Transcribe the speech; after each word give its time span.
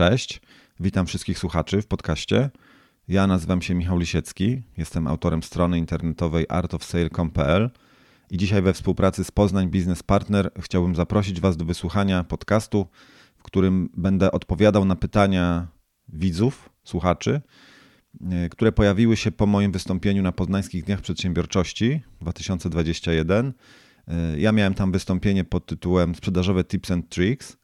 Cześć, 0.00 0.40
witam 0.80 1.06
wszystkich 1.06 1.38
słuchaczy 1.38 1.82
w 1.82 1.86
podcaście. 1.86 2.50
Ja 3.08 3.26
nazywam 3.26 3.62
się 3.62 3.74
Michał 3.74 3.98
Lisiecki, 3.98 4.62
jestem 4.76 5.06
autorem 5.06 5.42
strony 5.42 5.78
internetowej 5.78 6.46
artofsale.pl 6.48 7.70
i 8.30 8.36
dzisiaj 8.36 8.62
we 8.62 8.72
współpracy 8.72 9.24
z 9.24 9.30
Poznań 9.30 9.68
Business 9.70 10.02
Partner 10.02 10.50
chciałbym 10.60 10.96
zaprosić 10.96 11.40
Was 11.40 11.56
do 11.56 11.64
wysłuchania 11.64 12.24
podcastu, 12.24 12.86
w 13.36 13.42
którym 13.42 13.88
będę 13.96 14.32
odpowiadał 14.32 14.84
na 14.84 14.96
pytania 14.96 15.66
widzów, 16.08 16.70
słuchaczy, 16.84 17.40
e, 18.30 18.48
które 18.48 18.72
pojawiły 18.72 19.16
się 19.16 19.32
po 19.32 19.46
moim 19.46 19.72
wystąpieniu 19.72 20.22
na 20.22 20.32
Poznańskich 20.32 20.84
Dniach 20.84 21.00
Przedsiębiorczości 21.00 22.00
2021. 22.20 23.52
E, 24.08 24.40
ja 24.40 24.52
miałem 24.52 24.74
tam 24.74 24.92
wystąpienie 24.92 25.44
pod 25.44 25.66
tytułem 25.66 26.14
Sprzedażowe 26.14 26.64
Tips 26.64 26.90
and 26.90 27.08
Tricks, 27.08 27.59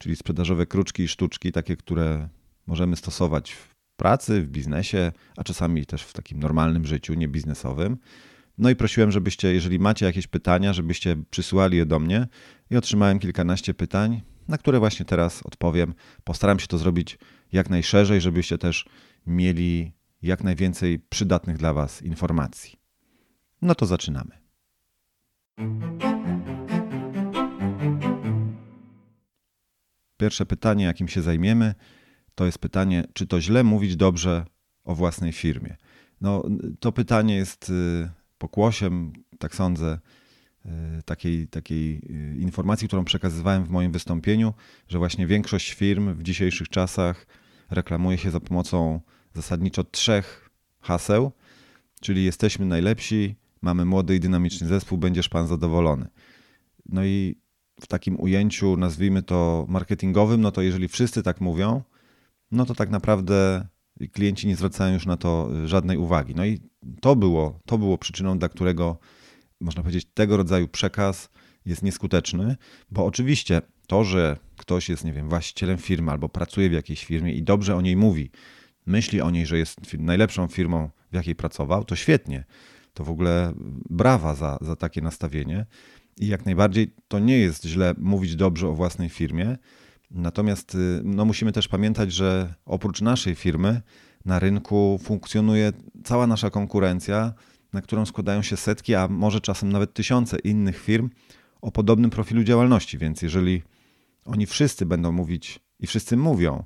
czyli 0.00 0.16
sprzedażowe 0.16 0.66
kruczki 0.66 1.02
i 1.02 1.08
sztuczki, 1.08 1.52
takie, 1.52 1.76
które 1.76 2.28
możemy 2.66 2.96
stosować 2.96 3.52
w 3.52 3.74
pracy, 3.96 4.42
w 4.42 4.48
biznesie, 4.48 5.12
a 5.36 5.44
czasami 5.44 5.86
też 5.86 6.02
w 6.02 6.12
takim 6.12 6.40
normalnym 6.40 6.86
życiu, 6.86 7.14
nie 7.14 7.28
biznesowym. 7.28 7.96
No 8.58 8.70
i 8.70 8.76
prosiłem, 8.76 9.12
żebyście, 9.12 9.52
jeżeli 9.52 9.78
macie 9.78 10.06
jakieś 10.06 10.26
pytania, 10.26 10.72
żebyście 10.72 11.16
przysyłali 11.30 11.76
je 11.76 11.86
do 11.86 11.98
mnie 11.98 12.26
i 12.70 12.76
otrzymałem 12.76 13.18
kilkanaście 13.18 13.74
pytań, 13.74 14.22
na 14.48 14.58
które 14.58 14.78
właśnie 14.78 15.06
teraz 15.06 15.42
odpowiem. 15.42 15.94
Postaram 16.24 16.58
się 16.58 16.66
to 16.66 16.78
zrobić 16.78 17.18
jak 17.52 17.70
najszerzej, 17.70 18.20
żebyście 18.20 18.58
też 18.58 18.86
mieli 19.26 19.92
jak 20.22 20.44
najwięcej 20.44 20.98
przydatnych 20.98 21.56
dla 21.56 21.72
Was 21.72 22.02
informacji. 22.02 22.78
No 23.62 23.74
to 23.74 23.86
zaczynamy. 23.86 24.40
Pierwsze 30.20 30.46
pytanie, 30.46 30.84
jakim 30.84 31.08
się 31.08 31.22
zajmiemy, 31.22 31.74
to 32.34 32.46
jest 32.46 32.58
pytanie, 32.58 33.04
czy 33.12 33.26
to 33.26 33.40
źle 33.40 33.64
mówić 33.64 33.96
dobrze 33.96 34.44
o 34.84 34.94
własnej 34.94 35.32
firmie. 35.32 35.76
No, 36.20 36.44
to 36.80 36.92
pytanie 36.92 37.36
jest 37.36 37.70
y, 37.70 38.10
pokłosiem, 38.38 39.12
tak 39.38 39.54
sądzę, 39.54 39.98
y, 40.66 40.68
takiej, 41.04 41.48
takiej 41.48 41.96
y, 41.96 42.38
informacji, 42.38 42.88
którą 42.88 43.04
przekazywałem 43.04 43.64
w 43.64 43.70
moim 43.70 43.92
wystąpieniu, 43.92 44.54
że 44.88 44.98
właśnie 44.98 45.26
większość 45.26 45.72
firm 45.72 46.14
w 46.14 46.22
dzisiejszych 46.22 46.68
czasach 46.68 47.26
reklamuje 47.70 48.18
się 48.18 48.30
za 48.30 48.40
pomocą 48.40 49.00
zasadniczo 49.34 49.84
trzech 49.84 50.50
haseł, 50.80 51.32
czyli 52.00 52.24
jesteśmy 52.24 52.66
najlepsi, 52.66 53.36
mamy 53.62 53.84
młody 53.84 54.16
i 54.16 54.20
dynamiczny 54.20 54.66
zespół, 54.66 54.98
będziesz 54.98 55.28
pan 55.28 55.46
zadowolony. 55.46 56.08
No 56.86 57.04
i 57.04 57.39
w 57.80 57.86
takim 57.86 58.20
ujęciu, 58.20 58.76
nazwijmy 58.76 59.22
to 59.22 59.66
marketingowym, 59.68 60.40
no 60.40 60.52
to 60.52 60.62
jeżeli 60.62 60.88
wszyscy 60.88 61.22
tak 61.22 61.40
mówią, 61.40 61.82
no 62.52 62.66
to 62.66 62.74
tak 62.74 62.90
naprawdę 62.90 63.66
klienci 64.12 64.46
nie 64.46 64.56
zwracają 64.56 64.94
już 64.94 65.06
na 65.06 65.16
to 65.16 65.48
żadnej 65.64 65.98
uwagi. 65.98 66.34
No 66.34 66.44
i 66.44 66.60
to 67.00 67.16
było, 67.16 67.60
to 67.66 67.78
było 67.78 67.98
przyczyną, 67.98 68.38
dla 68.38 68.48
którego 68.48 68.98
można 69.60 69.82
powiedzieć, 69.82 70.06
tego 70.14 70.36
rodzaju 70.36 70.68
przekaz 70.68 71.30
jest 71.66 71.82
nieskuteczny, 71.82 72.56
bo 72.90 73.04
oczywiście 73.04 73.62
to, 73.86 74.04
że 74.04 74.36
ktoś 74.56 74.88
jest, 74.88 75.04
nie 75.04 75.12
wiem, 75.12 75.28
właścicielem 75.28 75.78
firmy 75.78 76.10
albo 76.12 76.28
pracuje 76.28 76.70
w 76.70 76.72
jakiejś 76.72 77.04
firmie 77.04 77.32
i 77.32 77.42
dobrze 77.42 77.76
o 77.76 77.80
niej 77.80 77.96
mówi, 77.96 78.30
myśli 78.86 79.20
o 79.20 79.30
niej, 79.30 79.46
że 79.46 79.58
jest 79.58 79.80
najlepszą 79.98 80.48
firmą, 80.48 80.90
w 81.12 81.14
jakiej 81.14 81.34
pracował, 81.34 81.84
to 81.84 81.96
świetnie. 81.96 82.44
To 82.94 83.04
w 83.04 83.10
ogóle 83.10 83.52
brawa 83.90 84.34
za, 84.34 84.58
za 84.60 84.76
takie 84.76 85.00
nastawienie. 85.00 85.66
I 86.16 86.26
jak 86.26 86.46
najbardziej 86.46 86.94
to 87.08 87.18
nie 87.18 87.38
jest 87.38 87.64
źle 87.64 87.94
mówić 87.98 88.36
dobrze 88.36 88.68
o 88.68 88.74
własnej 88.74 89.08
firmie. 89.08 89.56
Natomiast 90.10 90.74
y, 90.74 91.00
no, 91.04 91.24
musimy 91.24 91.52
też 91.52 91.68
pamiętać, 91.68 92.12
że 92.12 92.54
oprócz 92.64 93.00
naszej 93.00 93.34
firmy 93.34 93.82
na 94.24 94.38
rynku 94.38 95.00
funkcjonuje 95.02 95.72
cała 96.04 96.26
nasza 96.26 96.50
konkurencja, 96.50 97.32
na 97.72 97.82
którą 97.82 98.06
składają 98.06 98.42
się 98.42 98.56
setki, 98.56 98.94
a 98.94 99.08
może 99.08 99.40
czasem 99.40 99.72
nawet 99.72 99.94
tysiące 99.94 100.38
innych 100.38 100.78
firm 100.78 101.10
o 101.60 101.70
podobnym 101.70 102.10
profilu 102.10 102.44
działalności. 102.44 102.98
Więc 102.98 103.22
jeżeli 103.22 103.62
oni 104.24 104.46
wszyscy 104.46 104.86
będą 104.86 105.12
mówić 105.12 105.60
i 105.80 105.86
wszyscy 105.86 106.16
mówią, 106.16 106.64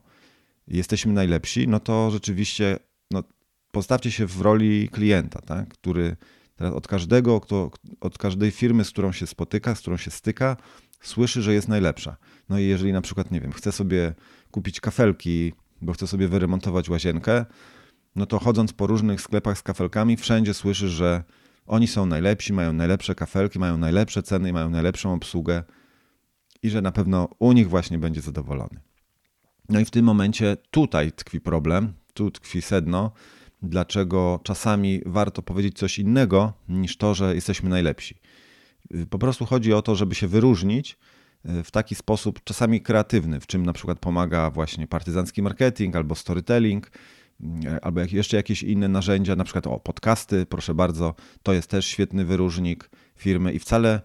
jesteśmy 0.69 1.13
najlepsi, 1.13 1.69
no 1.69 1.81
to 1.81 2.11
rzeczywiście 2.11 2.79
no, 3.11 3.23
postawcie 3.71 4.11
się 4.11 4.27
w 4.27 4.41
roli 4.41 4.89
klienta, 4.89 5.41
tak? 5.41 5.69
który 5.69 6.17
teraz 6.57 6.75
od 6.75 6.89
każdego, 6.89 7.41
kto, 7.41 7.71
od 8.01 8.19
każdej 8.19 8.51
firmy, 8.51 8.85
z 8.85 8.91
którą 8.91 9.13
się 9.13 9.27
spotyka, 9.27 9.75
z 9.75 9.81
którą 9.81 9.97
się 9.97 10.11
styka, 10.11 10.57
słyszy, 11.01 11.43
że 11.43 11.55
jest 11.55 11.69
najlepsza. 11.69 12.17
No 12.49 12.59
i 12.59 12.65
jeżeli 12.65 12.93
na 12.93 13.01
przykład, 13.01 13.31
nie 13.31 13.41
wiem, 13.41 13.53
chce 13.53 13.73
sobie 13.73 14.15
kupić 14.51 14.81
kafelki, 14.81 15.53
bo 15.83 15.93
chce 15.93 16.07
sobie 16.07 16.29
wyremontować 16.29 16.89
łazienkę, 16.89 17.45
no 18.17 18.27
to 18.27 18.39
chodząc 18.39 18.73
po 18.73 18.87
różnych 18.87 19.21
sklepach 19.21 19.59
z 19.59 19.63
kafelkami, 19.63 20.17
wszędzie 20.17 20.55
słyszy, 20.55 20.89
że 20.89 21.25
oni 21.67 21.87
są 21.87 22.07
najlepsi, 22.07 22.53
mają 22.53 22.73
najlepsze 22.73 23.15
kafelki, 23.15 23.59
mają 23.59 23.79
najlepsze 23.79 24.23
ceny, 24.23 24.53
mają 24.53 24.71
najlepszą 24.71 25.15
obsługę 25.15 25.63
i 26.63 26.71
że 26.71 26.83
na 26.83 26.93
pewno 26.93 27.29
u 27.39 27.53
nich 27.53 27.69
właśnie 27.69 27.99
będzie 27.99 28.21
zadowolony. 28.21 28.81
No 29.69 29.81
i 29.81 29.85
w 29.85 29.91
tym 29.91 30.05
momencie 30.05 30.57
tutaj 30.71 31.13
tkwi 31.13 31.41
problem, 31.41 31.93
tu 32.15 32.31
tkwi 32.31 32.63
sedno, 32.63 33.13
dlaczego 33.69 34.41
czasami 34.43 35.01
warto 35.07 35.43
powiedzieć 35.43 35.79
coś 35.79 35.99
innego 35.99 36.53
niż 36.69 36.97
to, 36.97 37.15
że 37.15 37.35
jesteśmy 37.35 37.71
najlepsi. 37.71 38.15
Po 39.11 39.19
prostu 39.19 39.47
chodzi 39.47 39.73
o 39.73 39.83
to, 39.83 39.97
żeby 39.97 40.15
się 40.15 40.29
wyróżnić 40.29 40.99
e, 41.45 41.63
w 41.63 41.71
taki 41.71 41.95
sposób 41.95 42.45
czasami 42.45 42.81
kreatywny, 42.81 43.41
w 43.41 43.47
czym 43.47 43.67
na 43.67 43.73
przykład 43.73 43.99
pomaga 43.99 44.51
właśnie 44.51 44.87
partyzancki 44.87 45.43
marketing 45.43 45.97
albo 45.97 46.15
storytelling, 46.15 46.91
e, 47.65 47.85
albo 47.85 48.01
jeszcze 48.01 48.37
jakieś 48.37 48.63
inne 48.63 48.89
narzędzia, 48.89 49.37
na 49.37 49.45
przykład 49.45 49.67
o 49.67 49.81
podcasty, 49.81 50.47
proszę 50.47 50.75
bardzo, 50.75 51.15
to 51.43 51.53
jest 51.53 51.69
też 51.69 51.87
świetny 51.87 52.25
wyróżnik 52.25 52.91
firmy 53.17 53.53
i 53.53 53.59
wcale 53.59 54.01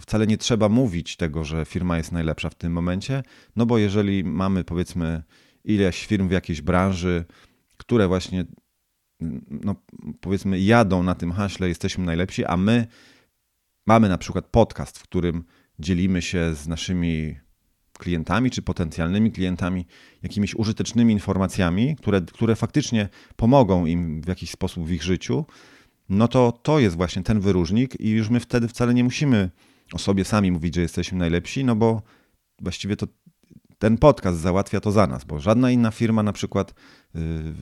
wcale 0.00 0.26
nie 0.26 0.38
trzeba 0.38 0.68
mówić 0.68 1.16
tego, 1.16 1.44
że 1.44 1.64
firma 1.64 1.96
jest 1.96 2.12
najlepsza 2.12 2.50
w 2.50 2.54
tym 2.54 2.72
momencie, 2.72 3.22
no 3.56 3.66
bo 3.66 3.78
jeżeli 3.78 4.24
mamy 4.24 4.64
powiedzmy 4.64 5.22
ileś 5.64 6.06
firm 6.06 6.28
w 6.28 6.30
jakiejś 6.30 6.62
branży, 6.62 7.24
które 7.76 8.08
właśnie 8.08 8.44
no, 9.50 9.74
powiedzmy 10.20 10.60
jadą 10.60 11.02
na 11.02 11.14
tym 11.14 11.32
haśle, 11.32 11.68
jesteśmy 11.68 12.04
najlepsi, 12.04 12.44
a 12.44 12.56
my 12.56 12.86
mamy 13.86 14.08
na 14.08 14.18
przykład 14.18 14.46
podcast, 14.46 14.98
w 14.98 15.02
którym 15.02 15.44
dzielimy 15.78 16.22
się 16.22 16.54
z 16.54 16.68
naszymi 16.68 17.36
klientami 17.98 18.50
czy 18.50 18.62
potencjalnymi 18.62 19.32
klientami 19.32 19.86
jakimiś 20.22 20.54
użytecznymi 20.54 21.12
informacjami, 21.12 21.96
które, 21.96 22.20
które 22.20 22.56
faktycznie 22.56 23.08
pomogą 23.36 23.86
im 23.86 24.20
w 24.20 24.28
jakiś 24.28 24.50
sposób 24.50 24.86
w 24.86 24.92
ich 24.92 25.02
życiu, 25.02 25.44
no 26.08 26.28
to 26.28 26.52
to 26.52 26.78
jest 26.78 26.96
właśnie 26.96 27.22
ten 27.22 27.40
wyróżnik 27.40 28.00
i 28.00 28.10
już 28.10 28.28
my 28.28 28.40
wtedy 28.40 28.68
wcale 28.68 28.94
nie 28.94 29.04
musimy 29.04 29.50
o 29.92 29.98
sobie 29.98 30.24
sami 30.24 30.52
mówić, 30.52 30.74
że 30.74 30.80
jesteśmy 30.80 31.18
najlepsi, 31.18 31.64
no 31.64 31.76
bo 31.76 32.02
właściwie 32.60 32.96
to 32.96 33.06
ten 33.78 33.98
podcast 33.98 34.38
załatwia 34.38 34.80
to 34.80 34.92
za 34.92 35.06
nas, 35.06 35.24
bo 35.24 35.40
żadna 35.40 35.70
inna 35.70 35.90
firma 35.90 36.22
na 36.22 36.32
przykład 36.32 36.70
y, 36.70 36.74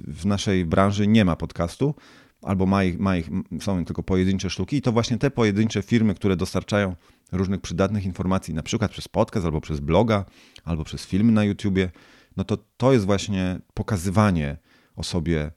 w 0.06 0.26
naszej 0.26 0.64
branży 0.64 1.06
nie 1.06 1.24
ma 1.24 1.36
podcastu, 1.36 1.94
albo 2.42 2.66
ma 2.66 2.84
ich, 2.84 2.98
ma 2.98 3.16
ich, 3.16 3.28
są 3.60 3.84
tylko 3.84 4.02
pojedyncze 4.02 4.50
sztuki 4.50 4.76
i 4.76 4.82
to 4.82 4.92
właśnie 4.92 5.18
te 5.18 5.30
pojedyncze 5.30 5.82
firmy, 5.82 6.14
które 6.14 6.36
dostarczają 6.36 6.96
różnych 7.32 7.60
przydatnych 7.60 8.04
informacji, 8.04 8.54
na 8.54 8.62
przykład 8.62 8.90
przez 8.90 9.08
podcast, 9.08 9.46
albo 9.46 9.60
przez 9.60 9.80
bloga, 9.80 10.24
albo 10.64 10.84
przez 10.84 11.06
filmy 11.06 11.32
na 11.32 11.44
YouTubie, 11.44 11.90
no 12.36 12.44
to 12.44 12.58
to 12.76 12.92
jest 12.92 13.06
właśnie 13.06 13.58
pokazywanie 13.74 14.56
o 14.96 15.02
sobie, 15.02 15.50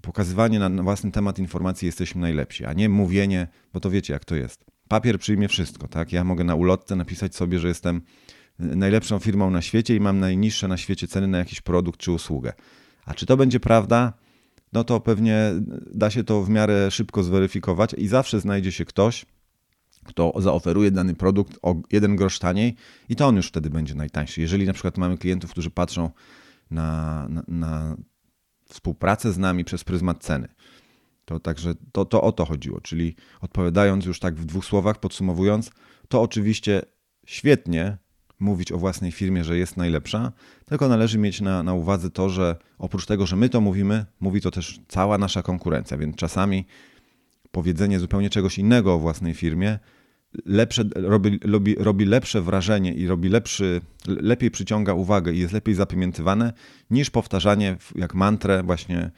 pokazywanie 0.00 0.58
na 0.58 0.82
własny 0.82 1.10
temat 1.10 1.38
informacji 1.38 1.86
jesteśmy 1.86 2.20
najlepsi, 2.20 2.64
a 2.64 2.72
nie 2.72 2.88
mówienie, 2.88 3.48
bo 3.72 3.80
to 3.80 3.90
wiecie 3.90 4.12
jak 4.12 4.24
to 4.24 4.36
jest. 4.36 4.64
Papier 4.88 5.18
przyjmie 5.18 5.48
wszystko, 5.48 5.88
tak? 5.88 6.12
Ja 6.12 6.24
mogę 6.24 6.44
na 6.44 6.54
ulotce 6.54 6.96
napisać 6.96 7.36
sobie, 7.36 7.58
że 7.58 7.68
jestem 7.68 8.02
najlepszą 8.58 9.18
firmą 9.18 9.50
na 9.50 9.62
świecie 9.62 9.96
i 9.96 10.00
mam 10.00 10.20
najniższe 10.20 10.68
na 10.68 10.76
świecie 10.76 11.08
ceny 11.08 11.26
na 11.26 11.38
jakiś 11.38 11.60
produkt 11.60 12.00
czy 12.00 12.12
usługę. 12.12 12.52
A 13.04 13.14
czy 13.14 13.26
to 13.26 13.36
będzie 13.36 13.60
prawda? 13.60 14.12
No 14.72 14.84
to 14.84 15.00
pewnie 15.00 15.52
da 15.94 16.10
się 16.10 16.24
to 16.24 16.42
w 16.42 16.48
miarę 16.48 16.90
szybko 16.90 17.22
zweryfikować 17.22 17.94
i 17.98 18.08
zawsze 18.08 18.40
znajdzie 18.40 18.72
się 18.72 18.84
ktoś, 18.84 19.26
kto 20.04 20.32
zaoferuje 20.36 20.90
dany 20.90 21.14
produkt 21.14 21.58
o 21.62 21.76
jeden 21.92 22.16
grosz 22.16 22.38
taniej 22.38 22.74
i 23.08 23.16
to 23.16 23.26
on 23.26 23.36
już 23.36 23.48
wtedy 23.48 23.70
będzie 23.70 23.94
najtańszy. 23.94 24.40
Jeżeli 24.40 24.66
na 24.66 24.72
przykład 24.72 24.98
mamy 24.98 25.18
klientów, 25.18 25.50
którzy 25.50 25.70
patrzą 25.70 26.10
na, 26.70 27.26
na, 27.28 27.42
na 27.48 27.96
współpracę 28.68 29.32
z 29.32 29.38
nami 29.38 29.64
przez 29.64 29.84
pryzmat 29.84 30.24
ceny, 30.24 30.48
to 31.24 31.40
także 31.40 31.74
to, 31.92 32.04
to 32.04 32.22
o 32.22 32.32
to 32.32 32.44
chodziło. 32.44 32.80
Czyli 32.80 33.16
odpowiadając 33.40 34.04
już 34.04 34.20
tak 34.20 34.34
w 34.34 34.44
dwóch 34.44 34.64
słowach, 34.64 35.00
podsumowując, 35.00 35.70
to 36.08 36.22
oczywiście 36.22 36.82
świetnie 37.26 37.98
mówić 38.40 38.72
o 38.72 38.78
własnej 38.78 39.12
firmie, 39.12 39.44
że 39.44 39.58
jest 39.58 39.76
najlepsza, 39.76 40.32
tylko 40.66 40.88
należy 40.88 41.18
mieć 41.18 41.40
na, 41.40 41.62
na 41.62 41.74
uwadze 41.74 42.10
to, 42.10 42.28
że 42.28 42.56
oprócz 42.78 43.06
tego, 43.06 43.26
że 43.26 43.36
my 43.36 43.48
to 43.48 43.60
mówimy, 43.60 44.06
mówi 44.20 44.40
to 44.40 44.50
też 44.50 44.80
cała 44.88 45.18
nasza 45.18 45.42
konkurencja, 45.42 45.98
więc 45.98 46.16
czasami 46.16 46.66
powiedzenie 47.50 47.98
zupełnie 47.98 48.30
czegoś 48.30 48.58
innego 48.58 48.94
o 48.94 48.98
własnej 48.98 49.34
firmie 49.34 49.78
lepsze, 50.44 50.84
robi, 50.94 51.40
robi, 51.44 51.74
robi 51.74 52.04
lepsze 52.04 52.42
wrażenie 52.42 52.94
i 52.94 53.06
robi 53.06 53.28
lepszy, 53.28 53.80
lepiej 54.06 54.50
przyciąga 54.50 54.94
uwagę 54.94 55.32
i 55.32 55.38
jest 55.38 55.52
lepiej 55.52 55.74
zapamiętywane 55.74 56.52
niż 56.90 57.10
powtarzanie 57.10 57.76
jak 57.94 58.14
mantrę 58.14 58.62
właśnie 58.62 59.10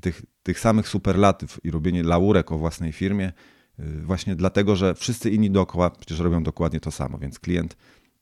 tych, 0.00 0.22
tych 0.42 0.60
samych 0.60 0.88
superlatyw 0.88 1.60
i 1.64 1.70
robienie 1.70 2.02
laurek 2.02 2.52
o 2.52 2.58
własnej 2.58 2.92
firmie, 2.92 3.32
y, 3.78 4.02
właśnie 4.02 4.36
dlatego, 4.36 4.76
że 4.76 4.94
wszyscy 4.94 5.30
inni 5.30 5.50
dookoła 5.50 5.90
przecież 5.90 6.18
robią 6.18 6.42
dokładnie 6.42 6.80
to 6.80 6.90
samo, 6.90 7.18
więc 7.18 7.38
klient 7.38 7.76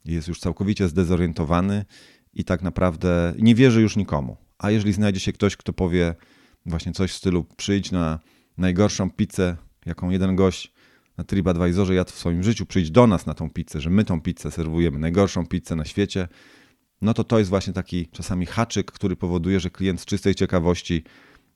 jest 0.05 0.29
już 0.29 0.41
całkowicie 0.41 0.89
zdezorientowany 0.89 1.85
i 2.35 2.45
tak 2.45 2.63
naprawdę 2.63 3.35
nie 3.39 3.55
wierzy 3.55 3.83
już 3.83 3.97
nikomu. 3.97 4.37
A 4.59 4.71
jeżeli 4.71 4.93
znajdzie 4.93 5.21
się 5.21 5.33
ktoś, 5.33 5.57
kto 5.57 5.73
powie 5.73 6.15
właśnie 6.67 6.93
coś 6.93 7.13
w 7.13 7.17
stylu 7.17 7.45
przyjdź 7.57 7.93
na 7.93 8.19
najgorszą 8.59 9.11
pizzę, 9.11 9.57
jaką 9.87 10.11
jeden 10.11 10.37
gość 10.37 10.73
na 11.19 11.25
TripAdvisorze 11.25 11.95
jadł 11.95 12.11
w 12.13 12.19
swoim 12.19 12.43
życiu, 12.43 12.67
przyjdź 12.67 12.91
do 12.91 13.07
nas 13.07 13.27
na 13.27 13.35
tą 13.35 13.51
pizzę, 13.51 13.81
że 13.81 13.91
my 13.91 14.05
tą 14.05 14.21
pizzę 14.21 14.51
serwujemy, 14.51 14.99
najgorszą 14.99 15.47
pizzę 15.47 15.77
na 15.77 15.85
świecie, 15.85 16.29
no 17.03 17.15
to 17.15 17.25
to 17.25 17.39
jest 17.39 17.51
właśnie 17.51 17.73
taki 17.73 18.07
czasami 18.07 18.47
haczyk, 18.47 18.93
który 18.93 19.17
powoduje, 19.17 19.61
że 19.61 19.71
klient 19.71 20.01
z 20.01 20.05
czystej 20.05 20.35
ciekawości 20.35 21.05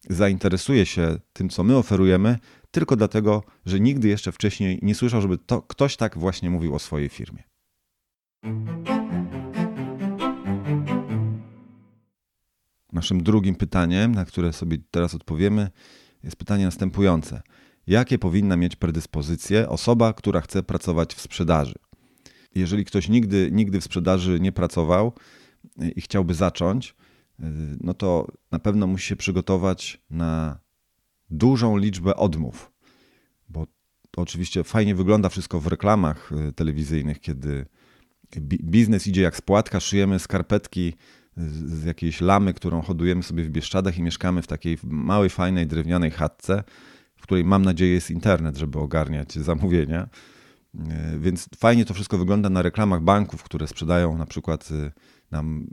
zainteresuje 0.08 0.86
się 0.86 1.18
tym, 1.32 1.48
co 1.48 1.64
my 1.64 1.76
oferujemy, 1.76 2.38
tylko 2.70 2.96
dlatego, 2.96 3.42
że 3.66 3.80
nigdy 3.80 4.08
jeszcze 4.08 4.32
wcześniej 4.32 4.78
nie 4.82 4.94
słyszał, 4.94 5.20
żeby 5.20 5.38
to, 5.38 5.62
ktoś 5.62 5.96
tak 5.96 6.18
właśnie 6.18 6.50
mówił 6.50 6.74
o 6.74 6.78
swojej 6.78 7.08
firmie. 7.08 7.42
Naszym 12.92 13.22
drugim 13.22 13.54
pytaniem, 13.54 14.14
na 14.14 14.24
które 14.24 14.52
sobie 14.52 14.78
teraz 14.90 15.14
odpowiemy, 15.14 15.70
jest 16.22 16.36
pytanie 16.36 16.64
następujące. 16.64 17.42
Jakie 17.86 18.18
powinna 18.18 18.56
mieć 18.56 18.76
predyspozycje 18.76 19.68
osoba, 19.68 20.12
która 20.12 20.40
chce 20.40 20.62
pracować 20.62 21.14
w 21.14 21.20
sprzedaży? 21.20 21.74
Jeżeli 22.54 22.84
ktoś 22.84 23.08
nigdy, 23.08 23.48
nigdy 23.52 23.80
w 23.80 23.84
sprzedaży 23.84 24.40
nie 24.40 24.52
pracował 24.52 25.12
i 25.96 26.00
chciałby 26.00 26.34
zacząć, 26.34 26.94
no 27.80 27.94
to 27.94 28.26
na 28.50 28.58
pewno 28.58 28.86
musi 28.86 29.06
się 29.06 29.16
przygotować 29.16 30.00
na 30.10 30.58
dużą 31.30 31.76
liczbę 31.76 32.16
odmów, 32.16 32.72
bo 33.48 33.66
oczywiście 34.16 34.64
fajnie 34.64 34.94
wygląda 34.94 35.28
wszystko 35.28 35.60
w 35.60 35.66
reklamach 35.66 36.32
y, 36.48 36.52
telewizyjnych, 36.52 37.20
kiedy 37.20 37.66
biznes 38.40 39.06
idzie 39.06 39.22
jak 39.22 39.36
spłatka, 39.36 39.80
szyjemy 39.80 40.18
skarpetki 40.18 40.94
z 41.66 41.84
jakiejś 41.84 42.20
lamy, 42.20 42.54
którą 42.54 42.82
hodujemy 42.82 43.22
sobie 43.22 43.44
w 43.44 43.50
Bieszczadach 43.50 43.98
i 43.98 44.02
mieszkamy 44.02 44.42
w 44.42 44.46
takiej 44.46 44.78
małej, 44.84 45.30
fajnej, 45.30 45.66
drewnianej 45.66 46.10
chatce, 46.10 46.64
w 47.16 47.22
której 47.22 47.44
mam 47.44 47.64
nadzieję 47.64 47.92
jest 47.92 48.10
internet, 48.10 48.56
żeby 48.56 48.78
ogarniać 48.78 49.32
zamówienia. 49.32 50.08
Y, 50.74 51.18
więc 51.20 51.48
fajnie 51.56 51.84
to 51.84 51.94
wszystko 51.94 52.18
wygląda 52.18 52.50
na 52.50 52.62
reklamach 52.62 53.02
banków, 53.02 53.42
które 53.42 53.66
sprzedają 53.66 54.18
na 54.18 54.26
przykład 54.26 54.70
y, 54.70 54.92
nam 55.30 55.66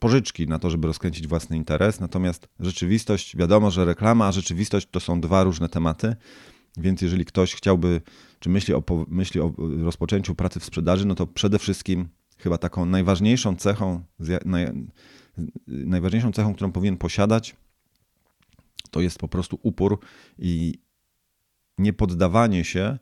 pożyczki 0.00 0.48
na 0.48 0.58
to, 0.58 0.70
żeby 0.70 0.86
rozkręcić 0.86 1.26
własny 1.26 1.56
interes. 1.56 2.00
Natomiast 2.00 2.48
rzeczywistość, 2.60 3.36
wiadomo, 3.36 3.70
że 3.70 3.84
reklama, 3.84 4.26
a 4.26 4.32
rzeczywistość 4.32 4.88
to 4.90 5.00
są 5.00 5.20
dwa 5.20 5.44
różne 5.44 5.68
tematy. 5.68 6.16
Więc 6.76 7.02
jeżeli 7.02 7.24
ktoś 7.24 7.54
chciałby, 7.54 8.00
czy 8.42 8.50
myśli 8.50 8.74
o, 8.74 8.82
myśli 9.08 9.40
o 9.40 9.52
rozpoczęciu 9.82 10.34
pracy 10.34 10.60
w 10.60 10.64
sprzedaży, 10.64 11.06
no 11.06 11.14
to 11.14 11.26
przede 11.26 11.58
wszystkim 11.58 12.08
chyba 12.38 12.58
taką 12.58 12.86
najważniejszą 12.86 13.56
cechą, 13.56 14.04
naj, 14.44 14.66
najważniejszą 15.66 16.32
cechą, 16.32 16.54
którą 16.54 16.72
powinien 16.72 16.96
posiadać, 16.96 17.56
to 18.90 19.00
jest 19.00 19.18
po 19.18 19.28
prostu 19.28 19.58
upór 19.62 19.98
i 20.38 20.78
niepoddawanie 21.78 22.64
się, 22.64 22.98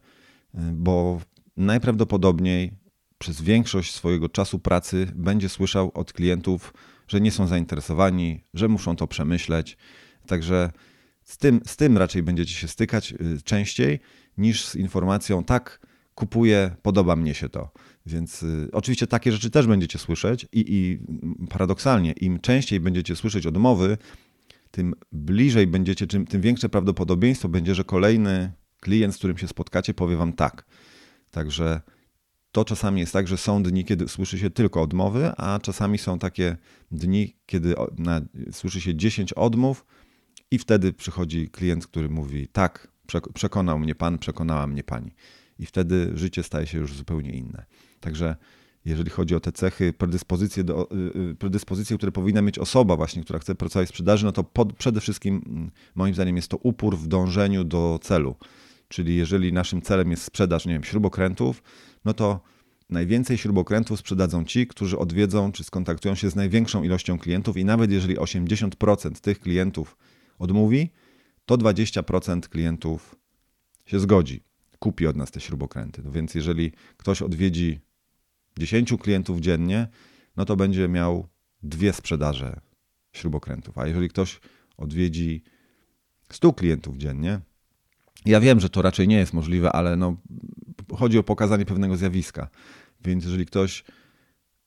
bo 0.72 1.20
najprawdopodobniej 1.56 2.72
przez 3.19 3.43
większość 3.43 3.94
swojego 3.94 4.28
czasu 4.28 4.58
pracy 4.58 5.12
będzie 5.14 5.48
słyszał 5.48 5.90
od 5.94 6.12
klientów, 6.12 6.75
że 7.08 7.20
nie 7.20 7.31
są 7.31 7.46
zainteresowani, 7.46 8.44
że 8.54 8.69
muszą 8.69 8.96
to 8.96 9.06
przemyśleć. 9.06 9.76
Także 10.26 10.70
z 11.25 11.38
tym, 11.38 11.60
z 11.66 11.76
tym 11.76 11.98
raczej 11.98 12.22
będziecie 12.22 12.54
się 12.54 12.69
stykać 12.69 13.12
y, 13.12 13.43
częściej 13.44 14.00
niż 14.40 14.64
z 14.64 14.75
informacją, 14.75 15.44
tak, 15.44 15.87
kupuję, 16.14 16.76
podoba 16.82 17.16
mnie 17.16 17.34
się 17.34 17.48
to. 17.48 17.70
Więc 18.06 18.42
y, 18.42 18.69
oczywiście 18.72 19.06
takie 19.06 19.32
rzeczy 19.32 19.50
też 19.50 19.66
będziecie 19.66 19.98
słyszeć 19.98 20.46
i, 20.52 20.64
i 20.69 20.98
paradoksalnie, 21.48 22.12
im 22.12 22.40
częściej 22.40 22.81
będziecie 22.81 23.16
słyszeć 23.16 23.46
odmowy, 23.46 23.98
tym 24.70 24.94
bliżej 25.12 25.66
będziecie, 25.66 26.06
tym, 26.06 26.26
tym 26.26 26.40
większe 26.40 26.69
prawdopodobieństwo 26.69 27.48
będzie, 27.48 27.75
że 27.75 27.84
kolejny 27.84 28.52
klient, 28.81 29.14
z 29.14 29.19
którym 29.19 29.38
się 29.38 29.48
spotkacie, 29.48 29.94
powie 29.94 30.16
wam 30.16 30.32
tak. 30.32 30.64
Także 31.31 31.81
to 32.52 32.64
czasami 32.64 33.00
jest 33.00 33.12
tak, 33.12 33.28
że 33.28 33.36
są 33.36 33.62
dni, 33.62 33.84
kiedy 33.84 34.08
słyszy 34.08 34.38
się 34.38 34.50
tylko 34.50 34.82
odmowy, 34.82 35.32
a 35.36 35.58
czasami 35.62 35.98
są 35.98 36.19
takie 36.19 36.56
dni, 36.90 37.36
kiedy 37.46 37.75
na, 37.98 38.20
słyszy 38.52 38.81
się 38.81 38.94
10 38.94 39.32
odmów 39.32 39.86
i 40.50 40.58
wtedy 40.58 40.93
przychodzi 40.93 41.48
klient, 41.48 41.86
który 41.86 42.08
mówi: 42.08 42.48
Tak, 42.48 42.88
przekonał 43.34 43.78
mnie 43.78 43.94
pan, 43.94 44.18
przekonała 44.18 44.66
mnie 44.66 44.84
pani. 44.84 45.10
I 45.58 45.66
wtedy 45.66 46.10
życie 46.14 46.42
staje 46.42 46.66
się 46.66 46.78
już 46.78 46.94
zupełnie 46.94 47.30
inne. 47.30 47.64
Także 48.00 48.36
jeżeli 48.84 49.10
chodzi 49.10 49.34
o 49.34 49.40
te 49.40 49.52
cechy, 49.52 49.92
predyspozycje, 49.92 50.64
do, 50.64 50.88
y, 50.92 51.30
y, 51.30 51.34
predyspozycje, 51.34 51.96
które 51.96 52.12
powinna 52.12 52.42
mieć 52.42 52.58
osoba 52.58 52.96
właśnie, 52.96 53.22
która 53.22 53.38
chce 53.38 53.54
pracować 53.54 53.88
w 53.88 53.90
sprzedaży, 53.90 54.24
no 54.24 54.32
to 54.32 54.44
pod, 54.44 54.72
przede 54.72 55.00
wszystkim 55.00 55.42
mm, 55.46 55.70
moim 55.94 56.14
zdaniem 56.14 56.36
jest 56.36 56.48
to 56.48 56.56
upór 56.56 56.96
w 56.96 57.06
dążeniu 57.06 57.64
do 57.64 57.98
celu. 58.02 58.36
Czyli 58.88 59.16
jeżeli 59.16 59.52
naszym 59.52 59.82
celem 59.82 60.10
jest 60.10 60.22
sprzedaż, 60.22 60.66
nie 60.66 60.72
wiem, 60.72 60.84
śrubokrętów, 60.84 61.62
no 62.04 62.14
to 62.14 62.40
najwięcej 62.90 63.38
śrubokrętów 63.38 63.98
sprzedadzą 63.98 64.44
ci, 64.44 64.66
którzy 64.66 64.98
odwiedzą 64.98 65.52
czy 65.52 65.64
skontaktują 65.64 66.14
się 66.14 66.30
z 66.30 66.36
największą 66.36 66.82
ilością 66.82 67.18
klientów 67.18 67.56
i 67.56 67.64
nawet 67.64 67.92
jeżeli 67.92 68.16
80% 68.16 69.20
tych 69.20 69.40
klientów 69.40 69.96
odmówi, 70.38 70.90
to 71.50 71.58
20% 71.58 72.49
klientów 72.49 73.17
się 73.87 74.00
zgodzi, 74.00 74.43
kupi 74.79 75.06
od 75.06 75.17
nas 75.17 75.31
te 75.31 75.41
śrubokręty. 75.41 76.02
No 76.05 76.11
więc 76.11 76.35
jeżeli 76.35 76.73
ktoś 76.97 77.23
odwiedzi 77.23 77.81
10 78.58 78.94
klientów 79.02 79.41
dziennie, 79.41 79.88
no 80.37 80.44
to 80.44 80.56
będzie 80.56 80.88
miał 80.88 81.29
dwie 81.62 81.93
sprzedaże 81.93 82.61
śrubokrętów. 83.12 83.79
A 83.79 83.87
jeżeli 83.87 84.08
ktoś 84.08 84.41
odwiedzi 84.76 85.43
100 86.32 86.52
klientów 86.52 86.97
dziennie, 86.97 87.41
ja 88.26 88.41
wiem, 88.41 88.61
że 88.61 88.69
to 88.69 88.82
raczej 88.82 89.08
nie 89.08 89.17
jest 89.17 89.32
możliwe, 89.32 89.72
ale 89.72 89.96
no, 89.96 90.17
chodzi 90.96 91.19
o 91.19 91.22
pokazanie 91.22 91.67
pewnego 91.67 91.96
zjawiska. 91.96 92.48
Więc 93.05 93.24
jeżeli 93.24 93.46
ktoś 93.46 93.84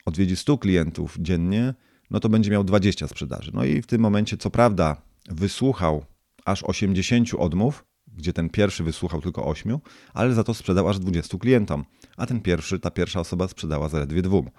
odwiedzi 0.05 0.36
100 0.36 0.57
klientów 0.57 1.17
dziennie, 1.19 1.74
no 2.12 2.19
to 2.19 2.29
będzie 2.29 2.51
miał 2.51 2.63
20 2.63 3.07
sprzedaży. 3.07 3.51
No 3.53 3.65
i 3.65 3.81
w 3.81 3.88
tym 3.88 4.01
momencie, 4.01 4.38
co 4.38 4.50
prawda, 4.50 5.01
wysłuchał 5.29 6.05
aż 6.45 6.63
80 6.63 7.33
odmów, 7.38 7.85
gdzie 8.07 8.33
ten 8.33 8.50
pierwszy 8.50 8.83
wysłuchał 8.83 9.21
tylko 9.21 9.45
8, 9.45 9.77
ale 10.13 10.33
za 10.33 10.43
to 10.43 10.53
sprzedał 10.53 10.89
aż 10.89 11.00
20 11.00 11.38
klientom, 11.38 11.85
a 12.17 12.25
ten 12.25 12.41
pierwszy, 12.41 12.79
ta 12.79 12.91
pierwsza 12.91 13.19
osoba 13.19 13.47
sprzedała 13.47 13.89
zaledwie 13.89 14.21
dwóm. 14.21 14.50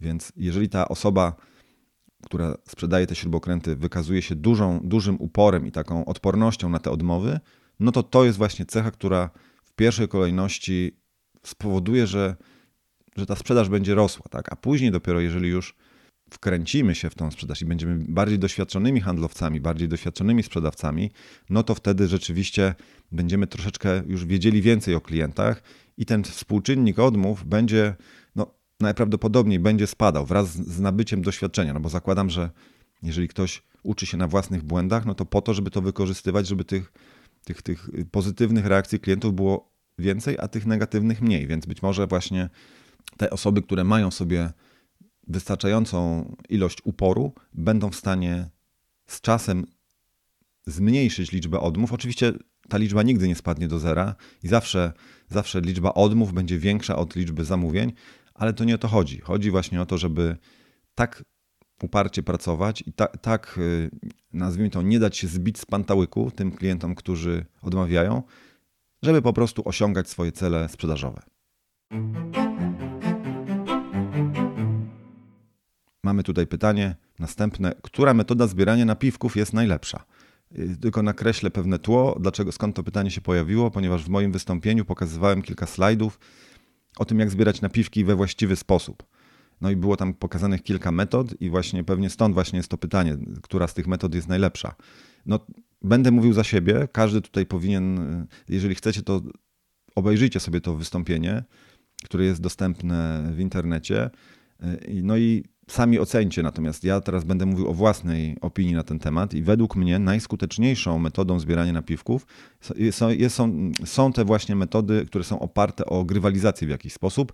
Więc 0.00 0.32
jeżeli 0.36 0.68
ta 0.68 0.88
osoba, 0.88 1.36
która 2.24 2.54
sprzedaje 2.68 3.06
te 3.06 3.14
śrubokręty, 3.14 3.76
wykazuje 3.76 4.22
się 4.22 4.34
dużą, 4.34 4.80
dużym 4.84 5.16
uporem 5.20 5.66
i 5.66 5.72
taką 5.72 6.04
odpornością 6.04 6.68
na 6.68 6.78
te 6.78 6.90
odmowy, 6.90 7.40
no 7.80 7.92
to 7.92 8.02
to 8.02 8.24
jest 8.24 8.38
właśnie 8.38 8.66
cecha, 8.66 8.90
która 8.90 9.30
w 9.64 9.72
pierwszej 9.72 10.08
kolejności 10.08 10.96
spowoduje, 11.42 12.06
że, 12.06 12.36
że 13.16 13.26
ta 13.26 13.36
sprzedaż 13.36 13.68
będzie 13.68 13.94
rosła, 13.94 14.26
tak? 14.30 14.52
A 14.52 14.56
później 14.56 14.90
dopiero, 14.90 15.20
jeżeli 15.20 15.48
już 15.48 15.74
wkręcimy 16.30 16.94
się 16.94 17.10
w 17.10 17.14
tą 17.14 17.30
sprzedaż 17.30 17.62
i 17.62 17.64
będziemy 17.64 18.04
bardziej 18.08 18.38
doświadczonymi 18.38 19.00
handlowcami, 19.00 19.60
bardziej 19.60 19.88
doświadczonymi 19.88 20.42
sprzedawcami, 20.42 21.10
no 21.50 21.62
to 21.62 21.74
wtedy 21.74 22.08
rzeczywiście 22.08 22.74
będziemy 23.12 23.46
troszeczkę 23.46 24.02
już 24.06 24.24
wiedzieli 24.24 24.62
więcej 24.62 24.94
o 24.94 25.00
klientach 25.00 25.62
i 25.96 26.06
ten 26.06 26.24
współczynnik 26.24 26.98
odmów 26.98 27.44
będzie, 27.44 27.94
no 28.36 28.54
najprawdopodobniej 28.80 29.58
będzie 29.58 29.86
spadał 29.86 30.26
wraz 30.26 30.48
z 30.48 30.80
nabyciem 30.80 31.22
doświadczenia, 31.22 31.74
no 31.74 31.80
bo 31.80 31.88
zakładam, 31.88 32.30
że 32.30 32.50
jeżeli 33.02 33.28
ktoś 33.28 33.62
uczy 33.82 34.06
się 34.06 34.16
na 34.16 34.28
własnych 34.28 34.62
błędach, 34.62 35.06
no 35.06 35.14
to 35.14 35.24
po 35.24 35.42
to, 35.42 35.54
żeby 35.54 35.70
to 35.70 35.82
wykorzystywać, 35.82 36.46
żeby 36.46 36.64
tych 36.64 36.92
tych, 37.44 37.62
tych 37.62 37.88
pozytywnych 38.10 38.66
reakcji 38.66 39.00
klientów 39.00 39.34
było 39.34 39.72
więcej, 39.98 40.36
a 40.38 40.48
tych 40.48 40.66
negatywnych 40.66 41.20
mniej. 41.20 41.46
Więc 41.46 41.66
być 41.66 41.82
może 41.82 42.06
właśnie 42.06 42.48
te 43.16 43.30
osoby, 43.30 43.62
które 43.62 43.84
mają 43.84 44.10
sobie 44.10 44.50
wystarczającą 45.30 46.24
ilość 46.48 46.78
uporu, 46.84 47.32
będą 47.52 47.90
w 47.90 47.96
stanie 47.96 48.48
z 49.06 49.20
czasem 49.20 49.66
zmniejszyć 50.66 51.32
liczbę 51.32 51.60
odmów. 51.60 51.92
Oczywiście 51.92 52.32
ta 52.68 52.78
liczba 52.78 53.02
nigdy 53.02 53.28
nie 53.28 53.34
spadnie 53.34 53.68
do 53.68 53.78
zera 53.78 54.14
i 54.42 54.48
zawsze, 54.48 54.92
zawsze 55.28 55.60
liczba 55.60 55.94
odmów 55.94 56.32
będzie 56.32 56.58
większa 56.58 56.96
od 56.96 57.16
liczby 57.16 57.44
zamówień, 57.44 57.92
ale 58.34 58.52
to 58.52 58.64
nie 58.64 58.74
o 58.74 58.78
to 58.78 58.88
chodzi. 58.88 59.20
Chodzi 59.20 59.50
właśnie 59.50 59.82
o 59.82 59.86
to, 59.86 59.98
żeby 59.98 60.36
tak 60.94 61.24
uparcie 61.82 62.22
pracować 62.22 62.82
i 62.86 62.92
ta, 62.92 63.06
tak, 63.06 63.58
y, 63.58 63.90
nazwijmy 64.32 64.70
to, 64.70 64.82
nie 64.82 64.98
dać 64.98 65.16
się 65.16 65.26
zbić 65.26 65.58
z 65.58 65.66
pantałyku 65.66 66.30
tym 66.30 66.52
klientom, 66.52 66.94
którzy 66.94 67.46
odmawiają, 67.62 68.22
żeby 69.02 69.22
po 69.22 69.32
prostu 69.32 69.62
osiągać 69.68 70.08
swoje 70.08 70.32
cele 70.32 70.68
sprzedażowe. 70.68 71.22
Mamy 76.04 76.22
tutaj 76.22 76.46
pytanie 76.46 76.96
następne. 77.18 77.74
Która 77.82 78.14
metoda 78.14 78.46
zbierania 78.46 78.84
napiwków 78.84 79.36
jest 79.36 79.52
najlepsza? 79.52 80.04
Y, 80.58 80.76
tylko 80.80 81.02
nakreślę 81.02 81.50
pewne 81.50 81.78
tło, 81.78 82.16
dlaczego, 82.20 82.52
skąd 82.52 82.76
to 82.76 82.82
pytanie 82.82 83.10
się 83.10 83.20
pojawiło, 83.20 83.70
ponieważ 83.70 84.04
w 84.04 84.08
moim 84.08 84.32
wystąpieniu 84.32 84.84
pokazywałem 84.84 85.42
kilka 85.42 85.66
slajdów 85.66 86.18
o 86.98 87.04
tym, 87.04 87.18
jak 87.18 87.30
zbierać 87.30 87.60
napiwki 87.60 88.04
we 88.04 88.16
właściwy 88.16 88.56
sposób. 88.56 89.02
No 89.60 89.70
i 89.70 89.76
było 89.76 89.96
tam 89.96 90.14
pokazanych 90.14 90.62
kilka 90.62 90.92
metod 90.92 91.40
i 91.40 91.50
właśnie 91.50 91.84
pewnie 91.84 92.10
stąd 92.10 92.34
właśnie 92.34 92.56
jest 92.56 92.68
to 92.68 92.78
pytanie, 92.78 93.16
która 93.42 93.68
z 93.68 93.74
tych 93.74 93.86
metod 93.86 94.14
jest 94.14 94.28
najlepsza. 94.28 94.74
No, 95.26 95.40
będę 95.82 96.10
mówił 96.10 96.32
za 96.32 96.44
siebie, 96.44 96.88
każdy 96.92 97.20
tutaj 97.20 97.46
powinien, 97.46 97.98
y, 97.98 98.26
jeżeli 98.48 98.74
chcecie, 98.74 99.02
to 99.02 99.22
obejrzyjcie 99.94 100.40
sobie 100.40 100.60
to 100.60 100.74
wystąpienie, 100.74 101.44
które 102.04 102.24
jest 102.24 102.40
dostępne 102.40 103.30
w 103.34 103.40
internecie. 103.40 104.10
Y, 104.62 105.02
no 105.02 105.16
i 105.16 105.44
sami 105.70 105.98
ocencie. 105.98 106.42
Natomiast 106.42 106.84
ja 106.84 107.00
teraz 107.00 107.24
będę 107.24 107.46
mówił 107.46 107.68
o 107.68 107.74
własnej 107.74 108.36
opinii 108.40 108.74
na 108.74 108.82
ten 108.82 108.98
temat 108.98 109.34
i 109.34 109.42
według 109.42 109.76
mnie 109.76 109.98
najskuteczniejszą 109.98 110.98
metodą 110.98 111.40
zbierania 111.40 111.72
napiwków 111.72 112.26
są, 112.90 113.08
są, 113.28 113.72
są 113.84 114.12
te 114.12 114.24
właśnie 114.24 114.56
metody, 114.56 115.06
które 115.06 115.24
są 115.24 115.38
oparte 115.38 115.86
o 115.86 116.04
grywalizację 116.04 116.66
w 116.66 116.70
jakiś 116.70 116.92
sposób, 116.92 117.32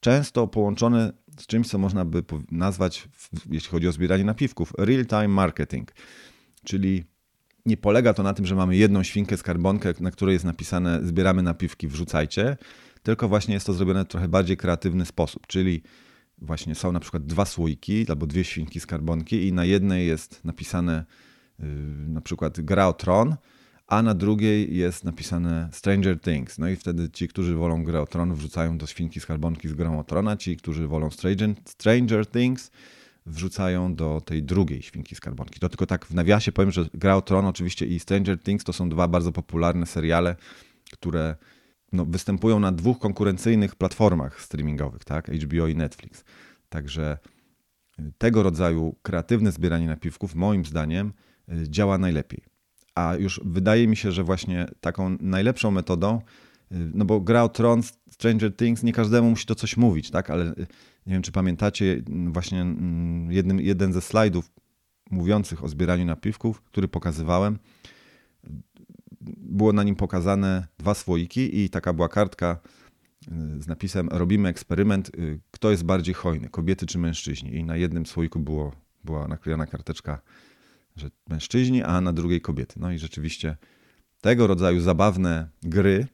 często 0.00 0.46
połączone 0.46 1.12
z 1.38 1.46
czymś, 1.46 1.68
co 1.68 1.78
można 1.78 2.04
by 2.04 2.22
nazwać, 2.50 3.08
jeśli 3.50 3.70
chodzi 3.70 3.88
o 3.88 3.92
zbieranie 3.92 4.24
napiwków, 4.24 4.72
real-time 4.78 5.28
marketing. 5.28 5.92
Czyli 6.64 7.04
nie 7.66 7.76
polega 7.76 8.14
to 8.14 8.22
na 8.22 8.34
tym, 8.34 8.46
że 8.46 8.54
mamy 8.54 8.76
jedną 8.76 9.02
świnkę, 9.02 9.36
skarbonkę, 9.36 9.92
na 10.00 10.10
której 10.10 10.32
jest 10.32 10.44
napisane 10.44 11.00
zbieramy 11.06 11.42
napiwki, 11.42 11.88
wrzucajcie, 11.88 12.56
tylko 13.02 13.28
właśnie 13.28 13.54
jest 13.54 13.66
to 13.66 13.72
zrobione 13.72 14.04
w 14.04 14.08
trochę 14.08 14.28
bardziej 14.28 14.56
kreatywny 14.56 15.06
sposób, 15.06 15.46
czyli 15.46 15.82
właśnie 16.38 16.74
są 16.74 16.92
na 16.92 17.00
przykład 17.00 17.26
dwa 17.26 17.44
słoiki 17.44 18.06
albo 18.08 18.26
dwie 18.26 18.44
świnki 18.44 18.80
skarbonki 18.80 19.46
i 19.48 19.52
na 19.52 19.64
jednej 19.64 20.06
jest 20.06 20.44
napisane 20.44 21.04
yy, 21.58 21.66
na 22.08 22.20
przykład 22.20 22.60
gra 22.60 22.88
o 22.88 22.92
tron, 22.92 23.36
a 23.86 24.02
na 24.02 24.14
drugiej 24.14 24.76
jest 24.76 25.04
napisane 25.04 25.68
Stranger 25.72 26.20
Things. 26.20 26.58
No 26.58 26.68
i 26.68 26.76
wtedy 26.76 27.10
ci, 27.10 27.28
którzy 27.28 27.54
wolą 27.54 27.84
grę 27.84 28.00
o 28.00 28.06
tron, 28.06 28.34
wrzucają 28.34 28.78
do 28.78 28.86
świnki 28.86 29.20
skarbonki 29.20 29.68
z 29.68 29.74
grą 29.74 29.98
o 29.98 30.04
trona, 30.04 30.36
ci, 30.36 30.56
którzy 30.56 30.88
wolą 30.88 31.10
Stranger, 31.10 31.54
Stranger 31.64 32.26
Things, 32.26 32.70
wrzucają 33.26 33.94
do 33.94 34.22
tej 34.24 34.42
drugiej 34.42 34.82
świnki 34.82 35.14
skarbonki. 35.14 35.60
To 35.60 35.68
tylko 35.68 35.86
tak 35.86 36.06
w 36.06 36.14
nawiasie 36.14 36.52
powiem, 36.52 36.72
że 36.72 36.88
gra 36.94 37.16
o 37.16 37.22
tron 37.22 37.46
oczywiście 37.46 37.86
i 37.86 37.98
Stranger 37.98 38.38
Things 38.38 38.64
to 38.64 38.72
są 38.72 38.88
dwa 38.88 39.08
bardzo 39.08 39.32
popularne 39.32 39.86
seriale, 39.86 40.36
które 40.92 41.36
no, 41.92 42.04
występują 42.04 42.60
na 42.60 42.72
dwóch 42.72 42.98
konkurencyjnych 42.98 43.74
platformach 43.74 44.42
streamingowych, 44.42 45.04
tak? 45.04 45.30
HBO 45.30 45.66
i 45.66 45.76
Netflix. 45.76 46.24
Także 46.68 47.18
y, 47.98 48.12
tego 48.18 48.42
rodzaju 48.42 48.96
kreatywne 49.02 49.52
zbieranie 49.52 49.86
napiwków, 49.86 50.34
moim 50.34 50.64
zdaniem, 50.64 51.12
y, 51.52 51.70
działa 51.70 51.98
najlepiej. 51.98 52.42
A 52.94 53.14
już 53.14 53.40
wydaje 53.44 53.88
mi 53.88 53.96
się, 53.96 54.12
że 54.12 54.24
właśnie 54.24 54.66
taką 54.80 55.16
najlepszą 55.20 55.70
metodą, 55.70 56.20
y, 56.72 56.74
no 56.94 57.04
bo 57.04 57.20
gra 57.20 57.42
o 57.42 57.48
Tron, 57.48 57.82
Stranger 58.10 58.56
Things, 58.56 58.82
nie 58.82 58.92
każdemu 58.92 59.30
musi 59.30 59.46
to 59.46 59.54
coś 59.54 59.76
mówić, 59.76 60.10
tak? 60.10 60.30
Ale 60.30 60.44
nie 61.06 61.12
wiem, 61.12 61.22
czy 61.22 61.32
pamiętacie 61.32 62.02
właśnie 62.08 62.60
mm, 62.60 63.32
jednym, 63.32 63.60
jeden 63.60 63.92
ze 63.92 64.00
slajdów 64.00 64.52
mówiących 65.10 65.64
o 65.64 65.68
zbieraniu 65.68 66.04
napiwków, 66.04 66.62
który 66.62 66.88
pokazywałem, 66.88 67.58
było 69.36 69.72
na 69.72 69.82
nim 69.82 69.96
pokazane 69.96 70.66
dwa 70.78 70.94
słoiki 70.94 71.60
i 71.64 71.70
taka 71.70 71.92
była 71.92 72.08
kartka 72.08 72.58
y, 73.58 73.62
z 73.62 73.66
napisem 73.66 74.08
robimy 74.12 74.48
eksperyment, 74.48 75.08
y, 75.08 75.40
kto 75.50 75.70
jest 75.70 75.84
bardziej 75.84 76.14
hojny, 76.14 76.48
kobiety 76.48 76.86
czy 76.86 76.98
mężczyźni. 76.98 77.54
I 77.54 77.64
na 77.64 77.76
jednym 77.76 78.06
słoiku 78.06 78.40
było, 78.40 78.72
była 79.04 79.28
naklejona 79.28 79.66
karteczka, 79.66 80.20
że 80.96 81.10
mężczyźni, 81.28 81.82
a 81.82 82.00
na 82.00 82.12
drugiej 82.12 82.40
kobiety. 82.40 82.80
No 82.80 82.92
i 82.92 82.98
rzeczywiście 82.98 83.56
tego 84.20 84.46
rodzaju 84.46 84.80
zabawne 84.80 85.48
gry, 85.62 86.06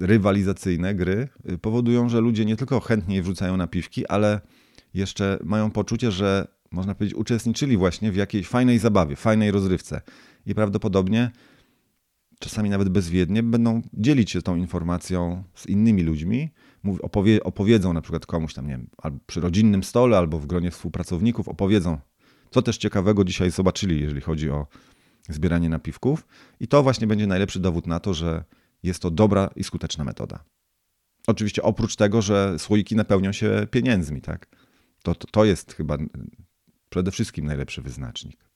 rywalizacyjne 0.00 0.94
gry 0.94 1.28
y, 1.50 1.58
powodują, 1.58 2.08
że 2.08 2.20
ludzie 2.20 2.44
nie 2.44 2.56
tylko 2.56 2.80
chętniej 2.80 3.22
wrzucają 3.22 3.56
napiwki, 3.56 4.06
ale 4.06 4.40
jeszcze 4.94 5.38
mają 5.44 5.70
poczucie, 5.70 6.10
że 6.10 6.48
można 6.70 6.94
powiedzieć 6.94 7.18
uczestniczyli 7.18 7.76
właśnie 7.76 8.12
w 8.12 8.16
jakiejś 8.16 8.48
fajnej 8.48 8.78
zabawie, 8.78 9.16
fajnej 9.16 9.50
rozrywce. 9.50 10.00
I 10.46 10.54
prawdopodobnie 10.54 11.30
czasami 12.40 12.70
nawet 12.70 12.88
bezwiednie, 12.88 13.42
będą 13.42 13.82
dzielić 13.94 14.30
się 14.30 14.42
tą 14.42 14.56
informacją 14.56 15.44
z 15.54 15.66
innymi 15.66 16.02
ludźmi, 16.02 16.50
opowie, 17.02 17.44
opowiedzą 17.44 17.92
na 17.92 18.00
przykład 18.00 18.26
komuś 18.26 18.54
tam, 18.54 18.66
nie 18.66 18.72
wiem, 18.72 18.86
albo 18.98 19.18
przy 19.26 19.40
rodzinnym 19.40 19.82
stole, 19.82 20.18
albo 20.18 20.38
w 20.38 20.46
gronie 20.46 20.70
współpracowników, 20.70 21.48
opowiedzą, 21.48 21.98
co 22.50 22.62
też 22.62 22.78
ciekawego 22.78 23.24
dzisiaj 23.24 23.50
zobaczyli, 23.50 24.00
jeżeli 24.00 24.20
chodzi 24.20 24.50
o 24.50 24.66
zbieranie 25.28 25.68
napiwków. 25.68 26.26
I 26.60 26.68
to 26.68 26.82
właśnie 26.82 27.06
będzie 27.06 27.26
najlepszy 27.26 27.60
dowód 27.60 27.86
na 27.86 28.00
to, 28.00 28.14
że 28.14 28.44
jest 28.82 29.02
to 29.02 29.10
dobra 29.10 29.50
i 29.56 29.64
skuteczna 29.64 30.04
metoda. 30.04 30.44
Oczywiście 31.26 31.62
oprócz 31.62 31.96
tego, 31.96 32.22
że 32.22 32.58
słoiki 32.58 32.96
napełnią 32.96 33.32
się 33.32 33.66
pieniędzmi, 33.70 34.20
tak? 34.20 34.46
To, 35.02 35.14
to, 35.14 35.26
to 35.30 35.44
jest 35.44 35.74
chyba 35.74 35.98
przede 36.90 37.10
wszystkim 37.10 37.46
najlepszy 37.46 37.82
wyznacznik. 37.82 38.50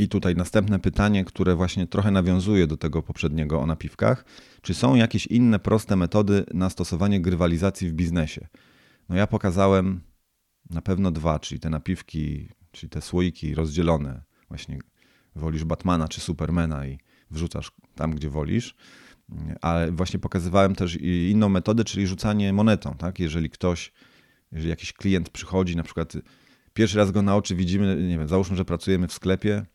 I 0.00 0.08
tutaj 0.08 0.36
następne 0.36 0.78
pytanie, 0.78 1.24
które 1.24 1.54
właśnie 1.54 1.86
trochę 1.86 2.10
nawiązuje 2.10 2.66
do 2.66 2.76
tego 2.76 3.02
poprzedniego 3.02 3.60
o 3.60 3.66
napiwkach. 3.66 4.24
Czy 4.62 4.74
są 4.74 4.94
jakieś 4.94 5.26
inne 5.26 5.58
proste 5.58 5.96
metody 5.96 6.44
na 6.54 6.70
stosowanie 6.70 7.20
grywalizacji 7.20 7.88
w 7.88 7.92
biznesie? 7.92 8.48
No 9.08 9.16
ja 9.16 9.26
pokazałem 9.26 10.00
na 10.70 10.82
pewno 10.82 11.10
dwa, 11.10 11.38
czyli 11.38 11.60
te 11.60 11.70
napiwki, 11.70 12.48
czyli 12.70 12.90
te 12.90 13.00
słoiki 13.00 13.54
rozdzielone. 13.54 14.22
Właśnie 14.48 14.78
wolisz 15.36 15.64
Batmana 15.64 16.08
czy 16.08 16.20
Supermana 16.20 16.86
i 16.86 16.98
wrzucasz 17.30 17.72
tam, 17.94 18.10
gdzie 18.10 18.30
wolisz. 18.30 18.74
Ale 19.60 19.92
właśnie 19.92 20.18
pokazywałem 20.18 20.74
też 20.74 20.96
inną 21.30 21.48
metodę, 21.48 21.84
czyli 21.84 22.06
rzucanie 22.06 22.52
monetą. 22.52 22.94
Tak? 22.94 23.18
Jeżeli 23.18 23.50
ktoś, 23.50 23.92
jeżeli 24.52 24.70
jakiś 24.70 24.92
klient 24.92 25.30
przychodzi, 25.30 25.76
na 25.76 25.82
przykład 25.82 26.12
pierwszy 26.74 26.98
raz 26.98 27.10
go 27.10 27.22
na 27.22 27.36
oczy 27.36 27.56
widzimy, 27.56 27.96
nie 28.08 28.18
wiem, 28.18 28.28
załóżmy, 28.28 28.56
że 28.56 28.64
pracujemy 28.64 29.08
w 29.08 29.12
sklepie, 29.12 29.66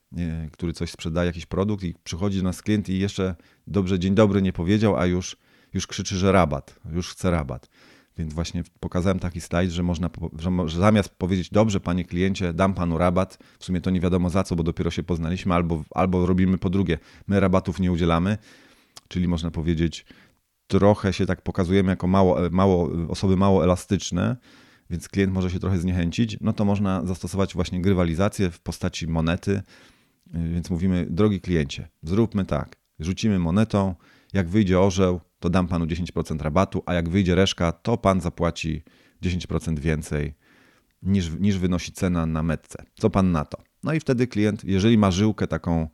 który 0.52 0.74
coś 0.74 0.92
sprzedaje, 0.92 1.28
jakiś 1.28 1.46
produkt 1.46 1.84
i 1.84 1.96
przychodzi 2.04 2.38
do 2.38 2.44
nas 2.44 2.62
klient 2.62 2.90
i 2.90 3.00
jeszcze 3.00 3.36
dobrze 3.68 4.00
dzień 4.00 4.16
dobry 4.16 4.42
nie 4.42 4.54
powiedział, 4.54 4.98
a 4.98 5.06
już, 5.06 5.38
już 5.74 5.88
krzyczy, 5.88 6.16
że 6.18 6.32
rabat, 6.32 6.80
już 6.94 7.10
chce 7.10 7.32
rabat. 7.32 7.70
Więc 8.18 8.34
właśnie 8.34 8.64
pokazałem 8.80 9.20
taki 9.20 9.42
slajd, 9.42 9.72
że 9.72 9.84
można, 9.84 10.10
że 10.66 10.80
zamiast 10.80 11.10
powiedzieć, 11.10 11.50
dobrze, 11.50 11.80
panie 11.80 12.06
kliencie, 12.06 12.54
dam 12.54 12.74
panu 12.74 12.98
rabat, 12.98 13.38
w 13.60 13.66
sumie 13.66 13.82
to 13.82 13.90
nie 13.90 14.00
wiadomo 14.00 14.30
za 14.30 14.44
co, 14.44 14.56
bo 14.56 14.64
dopiero 14.64 14.92
się 14.92 15.04
poznaliśmy, 15.04 15.54
albo, 15.54 15.84
albo 15.92 16.26
robimy 16.26 16.58
po 16.58 16.70
drugie, 16.70 16.98
my 17.28 17.40
rabatów 17.40 17.80
nie 17.80 17.92
udzielamy, 17.92 18.38
czyli 19.08 19.28
można 19.28 19.52
powiedzieć, 19.52 20.06
trochę 20.68 21.14
się 21.14 21.26
tak 21.26 21.42
pokazujemy 21.42 21.90
jako 21.90 22.08
mało, 22.08 22.38
mało, 22.52 22.90
osoby 23.10 23.38
mało 23.38 23.64
elastyczne, 23.64 24.38
więc 24.90 25.10
klient 25.10 25.34
może 25.34 25.52
się 25.52 25.60
trochę 25.60 25.80
zniechęcić, 25.80 26.38
no 26.42 26.54
to 26.54 26.66
można 26.66 27.06
zastosować 27.06 27.54
właśnie 27.54 27.82
grywalizację 27.82 28.52
w 28.52 28.60
postaci 28.60 29.08
monety. 29.08 29.62
Więc 30.34 30.70
mówimy, 30.70 31.08
drogi 31.10 31.41
kliencie, 31.41 31.88
zróbmy 32.03 32.46
tak, 32.46 32.75
rzucimy 33.00 33.39
monetą, 33.39 33.96
jak 34.34 34.50
wyjdzie 34.50 34.79
orzeł, 34.79 35.22
to 35.39 35.50
dam 35.50 35.67
panu 35.67 35.86
10% 35.86 36.41
rabatu, 36.41 36.84
a 36.86 36.94
jak 36.94 37.10
wyjdzie 37.10 37.36
reszka, 37.36 37.72
to 37.72 37.98
pan 37.98 38.22
zapłaci 38.22 38.84
10% 39.24 39.79
więcej 39.79 40.34
niż, 41.01 41.32
niż 41.39 41.58
wynosi 41.58 41.91
cena 41.91 42.25
na 42.25 42.44
metce. 42.44 42.84
Co 43.00 43.10
pan 43.10 43.32
na 43.32 43.46
to? 43.46 43.58
No 43.84 43.94
i 43.94 44.00
wtedy 44.00 44.27
klient, 44.27 44.63
jeżeli 44.63 44.98
ma 44.98 45.12
żyłkę 45.12 45.48
taką 45.48 45.88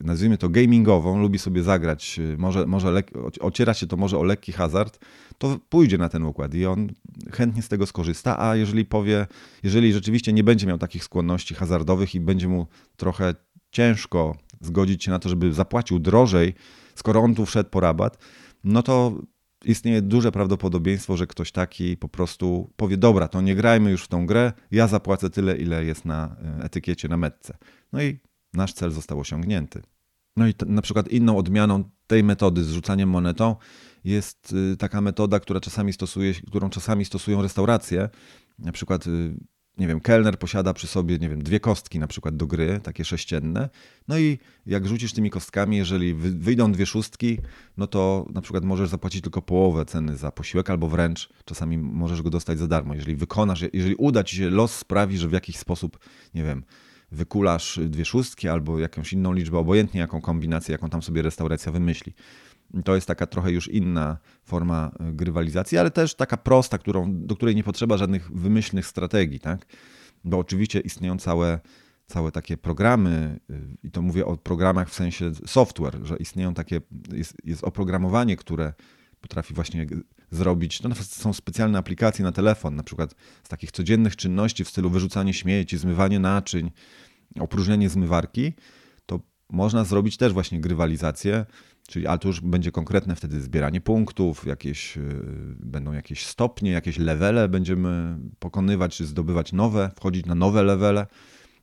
nazwijmy 0.00 0.38
to 0.38 0.48
gamingową, 0.48 1.20
lubi 1.20 1.38
sobie 1.38 1.62
zagrać, 1.62 2.18
y, 2.18 2.36
może, 2.38 2.66
może 2.66 3.02
ociera 3.40 3.74
się 3.74 3.86
to 3.86 3.96
może 3.96 4.18
o 4.18 4.22
lekki 4.22 4.52
hazard, 4.52 4.98
to 5.38 5.58
pójdzie 5.68 5.98
na 5.98 6.08
ten 6.08 6.24
układ 6.24 6.54
i 6.54 6.66
on 6.66 6.88
chętnie 7.32 7.62
z 7.62 7.68
tego 7.68 7.86
skorzysta, 7.86 8.40
a 8.48 8.56
jeżeli 8.56 8.84
powie, 8.84 9.26
jeżeli 9.62 9.92
rzeczywiście 9.92 10.32
nie 10.32 10.44
będzie 10.44 10.66
miał 10.66 10.78
takich 10.78 11.04
skłonności 11.04 11.54
hazardowych 11.54 12.14
i 12.14 12.20
będzie 12.20 12.48
mu 12.48 12.66
trochę 12.96 13.34
ciężko 13.70 14.36
zgodzić 14.60 15.04
się 15.04 15.10
na 15.10 15.18
to, 15.18 15.28
żeby 15.28 15.52
zapłacił 15.52 15.98
drożej, 15.98 16.54
skoro 16.94 17.20
on 17.20 17.34
tu 17.34 17.46
wszedł 17.46 17.70
po 17.70 17.80
rabat, 17.80 18.18
no 18.64 18.82
to 18.82 19.18
istnieje 19.64 20.02
duże 20.02 20.32
prawdopodobieństwo, 20.32 21.16
że 21.16 21.26
ktoś 21.26 21.52
taki 21.52 21.96
po 21.96 22.08
prostu 22.08 22.70
powie: 22.76 22.96
Dobra, 22.96 23.28
to 23.28 23.40
nie 23.40 23.54
grajmy 23.54 23.90
już 23.90 24.04
w 24.04 24.08
tą 24.08 24.26
grę, 24.26 24.52
ja 24.70 24.88
zapłacę 24.88 25.30
tyle, 25.30 25.56
ile 25.56 25.84
jest 25.84 26.04
na 26.04 26.36
y, 26.60 26.64
etykiecie, 26.64 27.08
na 27.08 27.16
metce. 27.16 27.56
No 27.92 28.02
i 28.02 28.18
nasz 28.56 28.72
cel 28.72 28.90
został 28.90 29.20
osiągnięty. 29.20 29.82
No 30.36 30.48
i 30.48 30.54
na 30.66 30.82
przykład 30.82 31.08
inną 31.08 31.36
odmianą 31.36 31.84
tej 32.06 32.24
metody 32.24 32.64
z 32.64 32.70
rzucaniem 32.70 33.08
monetą 33.08 33.56
jest 34.04 34.52
y, 34.72 34.76
taka 34.76 35.00
metoda, 35.00 35.40
która 35.40 35.60
czasami 35.60 35.92
stosuje, 35.92 36.34
którą 36.34 36.70
czasami 36.70 37.04
stosują 37.04 37.42
restauracje. 37.42 38.08
Na 38.58 38.72
przykład 38.72 39.06
y, 39.06 39.34
nie 39.78 39.86
wiem, 39.86 40.00
kelner 40.00 40.38
posiada 40.38 40.74
przy 40.74 40.86
sobie, 40.86 41.18
nie 41.18 41.28
wiem, 41.28 41.42
dwie 41.42 41.60
kostki 41.60 41.98
na 41.98 42.06
przykład 42.06 42.36
do 42.36 42.46
gry, 42.46 42.80
takie 42.82 43.04
sześcienne. 43.04 43.68
No 44.08 44.18
i 44.18 44.38
jak 44.66 44.86
rzucisz 44.86 45.12
tymi 45.12 45.30
kostkami, 45.30 45.76
jeżeli 45.76 46.14
wyjdą 46.14 46.72
dwie 46.72 46.86
szóstki, 46.86 47.38
no 47.76 47.86
to 47.86 48.26
na 48.34 48.40
przykład 48.40 48.64
możesz 48.64 48.88
zapłacić 48.88 49.22
tylko 49.22 49.42
połowę 49.42 49.84
ceny 49.84 50.16
za 50.16 50.30
posiłek, 50.30 50.70
albo 50.70 50.88
wręcz 50.88 51.28
czasami 51.44 51.78
możesz 51.78 52.22
go 52.22 52.30
dostać 52.30 52.58
za 52.58 52.66
darmo. 52.66 52.94
Jeżeli 52.94 53.16
wykonasz, 53.16 53.64
jeżeli 53.72 53.94
uda 53.94 54.24
ci 54.24 54.36
się, 54.36 54.50
los 54.50 54.76
sprawi, 54.76 55.18
że 55.18 55.28
w 55.28 55.32
jakiś 55.32 55.56
sposób, 55.56 55.98
nie 56.34 56.42
wiem, 56.42 56.64
wykulasz 57.14 57.80
dwie 57.82 58.04
szóstki 58.04 58.48
albo 58.48 58.78
jakąś 58.78 59.12
inną 59.12 59.32
liczbę, 59.32 59.58
obojętnie 59.58 60.00
jaką 60.00 60.20
kombinację, 60.20 60.72
jaką 60.72 60.90
tam 60.90 61.02
sobie 61.02 61.22
restauracja 61.22 61.72
wymyśli. 61.72 62.12
To 62.84 62.94
jest 62.94 63.06
taka 63.06 63.26
trochę 63.26 63.52
już 63.52 63.68
inna 63.68 64.18
forma 64.44 64.90
e, 65.00 65.12
grywalizacji, 65.12 65.78
ale 65.78 65.90
też 65.90 66.14
taka 66.14 66.36
prosta, 66.36 66.78
którą, 66.78 67.26
do 67.26 67.36
której 67.36 67.56
nie 67.56 67.64
potrzeba 67.64 67.96
żadnych 67.96 68.30
wymyślnych 68.32 68.86
strategii, 68.86 69.40
tak? 69.40 69.66
Bo 70.24 70.38
oczywiście 70.38 70.80
istnieją 70.80 71.18
całe, 71.18 71.60
całe 72.06 72.32
takie 72.32 72.56
programy, 72.56 73.40
e, 73.50 73.54
i 73.82 73.90
to 73.90 74.02
mówię 74.02 74.26
o 74.26 74.36
programach 74.36 74.90
w 74.90 74.94
sensie 74.94 75.32
software, 75.46 75.98
że 76.02 76.16
istnieją 76.16 76.54
takie, 76.54 76.80
jest, 77.12 77.36
jest 77.44 77.64
oprogramowanie, 77.64 78.36
które 78.36 78.72
potrafi 79.20 79.54
właśnie 79.54 79.86
zrobić. 80.30 80.82
No, 80.82 80.94
są 80.94 81.32
specjalne 81.32 81.78
aplikacje 81.78 82.24
na 82.24 82.32
telefon, 82.32 82.76
na 82.76 82.82
przykład 82.82 83.14
z 83.44 83.48
takich 83.48 83.72
codziennych 83.72 84.16
czynności 84.16 84.64
w 84.64 84.68
stylu 84.68 84.90
wyrzucanie 84.90 85.34
śmieci, 85.34 85.78
zmywanie 85.78 86.18
naczyń, 86.18 86.70
opróżnienie 87.40 87.88
zmywarki, 87.88 88.52
to 89.06 89.20
można 89.50 89.84
zrobić 89.84 90.16
też 90.16 90.32
właśnie 90.32 90.60
grywalizację 90.60 91.46
Czyli, 91.88 92.06
ale 92.06 92.18
to 92.18 92.28
już 92.28 92.40
będzie 92.40 92.72
konkretne 92.72 93.16
wtedy 93.16 93.40
zbieranie 93.40 93.80
punktów, 93.80 94.46
jakieś, 94.46 94.96
y, 94.96 95.00
będą 95.58 95.92
jakieś 95.92 96.26
stopnie, 96.26 96.70
jakieś 96.70 96.98
levele 96.98 97.48
będziemy 97.48 98.18
pokonywać, 98.38 98.96
czy 98.96 99.06
zdobywać 99.06 99.52
nowe, 99.52 99.90
wchodzić 99.96 100.26
na 100.26 100.34
nowe 100.34 100.62
levele. 100.62 101.06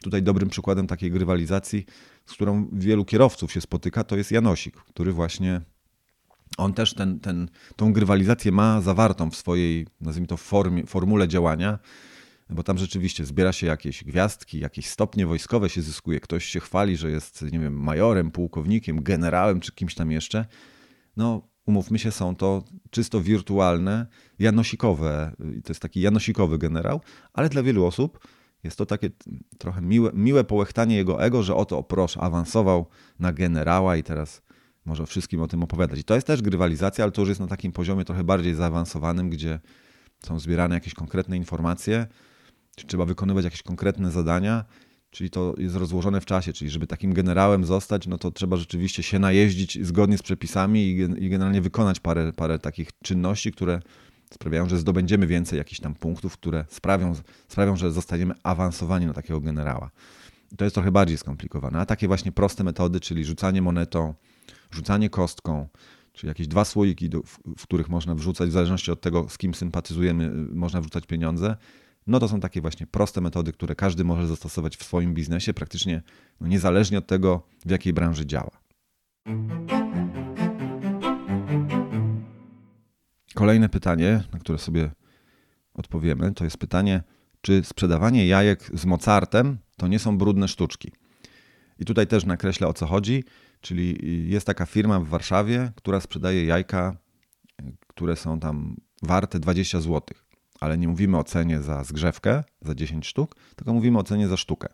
Tutaj 0.03 0.23
dobrym 0.23 0.49
przykładem 0.49 0.87
takiej 0.87 1.11
grywalizacji, 1.11 1.85
z 2.25 2.33
którą 2.33 2.69
wielu 2.73 3.05
kierowców 3.05 3.51
się 3.51 3.61
spotyka, 3.61 4.03
to 4.03 4.17
jest 4.17 4.31
Janosik, 4.31 4.75
który 4.75 5.13
właśnie 5.13 5.61
on 6.57 6.73
też 6.73 6.93
ten, 6.93 7.19
ten, 7.19 7.49
tą 7.75 7.93
grywalizację 7.93 8.51
ma 8.51 8.81
zawartą 8.81 9.31
w 9.31 9.35
swojej, 9.35 9.87
nazwijmy 10.01 10.27
to, 10.27 10.37
formie, 10.37 10.85
formule 10.85 11.27
działania 11.27 11.79
bo 12.51 12.63
tam 12.63 12.77
rzeczywiście 12.77 13.25
zbiera 13.25 13.53
się 13.53 13.67
jakieś 13.67 14.03
gwiazdki, 14.03 14.59
jakieś 14.59 14.87
stopnie 14.87 15.27
wojskowe 15.27 15.69
się 15.69 15.81
zyskuje, 15.81 16.19
ktoś 16.19 16.45
się 16.45 16.59
chwali, 16.59 16.97
że 16.97 17.11
jest, 17.11 17.41
nie 17.41 17.59
wiem, 17.59 17.79
majorem, 17.79 18.31
pułkownikiem, 18.31 19.03
generałem 19.03 19.59
czy 19.59 19.71
kimś 19.71 19.95
tam 19.95 20.11
jeszcze. 20.11 20.45
No, 21.17 21.47
umówmy 21.65 21.99
się, 21.99 22.11
są 22.11 22.35
to 22.35 22.63
czysto 22.89 23.21
wirtualne, 23.21 24.07
janosikowe, 24.39 25.31
to 25.37 25.71
jest 25.71 25.81
taki 25.81 26.01
janosikowy 26.01 26.57
generał, 26.57 27.01
ale 27.33 27.49
dla 27.49 27.63
wielu 27.63 27.85
osób 27.85 28.27
jest 28.63 28.77
to 28.77 28.85
takie 28.85 29.09
trochę 29.57 29.81
miłe, 29.81 30.11
miłe 30.13 30.43
połechtanie 30.43 30.95
jego 30.95 31.23
ego, 31.23 31.43
że 31.43 31.55
oto, 31.55 31.83
proszę, 31.83 32.21
awansował 32.21 32.85
na 33.19 33.33
generała 33.33 33.97
i 33.97 34.03
teraz 34.03 34.41
może 34.85 35.05
wszystkim 35.05 35.41
o 35.41 35.47
tym 35.47 35.63
opowiadać. 35.63 35.99
I 35.99 36.03
to 36.03 36.15
jest 36.15 36.27
też 36.27 36.41
grywalizacja, 36.41 37.03
ale 37.03 37.11
to 37.11 37.21
już 37.21 37.29
jest 37.29 37.41
na 37.41 37.47
takim 37.47 37.71
poziomie 37.71 38.05
trochę 38.05 38.23
bardziej 38.23 38.53
zaawansowanym, 38.53 39.29
gdzie 39.29 39.59
są 40.25 40.39
zbierane 40.39 40.75
jakieś 40.75 40.93
konkretne 40.93 41.37
informacje, 41.37 42.07
czy 42.75 42.87
trzeba 42.87 43.05
wykonywać 43.05 43.45
jakieś 43.45 43.63
konkretne 43.63 44.11
zadania, 44.11 44.65
czyli 45.11 45.29
to 45.29 45.53
jest 45.57 45.75
rozłożone 45.75 46.21
w 46.21 46.25
czasie, 46.25 46.53
czyli 46.53 46.71
żeby 46.71 46.87
takim 46.87 47.13
generałem 47.13 47.65
zostać, 47.65 48.07
no 48.07 48.17
to 48.17 48.31
trzeba 48.31 48.57
rzeczywiście 48.57 49.03
się 49.03 49.19
najeździć 49.19 49.85
zgodnie 49.85 50.17
z 50.17 50.21
przepisami 50.21 50.89
i, 50.89 51.29
generalnie 51.29 51.61
wykonać 51.61 51.99
parę, 51.99 52.33
parę 52.33 52.59
takich 52.59 52.89
czynności, 53.03 53.51
które 53.51 53.79
sprawiają, 54.33 54.69
że 54.69 54.77
zdobędziemy 54.77 55.27
więcej 55.27 55.57
jakichś 55.57 55.79
tam 55.81 55.93
punktów, 55.95 56.33
które 56.33 56.65
sprawią, 56.69 57.15
sprawią, 57.47 57.75
że 57.75 57.91
zostaniemy 57.91 58.33
awansowani 58.43 59.05
na 59.05 59.13
takiego 59.13 59.39
generała. 59.39 59.91
To 60.57 60.63
jest 60.63 60.73
trochę 60.73 60.91
bardziej 60.91 61.17
skomplikowane. 61.17 61.79
A 61.79 61.85
takie 61.85 62.07
właśnie 62.07 62.31
proste 62.31 62.63
metody, 62.63 62.99
czyli 62.99 63.25
rzucanie 63.25 63.61
monetą, 63.61 64.13
rzucanie 64.71 65.09
kostką, 65.09 65.67
czyli 66.13 66.27
jakieś 66.27 66.47
dwa 66.47 66.65
słoiki, 66.65 67.09
w, 67.09 67.39
w 67.57 67.63
których 67.63 67.89
można 67.89 68.15
wrzucać, 68.15 68.49
w 68.49 68.51
zależności 68.51 68.91
od 68.91 69.01
tego, 69.01 69.29
z 69.29 69.37
kim 69.37 69.53
sympatyzujemy, 69.53 70.31
można 70.53 70.81
wrzucać 70.81 71.05
pieniądze, 71.05 71.55
no 72.07 72.19
to 72.19 72.27
są 72.27 72.39
takie 72.39 72.61
właśnie 72.61 72.87
proste 72.87 73.21
metody, 73.21 73.53
które 73.53 73.75
każdy 73.75 74.03
może 74.03 74.27
zastosować 74.27 74.77
w 74.77 74.83
swoim 74.83 75.13
biznesie, 75.13 75.53
praktycznie 75.53 76.01
no 76.41 76.47
niezależnie 76.47 76.97
od 76.97 77.07
tego, 77.07 77.43
w 77.65 77.69
jakiej 77.71 77.93
branży 77.93 78.25
działa. 78.25 78.51
Kolejne 83.35 83.69
pytanie, 83.69 84.23
na 84.33 84.39
które 84.39 84.57
sobie 84.57 84.91
odpowiemy, 85.73 86.33
to 86.33 86.43
jest 86.43 86.57
pytanie, 86.57 87.03
czy 87.41 87.63
sprzedawanie 87.63 88.27
jajek 88.27 88.71
z 88.73 88.85
Mozartem 88.85 89.57
to 89.77 89.87
nie 89.87 89.99
są 89.99 90.17
brudne 90.17 90.47
sztuczki? 90.47 90.91
I 91.79 91.85
tutaj 91.85 92.07
też 92.07 92.25
nakreślę 92.25 92.67
o 92.67 92.73
co 92.73 92.85
chodzi, 92.87 93.23
czyli 93.61 93.97
jest 94.29 94.47
taka 94.47 94.65
firma 94.65 94.99
w 94.99 95.07
Warszawie, 95.07 95.71
która 95.75 95.99
sprzedaje 95.99 96.45
jajka, 96.45 96.97
które 97.87 98.15
są 98.15 98.39
tam 98.39 98.75
warte 99.03 99.39
20 99.39 99.81
zł 99.81 100.01
ale 100.61 100.77
nie 100.77 100.87
mówimy 100.87 101.17
o 101.17 101.23
cenie 101.23 101.61
za 101.61 101.83
zgrzewkę, 101.83 102.43
za 102.61 102.75
10 102.75 103.07
sztuk, 103.07 103.35
tylko 103.55 103.73
mówimy 103.73 103.99
o 103.99 104.03
cenie 104.03 104.27
za 104.27 104.37
sztukę. 104.37 104.67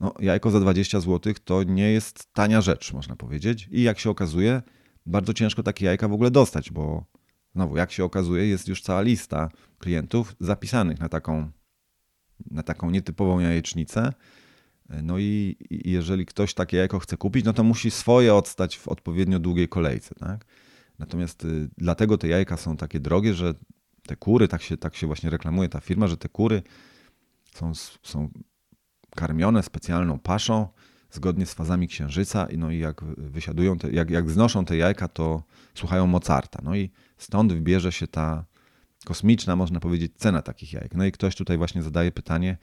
No, 0.00 0.14
jajko 0.20 0.50
za 0.50 0.60
20 0.60 1.00
zł 1.00 1.34
to 1.44 1.62
nie 1.62 1.92
jest 1.92 2.32
tania 2.32 2.60
rzecz, 2.60 2.92
można 2.92 3.16
powiedzieć. 3.16 3.68
I 3.70 3.82
jak 3.82 3.98
się 3.98 4.10
okazuje, 4.10 4.62
bardzo 5.06 5.34
ciężko 5.34 5.62
takie 5.62 5.86
jajka 5.86 6.08
w 6.08 6.12
ogóle 6.12 6.30
dostać, 6.30 6.70
bo 6.70 7.04
znowu, 7.54 7.76
jak 7.76 7.92
się 7.92 8.04
okazuje, 8.04 8.46
jest 8.46 8.68
już 8.68 8.82
cała 8.82 9.00
lista 9.00 9.50
klientów 9.78 10.36
zapisanych 10.40 11.00
na 11.00 11.08
taką, 11.08 11.50
na 12.50 12.62
taką 12.62 12.90
nietypową 12.90 13.40
jajecznicę. 13.40 14.12
No 15.02 15.18
i, 15.18 15.56
jeżeli 15.70 16.26
ktoś 16.26 16.54
takie 16.54 16.76
jajko 16.76 16.98
chce 16.98 17.16
kupić, 17.16 17.44
no 17.44 17.52
to 17.52 17.64
musi 17.64 17.90
swoje 17.90 18.34
odstać 18.34 18.78
w 18.78 18.88
odpowiednio 18.88 19.38
długiej 19.38 19.68
kolejce. 19.68 20.14
Tak? 20.14 20.44
Natomiast 20.98 21.44
y, 21.44 21.68
dlatego 21.78 22.18
te 22.18 22.28
jajka 22.28 22.56
są 22.56 22.76
takie 22.76 23.00
drogie, 23.00 23.34
że 23.34 23.54
te 24.06 24.16
kury, 24.16 24.48
tak 24.48 24.62
się, 24.62 24.76
tak 24.76 24.96
się 24.96 25.06
właśnie 25.06 25.30
reklamuje 25.30 25.68
ta 25.68 25.80
firma, 25.80 26.06
że 26.06 26.16
te 26.16 26.28
kury 26.28 26.62
są, 27.54 27.72
są 28.02 28.28
karmione 29.16 29.62
specjalną 29.62 30.18
paszą 30.18 30.68
zgodnie 31.10 31.46
z 31.46 31.54
fazami 31.54 31.88
księżyca 31.88 32.46
i 32.46 32.58
no 32.58 32.70
i 32.70 32.78
jak 32.78 33.04
wysiadują, 33.04 33.78
te, 33.78 33.90
jak, 33.90 34.10
jak 34.10 34.30
znoszą 34.30 34.64
te 34.64 34.76
jajka, 34.76 35.08
to 35.08 35.42
słuchają 35.74 36.06
Mozarta. 36.06 36.60
No 36.64 36.76
i 36.76 36.90
stąd 37.18 37.52
wybierze 37.52 37.92
się 37.92 38.06
ta 38.06 38.44
kosmiczna, 39.04 39.56
można 39.56 39.80
powiedzieć, 39.80 40.12
cena 40.16 40.42
takich 40.42 40.72
jajek. 40.72 40.94
No 40.94 41.04
i 41.04 41.12
ktoś 41.12 41.34
tutaj 41.34 41.58
właśnie 41.58 41.82
zadaje 41.82 42.12
pytanie, 42.12 42.56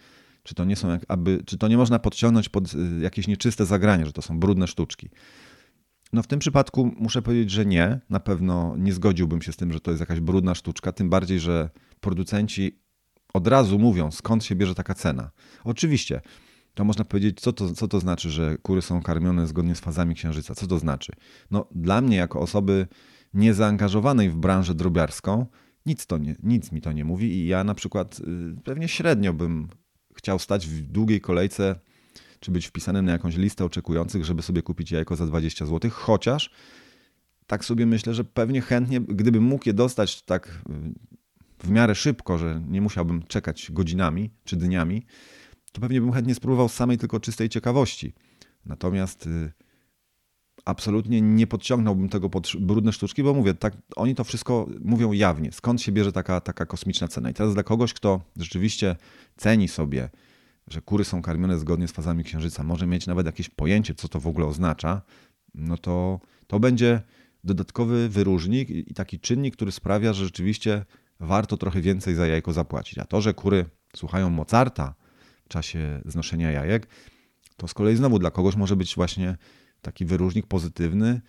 czy 0.43 0.55
to 0.55 0.65
nie 0.65 0.75
są, 0.75 0.89
jak, 0.89 1.01
aby, 1.07 1.43
czy 1.45 1.57
to 1.57 1.67
nie 1.67 1.77
można 1.77 1.99
podciągnąć 1.99 2.49
pod 2.49 2.73
y, 2.73 2.77
jakieś 3.01 3.27
nieczyste 3.27 3.65
zagranie, 3.65 4.05
że 4.05 4.13
to 4.13 4.21
są 4.21 4.39
brudne 4.39 4.67
sztuczki. 4.67 5.09
No 6.13 6.23
w 6.23 6.27
tym 6.27 6.39
przypadku 6.39 6.91
muszę 6.99 7.21
powiedzieć, 7.21 7.51
że 7.51 7.65
nie. 7.65 7.99
Na 8.09 8.19
pewno 8.19 8.75
nie 8.77 8.93
zgodziłbym 8.93 9.41
się 9.41 9.51
z 9.53 9.55
tym, 9.55 9.73
że 9.73 9.79
to 9.79 9.91
jest 9.91 9.99
jakaś 9.99 10.19
brudna 10.19 10.55
sztuczka, 10.55 10.91
tym 10.91 11.09
bardziej, 11.09 11.39
że 11.39 11.69
producenci 12.01 12.79
od 13.33 13.47
razu 13.47 13.79
mówią, 13.79 14.11
skąd 14.11 14.43
się 14.43 14.55
bierze 14.55 14.75
taka 14.75 14.93
cena. 14.93 15.31
Oczywiście, 15.63 16.21
to 16.73 16.85
można 16.85 17.05
powiedzieć, 17.05 17.41
co 17.41 17.53
to, 17.53 17.73
co 17.73 17.87
to 17.87 17.99
znaczy, 17.99 18.29
że 18.29 18.57
kury 18.57 18.81
są 18.81 19.01
karmione 19.01 19.47
zgodnie 19.47 19.75
z 19.75 19.79
fazami 19.79 20.15
księżyca. 20.15 20.55
Co 20.55 20.67
to 20.67 20.79
znaczy? 20.79 21.11
No, 21.51 21.67
dla 21.71 22.01
mnie, 22.01 22.17
jako 22.17 22.39
osoby 22.39 22.87
niezaangażowanej 23.33 24.29
w 24.29 24.35
branżę 24.35 24.75
drobiarską, 24.75 25.45
nic, 25.85 26.05
to 26.05 26.17
nie, 26.17 26.35
nic 26.43 26.71
mi 26.71 26.81
to 26.81 26.91
nie 26.91 27.05
mówi 27.05 27.31
i 27.31 27.47
ja 27.47 27.63
na 27.63 27.73
przykład 27.73 28.19
y, 28.19 28.23
pewnie 28.63 28.87
średnio 28.87 29.33
bym 29.33 29.67
chciał 30.15 30.39
stać 30.39 30.67
w 30.67 30.81
długiej 30.81 31.21
kolejce 31.21 31.79
czy 32.39 32.51
być 32.51 32.65
wpisanym 32.67 33.05
na 33.05 33.11
jakąś 33.11 33.35
listę 33.35 33.65
oczekujących, 33.65 34.25
żeby 34.25 34.41
sobie 34.41 34.61
kupić 34.61 34.91
jajko 34.91 35.15
za 35.15 35.25
20 35.25 35.65
zł, 35.65 35.91
chociaż 35.93 36.49
tak 37.47 37.65
sobie 37.65 37.85
myślę, 37.85 38.13
że 38.13 38.23
pewnie 38.23 38.61
chętnie, 38.61 39.01
gdybym 39.01 39.43
mógł 39.43 39.63
je 39.65 39.73
dostać 39.73 40.21
tak 40.21 40.47
y, 40.47 41.65
w 41.65 41.69
miarę 41.69 41.95
szybko, 41.95 42.37
że 42.37 42.61
nie 42.67 42.81
musiałbym 42.81 43.23
czekać 43.23 43.71
godzinami 43.71 44.29
czy 44.43 44.55
dniami, 44.55 45.05
to 45.71 45.81
pewnie 45.81 46.01
bym 46.01 46.11
chętnie 46.11 46.35
spróbował 46.35 46.69
samej 46.69 46.97
tylko 46.97 47.19
czystej 47.19 47.49
ciekawości. 47.49 48.13
Natomiast 48.65 49.27
y, 49.27 49.51
absolutnie 50.65 51.21
nie 51.21 51.47
podciągnąłbym 51.47 52.09
tego 52.09 52.29
pod 52.29 52.51
brudne 52.59 52.93
sztuczki, 52.93 53.23
bo 53.23 53.33
mówię, 53.33 53.53
tak, 53.53 53.77
oni 53.95 54.15
to 54.15 54.23
wszystko 54.23 54.67
mówią 54.79 55.11
jawnie. 55.11 55.51
Skąd 55.51 55.81
się 55.81 55.91
bierze 55.91 56.11
taka, 56.11 56.41
taka 56.41 56.65
kosmiczna 56.65 57.07
cena? 57.07 57.29
I 57.29 57.33
teraz 57.33 57.53
dla 57.53 57.63
kogoś, 57.63 57.93
kto 57.93 58.21
rzeczywiście 58.37 58.95
ceni 59.35 59.67
sobie 59.67 60.09
że 60.67 60.81
kury 60.81 61.03
są 61.05 61.21
karmione 61.21 61.59
zgodnie 61.59 61.87
z 61.87 61.91
fazami 61.91 62.23
księżyca, 62.23 62.63
może 62.63 62.87
mieć 62.87 63.07
nawet 63.07 63.25
jakieś 63.25 63.49
pojęcie, 63.49 63.95
co 63.95 64.07
to 64.07 64.19
w 64.19 64.27
ogóle 64.27 64.45
oznacza, 64.45 65.01
no 65.55 65.77
to 65.77 66.19
to 66.47 66.59
będzie 66.59 67.01
dodatkowy 67.43 68.09
wyróżnik 68.09 68.69
i 68.69 68.93
taki 68.93 69.19
czynnik, 69.19 69.55
który 69.55 69.71
sprawia, 69.71 70.13
że 70.13 70.25
rzeczywiście 70.25 70.85
warto 71.19 71.57
trochę 71.57 71.81
więcej 71.81 72.15
za 72.15 72.27
jajko 72.27 72.53
zapłacić. 72.53 72.97
A 72.99 73.05
to, 73.05 73.21
że 73.21 73.33
kury 73.33 73.65
słuchają 73.95 74.29
Mozarta 74.29 74.95
w 75.45 75.47
czasie 75.49 76.01
znoszenia 76.05 76.51
jajek, 76.51 76.87
to 77.57 77.67
z 77.67 77.73
kolei 77.73 77.95
znowu 77.95 78.19
dla 78.19 78.31
kogoś 78.31 78.55
może 78.55 78.75
być 78.75 78.95
właśnie 78.95 79.37
taki 79.81 80.05
wyróżnik 80.05 80.47
pozytywny. 80.47 81.21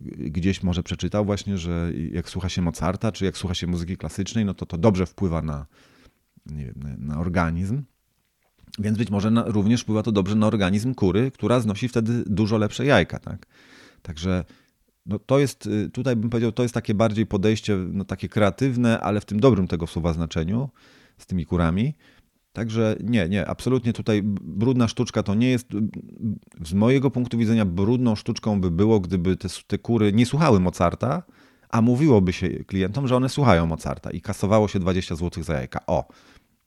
Gdzieś 0.00 0.62
może 0.62 0.82
przeczytał 0.82 1.24
właśnie, 1.24 1.58
że 1.58 1.92
jak 2.12 2.28
słucha 2.28 2.48
się 2.48 2.62
Mozarta, 2.62 3.12
czy 3.12 3.24
jak 3.24 3.36
słucha 3.36 3.54
się 3.54 3.66
muzyki 3.66 3.96
klasycznej, 3.96 4.44
no 4.44 4.54
to 4.54 4.66
to 4.66 4.78
dobrze 4.78 5.06
wpływa 5.06 5.42
na, 5.42 5.66
wiem, 6.46 6.96
na 6.98 7.20
organizm. 7.20 7.82
Więc 8.78 8.98
być 8.98 9.10
może 9.10 9.30
również 9.46 9.82
wpływa 9.82 10.02
to 10.02 10.12
dobrze 10.12 10.34
na 10.34 10.46
organizm 10.46 10.94
kury, 10.94 11.30
która 11.30 11.60
znosi 11.60 11.88
wtedy 11.88 12.24
dużo 12.26 12.58
lepsze 12.58 12.84
jajka. 12.84 13.18
Tak? 13.18 13.46
Także 14.02 14.44
no 15.06 15.18
to 15.18 15.38
jest, 15.38 15.66
y, 15.66 15.90
tutaj 15.90 16.16
bym 16.16 16.30
powiedział, 16.30 16.52
to 16.52 16.62
jest 16.62 16.74
takie 16.74 16.94
bardziej 16.94 17.26
podejście, 17.26 17.76
no 17.76 18.04
takie 18.04 18.28
kreatywne, 18.28 19.00
ale 19.00 19.20
w 19.20 19.24
tym 19.24 19.40
dobrym 19.40 19.68
tego 19.68 19.86
słowa 19.86 20.12
znaczeniu 20.12 20.68
z 21.18 21.26
tymi 21.26 21.46
kurami. 21.46 21.94
Także 22.52 22.96
nie, 23.04 23.28
nie, 23.28 23.46
absolutnie 23.46 23.92
tutaj 23.92 24.20
brudna 24.24 24.88
sztuczka 24.88 25.22
to 25.22 25.34
nie 25.34 25.50
jest, 25.50 25.68
z 26.64 26.74
mojego 26.74 27.10
punktu 27.10 27.38
widzenia 27.38 27.64
brudną 27.64 28.14
sztuczką 28.14 28.60
by 28.60 28.70
było, 28.70 29.00
gdyby 29.00 29.36
te, 29.36 29.48
te 29.66 29.78
kury 29.78 30.12
nie 30.12 30.26
słuchały 30.26 30.60
Mozarta, 30.60 31.22
a 31.68 31.82
mówiłoby 31.82 32.32
się 32.32 32.48
klientom, 32.48 33.08
że 33.08 33.16
one 33.16 33.28
słuchają 33.28 33.66
Mozarta 33.66 34.10
i 34.10 34.20
kasowało 34.20 34.68
się 34.68 34.78
20 34.78 35.16
zł 35.16 35.42
za 35.42 35.54
jajka. 35.54 35.80
O, 35.86 36.08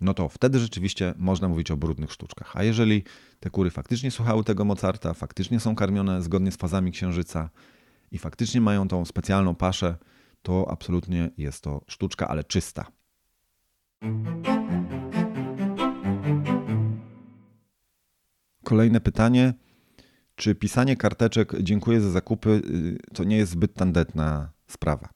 no 0.02 0.14
to 0.14 0.30
wtedy 0.30 0.60
rzeczywiście 0.60 1.14
można 1.18 1.48
mówić 1.48 1.72
o 1.72 1.78
brudnych 1.78 2.12
sztuczkach. 2.12 2.58
A 2.58 2.64
jeżeli 2.64 3.04
te 3.40 3.50
kury 3.50 3.70
faktycznie 3.70 4.12
słuchały 4.12 4.44
tego 4.44 4.66
Mozarta, 4.66 5.14
faktycznie 5.14 5.60
są 5.60 5.76
karmione 5.76 6.22
zgodnie 6.22 6.52
z 6.52 6.56
fazami 6.56 6.92
księżyca 6.92 7.50
i 8.12 8.18
faktycznie 8.18 8.62
mają 8.62 8.88
tą 8.88 9.06
specjalną 9.06 9.56
paszę, 9.56 9.96
to 10.42 10.72
absolutnie 10.72 11.30
jest 11.38 11.64
to 11.64 11.82
sztuczka, 11.88 12.28
ale 12.28 12.44
czysta. 12.44 12.86
Kolejne 18.64 19.02
pytanie. 19.02 19.54
Czy 20.36 20.56
pisanie 20.56 20.98
karteczek 20.98 21.54
dziękuję 21.62 22.02
za 22.02 22.12
zakupy 22.12 22.50
y, 22.50 22.98
to 23.14 23.24
nie 23.24 23.38
jest 23.38 23.52
zbyt 23.52 23.74
tandetna 23.74 24.52
sprawa? 24.68 25.10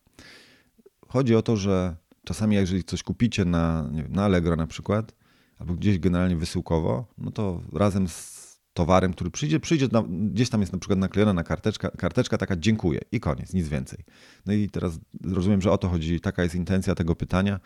Chodzi 1.07 1.35
o 1.35 1.41
to, 1.41 1.57
że 1.57 1.95
czasami 2.29 2.55
jeżeli 2.55 2.83
coś 2.83 3.03
kupicie 3.03 3.45
na, 3.45 3.89
nie 3.91 4.03
wiem, 4.03 4.11
na 4.13 4.23
Allegro 4.23 4.55
na 4.55 4.67
przykład, 4.67 5.15
albo 5.59 5.73
gdzieś 5.73 5.99
generalnie 5.99 6.35
wysyłkowo, 6.35 7.05
no 7.17 7.31
to 7.31 7.61
razem 7.73 8.07
z 8.07 8.59
towarem, 8.73 9.13
który 9.13 9.31
przyjdzie, 9.31 9.59
przyjdzie 9.59 9.87
na, 9.91 10.03
gdzieś 10.09 10.49
tam 10.49 10.61
jest 10.61 10.73
na 10.73 10.79
przykład 10.79 10.99
naklejona 10.99 11.33
na 11.33 11.43
karteczka, 11.43 11.91
karteczka 11.91 12.37
taka 12.37 12.55
dziękuję 12.55 12.99
i 13.11 13.19
koniec, 13.19 13.53
nic 13.53 13.67
więcej. 13.67 13.99
No 14.45 14.53
i 14.53 14.69
teraz 14.69 14.99
rozumiem, 15.23 15.61
że 15.61 15.71
o 15.71 15.77
to 15.77 15.89
chodzi, 15.89 16.19
taka 16.19 16.43
jest 16.43 16.55
intencja 16.55 16.95
tego 16.95 17.15
pytania. 17.15 17.59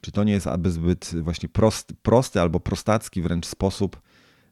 Czy 0.00 0.12
to 0.12 0.24
nie 0.24 0.32
jest 0.32 0.46
aby 0.46 0.70
zbyt 0.70 1.14
właśnie 1.22 1.48
prosty, 1.48 1.94
prosty 2.02 2.40
albo 2.40 2.60
prostacki 2.60 3.22
wręcz 3.22 3.46
sposób 3.46 4.00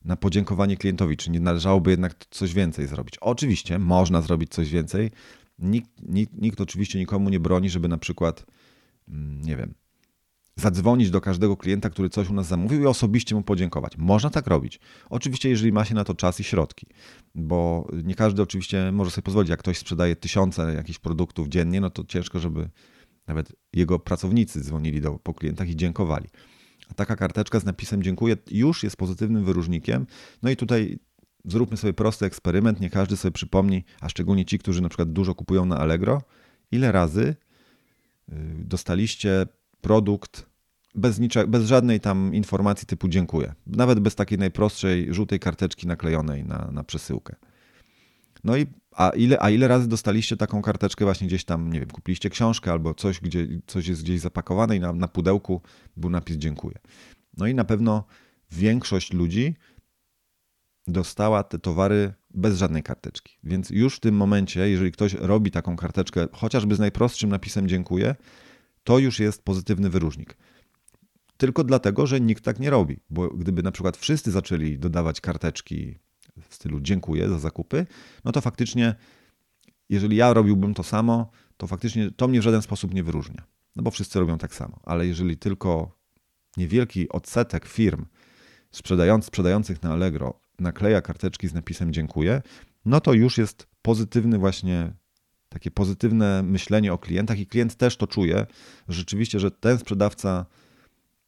na 0.04 0.16
podziękowanie 0.16 0.76
klientowi? 0.76 1.16
Czy 1.16 1.30
nie 1.30 1.40
należałoby 1.40 1.90
jednak 1.90 2.14
coś 2.30 2.54
więcej 2.54 2.86
zrobić? 2.86 3.18
Oczywiście 3.20 3.78
można 3.78 4.22
zrobić 4.22 4.50
coś 4.50 4.70
więcej. 4.70 5.10
Nikt, 5.58 5.90
nikt, 6.02 6.32
nikt 6.34 6.60
oczywiście 6.60 6.98
nikomu 6.98 7.30
nie 7.30 7.40
broni, 7.40 7.70
żeby 7.70 7.88
na 7.88 7.98
przykład, 7.98 8.46
nie 9.42 9.56
wiem, 9.56 9.74
zadzwonić 10.56 11.10
do 11.10 11.20
każdego 11.20 11.56
klienta, 11.56 11.90
który 11.90 12.10
coś 12.10 12.30
u 12.30 12.34
nas 12.34 12.46
zamówił 12.46 12.82
i 12.82 12.86
osobiście 12.86 13.34
mu 13.34 13.42
podziękować. 13.42 13.96
Można 13.96 14.30
tak 14.30 14.46
robić. 14.46 14.80
Oczywiście, 15.10 15.48
jeżeli 15.48 15.72
ma 15.72 15.84
się 15.84 15.94
na 15.94 16.04
to 16.04 16.14
czas 16.14 16.40
i 16.40 16.44
środki, 16.44 16.86
bo 17.34 17.88
nie 18.04 18.14
każdy 18.14 18.42
oczywiście 18.42 18.92
może 18.92 19.10
sobie 19.10 19.22
pozwolić. 19.22 19.50
Jak 19.50 19.58
ktoś 19.58 19.78
sprzedaje 19.78 20.16
tysiące 20.16 20.74
jakichś 20.74 20.98
produktów 20.98 21.48
dziennie, 21.48 21.80
no 21.80 21.90
to 21.90 22.04
ciężko, 22.04 22.38
żeby 22.38 22.68
nawet 23.26 23.52
jego 23.72 23.98
pracownicy 23.98 24.60
dzwonili 24.60 25.00
do, 25.00 25.18
po 25.18 25.34
klientach 25.34 25.68
i 25.68 25.76
dziękowali. 25.76 26.28
A 26.88 26.94
taka 26.94 27.16
karteczka 27.16 27.60
z 27.60 27.64
napisem 27.64 28.02
dziękuję 28.02 28.36
już 28.50 28.82
jest 28.82 28.96
pozytywnym 28.96 29.44
wyróżnikiem. 29.44 30.06
No 30.42 30.50
i 30.50 30.56
tutaj 30.56 30.98
zróbmy 31.44 31.76
sobie 31.76 31.92
prosty 31.92 32.26
eksperyment. 32.26 32.80
Nie 32.80 32.90
każdy 32.90 33.16
sobie 33.16 33.32
przypomni, 33.32 33.84
a 34.00 34.08
szczególnie 34.08 34.44
ci, 34.44 34.58
którzy 34.58 34.82
na 34.82 34.88
przykład 34.88 35.12
dużo 35.12 35.34
kupują 35.34 35.64
na 35.64 35.78
Allegro, 35.78 36.22
ile 36.72 36.92
razy 36.92 37.36
dostaliście 38.58 39.46
produkt 39.80 40.46
bez, 40.94 41.18
nicze, 41.18 41.46
bez 41.46 41.66
żadnej 41.66 42.00
tam 42.00 42.34
informacji 42.34 42.86
typu 42.86 43.08
dziękuję. 43.08 43.54
Nawet 43.66 44.00
bez 44.00 44.14
takiej 44.14 44.38
najprostszej 44.38 45.14
żółtej 45.14 45.40
karteczki 45.40 45.86
naklejonej 45.86 46.44
na, 46.44 46.70
na 46.72 46.84
przesyłkę. 46.84 47.36
No 48.44 48.56
i 48.56 48.66
a 48.96 49.08
ile, 49.08 49.42
a 49.42 49.50
ile 49.50 49.68
razy 49.68 49.88
dostaliście 49.88 50.36
taką 50.36 50.62
karteczkę 50.62 51.04
właśnie 51.04 51.26
gdzieś 51.26 51.44
tam, 51.44 51.72
nie 51.72 51.80
wiem, 51.80 51.90
kupiliście 51.90 52.30
książkę 52.30 52.72
albo 52.72 52.94
coś, 52.94 53.20
gdzie 53.20 53.48
coś 53.66 53.86
jest 53.86 54.02
gdzieś 54.02 54.20
zapakowane 54.20 54.76
i 54.76 54.80
na, 54.80 54.92
na 54.92 55.08
pudełku 55.08 55.60
był 55.96 56.10
napis 56.10 56.36
dziękuję. 56.36 56.78
No 57.36 57.46
i 57.46 57.54
na 57.54 57.64
pewno 57.64 58.04
większość 58.50 59.12
ludzi 59.12 59.54
dostała 60.86 61.42
te 61.42 61.58
towary 61.58 62.14
bez 62.34 62.58
żadnej 62.58 62.82
karteczki. 62.82 63.38
Więc 63.44 63.70
już 63.70 63.96
w 63.96 64.00
tym 64.00 64.14
momencie, 64.14 64.68
jeżeli 64.68 64.92
ktoś 64.92 65.14
robi 65.14 65.50
taką 65.50 65.76
karteczkę, 65.76 66.26
chociażby 66.32 66.74
z 66.74 66.78
najprostszym 66.78 67.30
napisem 67.30 67.68
dziękuję, 67.68 68.14
to 68.84 68.98
już 68.98 69.20
jest 69.20 69.42
pozytywny 69.42 69.90
wyróżnik. 69.90 70.36
Tylko 71.36 71.64
dlatego, 71.64 72.06
że 72.06 72.20
nikt 72.20 72.44
tak 72.44 72.60
nie 72.60 72.70
robi, 72.70 73.00
bo 73.10 73.28
gdyby 73.28 73.62
na 73.62 73.72
przykład 73.72 73.96
wszyscy 73.96 74.30
zaczęli 74.30 74.78
dodawać 74.78 75.20
karteczki 75.20 75.98
w 76.48 76.54
stylu 76.54 76.80
dziękuję 76.80 77.28
za 77.28 77.38
zakupy, 77.38 77.86
no 78.24 78.32
to 78.32 78.40
faktycznie, 78.40 78.94
jeżeli 79.88 80.16
ja 80.16 80.32
robiłbym 80.32 80.74
to 80.74 80.82
samo, 80.82 81.30
to 81.56 81.66
faktycznie 81.66 82.10
to 82.10 82.28
mnie 82.28 82.40
w 82.40 82.42
żaden 82.42 82.62
sposób 82.62 82.94
nie 82.94 83.02
wyróżnia. 83.02 83.42
No 83.76 83.82
bo 83.82 83.90
wszyscy 83.90 84.20
robią 84.20 84.38
tak 84.38 84.54
samo. 84.54 84.80
Ale 84.82 85.06
jeżeli 85.06 85.36
tylko 85.36 85.98
niewielki 86.56 87.08
odsetek 87.08 87.66
firm 87.66 88.06
sprzedając, 88.70 89.24
sprzedających 89.24 89.82
na 89.82 89.92
Allegro 89.92 90.40
nakleja 90.62 91.00
karteczki 91.00 91.48
z 91.48 91.54
napisem 91.54 91.92
dziękuję, 91.92 92.42
no 92.84 93.00
to 93.00 93.12
już 93.12 93.38
jest 93.38 93.66
pozytywny 93.82 94.38
właśnie 94.38 94.92
takie 95.48 95.70
pozytywne 95.70 96.42
myślenie 96.42 96.92
o 96.92 96.98
klientach 96.98 97.38
i 97.38 97.46
klient 97.46 97.76
też 97.76 97.96
to 97.96 98.06
czuje, 98.06 98.46
rzeczywiście, 98.88 99.40
że 99.40 99.50
ten 99.50 99.78
sprzedawca 99.78 100.46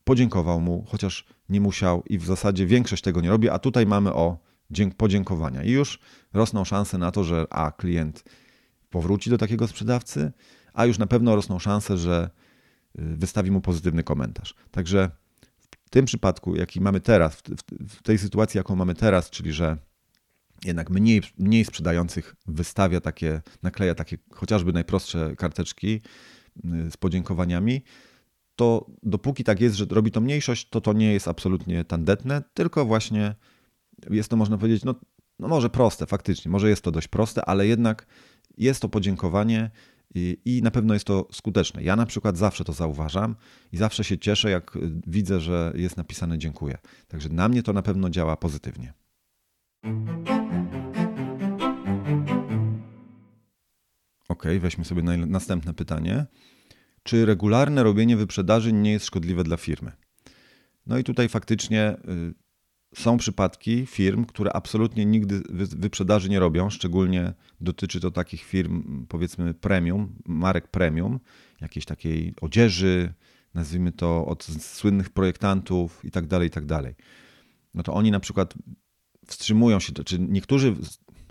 podziękował 0.04 0.60
mu, 0.60 0.84
chociaż 0.88 1.26
nie 1.48 1.60
musiał 1.60 2.02
i 2.06 2.18
w 2.18 2.24
zasadzie 2.24 2.66
większość 2.66 3.02
tego 3.02 3.20
nie 3.20 3.30
robi, 3.30 3.48
a 3.48 3.58
tutaj 3.58 3.86
mamy 3.86 4.12
o 4.12 4.38
podziękowania 4.96 5.62
i 5.62 5.70
już 5.70 5.98
rosną 6.32 6.64
szanse 6.64 6.98
na 6.98 7.10
to, 7.10 7.24
że 7.24 7.46
a 7.50 7.70
klient 7.72 8.24
powróci 8.90 9.30
do 9.30 9.38
takiego 9.38 9.68
sprzedawcy, 9.68 10.32
a 10.72 10.86
już 10.86 10.98
na 10.98 11.06
pewno 11.06 11.36
rosną 11.36 11.58
szanse, 11.58 11.96
że 11.96 12.30
y, 12.98 13.16
wystawi 13.16 13.50
mu 13.50 13.60
pozytywny 13.60 14.04
komentarz. 14.04 14.54
Także 14.70 15.10
tym 15.94 16.04
przypadku, 16.04 16.56
jaki 16.56 16.80
mamy 16.80 17.00
teraz, 17.00 17.42
w 17.88 18.02
tej 18.02 18.18
sytuacji, 18.18 18.58
jaką 18.58 18.76
mamy 18.76 18.94
teraz, 18.94 19.30
czyli 19.30 19.52
że 19.52 19.76
jednak 20.64 20.90
mniej, 20.90 21.22
mniej 21.38 21.64
sprzedających 21.64 22.36
wystawia 22.46 23.00
takie, 23.00 23.42
nakleja 23.62 23.94
takie 23.94 24.18
chociażby 24.32 24.72
najprostsze 24.72 25.36
karteczki 25.36 26.00
y, 26.64 26.90
z 26.90 26.96
podziękowaniami, 26.96 27.82
to 28.56 28.86
dopóki 29.02 29.44
tak 29.44 29.60
jest, 29.60 29.76
że 29.76 29.86
robi 29.90 30.10
to 30.10 30.20
mniejszość, 30.20 30.68
to 30.68 30.80
to 30.80 30.92
nie 30.92 31.12
jest 31.12 31.28
absolutnie 31.28 31.84
tandetne, 31.84 32.42
tylko 32.54 32.84
właśnie 32.84 33.34
jest 34.10 34.28
to, 34.28 34.36
można 34.36 34.58
powiedzieć, 34.58 34.84
no, 34.84 34.94
no 35.38 35.48
może 35.48 35.70
proste, 35.70 36.06
faktycznie, 36.06 36.50
może 36.50 36.68
jest 36.68 36.82
to 36.82 36.90
dość 36.90 37.08
proste, 37.08 37.44
ale 37.44 37.66
jednak 37.66 38.06
jest 38.58 38.82
to 38.82 38.88
podziękowanie 38.88 39.70
i 40.14 40.60
na 40.62 40.70
pewno 40.70 40.94
jest 40.94 41.06
to 41.06 41.28
skuteczne. 41.32 41.82
Ja 41.82 41.96
na 41.96 42.06
przykład 42.06 42.36
zawsze 42.36 42.64
to 42.64 42.72
zauważam 42.72 43.36
i 43.72 43.76
zawsze 43.76 44.04
się 44.04 44.18
cieszę, 44.18 44.50
jak 44.50 44.78
widzę, 45.06 45.40
że 45.40 45.72
jest 45.76 45.96
napisane 45.96 46.38
dziękuję. 46.38 46.78
Także 47.08 47.28
na 47.28 47.48
mnie 47.48 47.62
to 47.62 47.72
na 47.72 47.82
pewno 47.82 48.10
działa 48.10 48.36
pozytywnie. 48.36 48.92
Ok, 54.28 54.44
weźmy 54.60 54.84
sobie 54.84 55.02
następne 55.26 55.74
pytanie. 55.74 56.26
Czy 57.02 57.26
regularne 57.26 57.82
robienie 57.82 58.16
wyprzedaży 58.16 58.72
nie 58.72 58.92
jest 58.92 59.06
szkodliwe 59.06 59.44
dla 59.44 59.56
firmy? 59.56 59.92
No 60.86 60.98
i 60.98 61.04
tutaj 61.04 61.28
faktycznie 61.28 61.96
y, 62.08 62.43
są 62.94 63.16
przypadki 63.16 63.86
firm, 63.86 64.24
które 64.24 64.52
absolutnie 64.52 65.04
nigdy 65.04 65.42
wyprzedaży 65.76 66.28
nie 66.28 66.40
robią, 66.40 66.70
szczególnie 66.70 67.32
dotyczy 67.60 68.00
to 68.00 68.10
takich 68.10 68.42
firm, 68.42 69.06
powiedzmy 69.06 69.54
premium, 69.54 70.14
marek 70.26 70.68
premium, 70.68 71.20
jakiejś 71.60 71.84
takiej 71.84 72.34
odzieży, 72.40 73.14
nazwijmy 73.54 73.92
to 73.92 74.26
od 74.26 74.44
słynnych 74.44 75.10
projektantów 75.10 76.04
i 76.04 76.10
tak 76.10 76.26
dalej, 76.26 76.48
i 76.48 76.50
tak 76.50 76.66
dalej. 76.66 76.94
No 77.74 77.82
to 77.82 77.94
oni 77.94 78.10
na 78.10 78.20
przykład 78.20 78.54
wstrzymują 79.26 79.80
się, 79.80 79.92
czy 79.92 80.18
niektórzy, 80.18 80.76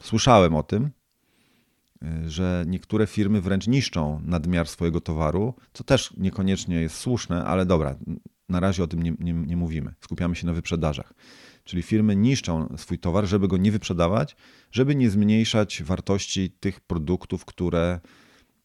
słyszałem 0.01 0.55
o 0.55 0.63
tym, 0.63 0.89
y, 2.25 2.29
że 2.29 2.65
niektóre 2.67 3.07
firmy 3.07 3.41
wręcz 3.41 3.67
niszczą 3.67 4.21
nadmiar 4.25 4.67
swojego 4.67 5.01
towaru, 5.01 5.53
co 5.73 5.83
też 5.83 6.13
niekoniecznie 6.17 6.81
jest 6.81 6.95
słuszne, 6.95 7.45
ale 7.45 7.65
dobra, 7.65 7.95
na 8.49 8.59
razie 8.59 8.83
o 8.83 8.87
tym 8.87 9.03
nie, 9.03 9.13
nie, 9.19 9.33
nie 9.33 9.57
mówimy. 9.57 9.93
Skupiamy 9.99 10.35
się 10.35 10.45
na 10.45 10.53
wyprzedażach. 10.53 11.13
Czyli 11.63 11.81
firmy 11.81 12.15
niszczą 12.15 12.75
swój 12.77 12.99
towar, 12.99 13.25
żeby 13.25 13.47
go 13.47 13.57
nie 13.57 13.71
wyprzedawać, 13.71 14.35
żeby 14.71 14.95
nie 14.95 15.09
zmniejszać 15.09 15.83
wartości 15.83 16.51
tych 16.59 16.79
produktów, 16.79 17.45
które 17.45 17.99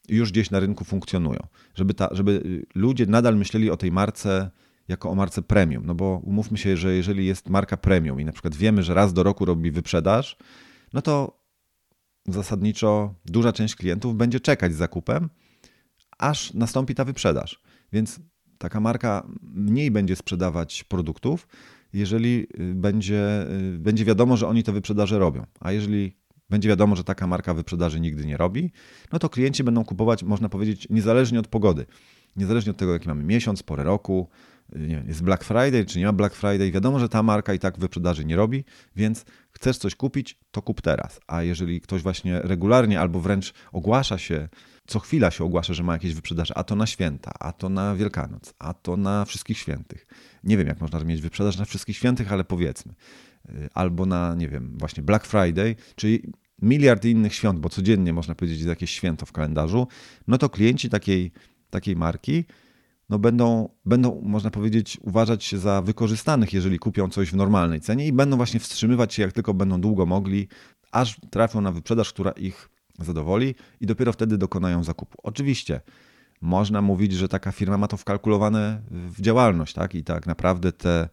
już 0.09 0.33
gdzieś 0.33 0.51
na 0.51 0.61
rynku 0.61 0.85
funkcjonują. 0.85 1.41
Żeby, 1.75 1.95
ta, 1.95 2.09
żeby 2.11 2.33
y, 2.33 2.67
ludzie 2.75 3.07
nadal 3.07 3.37
myśleli 3.37 3.71
o 3.71 3.77
tej 3.77 3.93
marce 3.93 4.51
jako 4.89 5.11
o 5.11 5.15
marce 5.15 5.43
premium. 5.43 5.87
No 5.87 5.95
bo 5.95 6.21
umówmy 6.25 6.59
się, 6.59 6.77
że 6.77 6.95
jeżeli 6.95 7.27
jest 7.27 7.49
marka 7.49 7.77
premium 7.77 8.21
i 8.21 8.25
na 8.25 8.33
przykład 8.33 8.57
wiemy, 8.57 8.83
że 8.83 8.95
raz 8.95 9.13
do 9.13 9.23
roku 9.23 9.45
robi 9.45 9.71
wyprzedaż, 9.71 10.37
no 10.93 11.03
to 11.03 11.39
zasadniczo 12.29 13.15
duża 13.25 13.53
część 13.53 13.75
klientów 13.75 14.17
będzie 14.17 14.41
czekać 14.41 14.75
z 14.75 14.77
zakupem, 14.77 15.29
aż 16.19 16.55
nastąpi 16.55 16.95
ta 16.95 17.05
wyprzedaż. 17.05 17.61
Więc 17.93 18.21
taka 18.59 18.81
marka 18.81 19.27
mniej 19.43 19.91
będzie 19.91 20.17
sprzedawać 20.17 20.85
produktów, 20.85 21.49
jeżeli 21.93 22.47
y, 22.61 22.75
będzie, 22.75 23.47
y, 23.75 23.79
będzie 23.79 24.05
wiadomo, 24.05 24.37
że 24.37 24.49
oni 24.49 24.63
te 24.63 24.73
wyprzedaże 24.73 25.19
robią. 25.19 25.47
A 25.61 25.73
jeżeli 25.73 26.17
będzie 26.51 26.69
wiadomo, 26.69 26.97
że 26.97 27.05
taka 27.05 27.27
marka 27.27 27.55
wyprzedaży 27.55 28.01
nigdy 28.01 28.27
nie 28.27 28.37
robi, 28.37 28.73
no 29.13 29.19
to 29.19 29.29
klienci 29.29 29.65
będą 29.65 29.85
kupować, 29.85 30.23
można 30.23 30.49
powiedzieć, 30.49 30.87
niezależnie 30.91 31.41
od 31.41 31.49
pogody. 31.49 31.87
Niezależnie 32.37 32.71
od 32.71 32.77
tego, 32.77 32.93
jaki 32.93 33.09
mamy 33.09 33.25
miesiąc, 33.25 33.63
porę 33.63 33.85
roku, 33.85 34.29
nie 34.77 34.97
wiem, 34.97 35.09
jest 35.09 35.23
Black 35.23 35.45
Friday, 35.45 35.85
czy 35.85 35.99
nie 35.99 36.07
ma 36.07 36.13
Black 36.13 36.35
Friday, 36.35 36.71
wiadomo, 36.71 36.99
że 36.99 37.09
ta 37.09 37.23
marka 37.23 37.55
i 37.55 37.59
tak 37.59 37.79
wyprzedaży 37.79 38.25
nie 38.25 38.37
robi, 38.37 38.65
więc 38.97 39.25
chcesz 39.51 39.79
coś 39.79 39.95
kupić, 39.95 40.39
to 40.51 40.63
kup 40.63 40.81
teraz. 40.81 41.21
A 41.27 41.43
jeżeli 41.43 41.81
ktoś 41.81 42.03
właśnie 42.03 42.41
regularnie 42.43 43.01
albo 43.01 43.21
wręcz 43.21 43.53
ogłasza 43.73 44.19
się, 44.19 44.49
co 44.89 44.99
chwila 44.99 45.31
się 45.31 45.45
ogłasza, 45.45 45.75
że 45.75 45.83
ma 45.83 45.93
jakieś 45.93 46.15
wyprzedaże, 46.15 46.59
a 46.59 46.65
to 46.65 46.77
na 46.77 46.87
święta, 46.87 47.33
a 47.41 47.53
to 47.53 47.69
na 47.69 47.95
Wielkanoc, 47.95 48.55
a 48.59 48.75
to 48.75 48.97
na 48.97 49.25
wszystkich 49.25 49.59
świętych. 49.59 50.07
Nie 50.45 50.57
wiem, 50.57 50.67
jak 50.67 50.81
można 50.81 51.05
mieć 51.05 51.21
wyprzedaż 51.21 51.59
na 51.59 51.65
wszystkich 51.65 51.97
świętych, 51.97 52.33
ale 52.33 52.45
powiedzmy. 52.45 52.95
Y, 53.49 53.69
albo 53.75 54.07
na, 54.07 54.35
nie 54.35 54.49
wiem, 54.49 54.77
właśnie 54.79 55.03
Black 55.03 55.27
Friday, 55.27 55.77
czyli 55.97 56.33
miliard 56.63 57.05
innych 57.05 57.35
świąt, 57.35 57.59
bo 57.59 57.69
codziennie 57.69 58.13
można 58.13 58.35
powiedzieć 58.35 58.59
jest 58.59 58.69
jakieś 58.69 58.91
święto 58.91 59.27
w 59.27 59.33
kalendarzu, 59.33 59.89
no 60.27 60.39
to 60.39 60.49
klienci 60.49 60.89
takiej, 60.91 61.33
takiej 61.71 61.97
marki 61.97 62.45
no 63.09 63.19
będą, 63.19 63.69
będą, 63.85 64.21
można 64.23 64.51
powiedzieć, 64.51 64.99
uważać 65.03 65.45
się 65.45 65.59
za 65.59 65.83
wykorzystanych, 65.83 66.53
jeżeli 66.53 66.79
kupią 66.79 67.09
coś 67.09 67.31
w 67.31 67.37
normalnej 67.37 67.81
cenie 67.81 68.07
i 68.07 68.13
będą 68.13 68.37
właśnie 68.37 68.61
wstrzymywać 68.61 69.15
się, 69.15 69.23
jak 69.23 69.33
tylko 69.33 69.55
będą 69.55 69.81
długo 69.81 70.07
mogli, 70.07 70.49
aż 70.93 71.21
trafią 71.31 71.61
na 71.61 71.73
wyprzedaż, 71.73 72.13
która 72.13 72.31
ich 72.31 72.69
zadowoli 72.99 73.55
i 73.81 73.87
dopiero 73.87 74.13
wtedy 74.13 74.39
dokonają 74.39 74.85
zakupu. 74.85 75.19
Oczywiście 75.23 75.81
można 76.41 76.83
mówić, 76.83 77.13
że 77.13 77.29
taka 77.29 77.53
firma 77.53 77.79
ma 77.79 77.89
to 77.89 77.97
wkalkulowane 77.97 78.83
w 78.91 79.21
działalność, 79.21 79.75
tak? 79.75 79.95
I 79.95 80.05
tak 80.05 80.27
naprawdę 80.27 80.73
te 80.73 81.09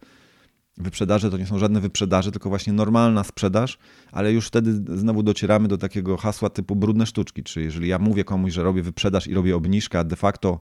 wyprzedaże 0.78 1.30
to 1.30 1.38
nie 1.38 1.46
są 1.46 1.58
żadne 1.58 1.80
wyprzedaże, 1.80 2.32
tylko 2.32 2.48
właśnie 2.48 2.72
normalna 2.72 3.24
sprzedaż, 3.24 3.78
ale 4.12 4.32
już 4.32 4.46
wtedy 4.46 4.98
znowu 4.98 5.22
docieramy 5.22 5.68
do 5.68 5.78
takiego 5.78 6.16
hasła 6.16 6.50
typu 6.50 6.76
brudne 6.76 7.06
sztuczki, 7.06 7.42
czy 7.42 7.62
jeżeli 7.62 7.88
ja 7.88 7.98
mówię 7.98 8.24
komuś, 8.24 8.52
że 8.52 8.62
robię 8.62 8.82
wyprzedaż 8.82 9.26
i 9.26 9.34
robię 9.34 9.56
obniżkę, 9.56 9.98
a 9.98 10.04
de 10.04 10.16
facto 10.16 10.60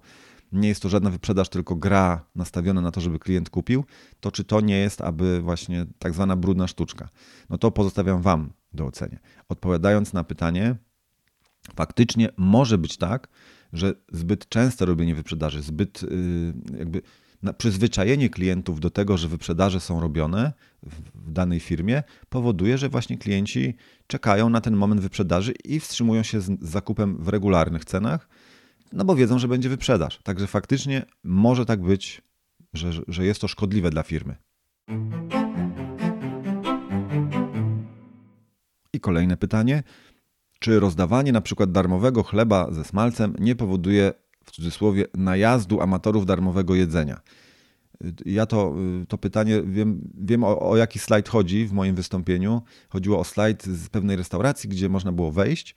nie 0.51 0.67
jest 0.67 0.81
to 0.81 0.89
żadna 0.89 1.09
wyprzedaż, 1.09 1.49
tylko 1.49 1.75
gra 1.75 2.25
nastawiona 2.35 2.81
na 2.81 2.91
to, 2.91 3.01
żeby 3.01 3.19
klient 3.19 3.49
kupił, 3.49 3.85
to 4.19 4.31
czy 4.31 4.43
to 4.43 4.61
nie 4.61 4.77
jest 4.77 5.01
aby 5.01 5.41
właśnie 5.41 5.85
tak 5.99 6.13
zwana 6.13 6.35
brudna 6.35 6.67
sztuczka? 6.67 7.09
No 7.49 7.57
to 7.57 7.71
pozostawiam 7.71 8.21
Wam 8.21 8.53
do 8.73 8.85
oceny. 8.85 9.19
Odpowiadając 9.49 10.13
na 10.13 10.23
pytanie, 10.23 10.75
faktycznie 11.75 12.29
może 12.37 12.77
być 12.77 12.97
tak, 12.97 13.27
że 13.73 13.93
zbyt 14.11 14.49
częste 14.49 14.85
robienie 14.85 15.15
wyprzedaży, 15.15 15.61
zbyt 15.61 16.03
y, 16.03 16.53
jakby 16.77 17.01
przyzwyczajenie 17.57 18.29
klientów 18.29 18.79
do 18.79 18.89
tego, 18.89 19.17
że 19.17 19.27
wyprzedaże 19.27 19.79
są 19.79 19.99
robione 19.99 20.53
w 21.15 21.31
danej 21.31 21.59
firmie, 21.59 22.03
powoduje, 22.29 22.77
że 22.77 22.89
właśnie 22.89 23.17
klienci 23.17 23.75
czekają 24.07 24.49
na 24.49 24.61
ten 24.61 24.75
moment 24.75 25.01
wyprzedaży 25.01 25.53
i 25.65 25.79
wstrzymują 25.79 26.23
się 26.23 26.41
z 26.41 26.61
zakupem 26.61 27.17
w 27.23 27.27
regularnych 27.27 27.85
cenach, 27.85 28.29
no 28.93 29.05
bo 29.05 29.15
wiedzą, 29.15 29.39
że 29.39 29.47
będzie 29.47 29.69
wyprzedaż. 29.69 30.19
Także 30.23 30.47
faktycznie 30.47 31.05
może 31.23 31.65
tak 31.65 31.81
być, 31.81 32.21
że, 32.73 32.91
że 33.07 33.25
jest 33.25 33.41
to 33.41 33.47
szkodliwe 33.47 33.89
dla 33.89 34.03
firmy. 34.03 34.35
I 38.93 38.99
kolejne 38.99 39.37
pytanie. 39.37 39.83
Czy 40.65 40.79
rozdawanie 40.79 41.31
na 41.31 41.41
przykład 41.41 41.71
darmowego 41.71 42.23
chleba 42.23 42.71
ze 42.71 42.83
smalcem 42.83 43.35
nie 43.39 43.55
powoduje 43.55 44.13
w 44.45 44.51
cudzysłowie 44.51 45.05
najazdu 45.13 45.81
amatorów 45.81 46.25
darmowego 46.25 46.75
jedzenia? 46.75 47.21
Ja 48.25 48.45
to, 48.45 48.75
to 49.07 49.17
pytanie, 49.17 49.61
wiem, 49.65 50.01
wiem 50.17 50.43
o, 50.43 50.69
o 50.69 50.77
jaki 50.77 50.99
slajd 50.99 51.29
chodzi 51.29 51.65
w 51.65 51.73
moim 51.73 51.95
wystąpieniu. 51.95 52.61
Chodziło 52.89 53.19
o 53.19 53.23
slajd 53.23 53.63
z 53.63 53.89
pewnej 53.89 54.17
restauracji, 54.17 54.69
gdzie 54.69 54.89
można 54.89 55.11
było 55.11 55.31
wejść 55.31 55.75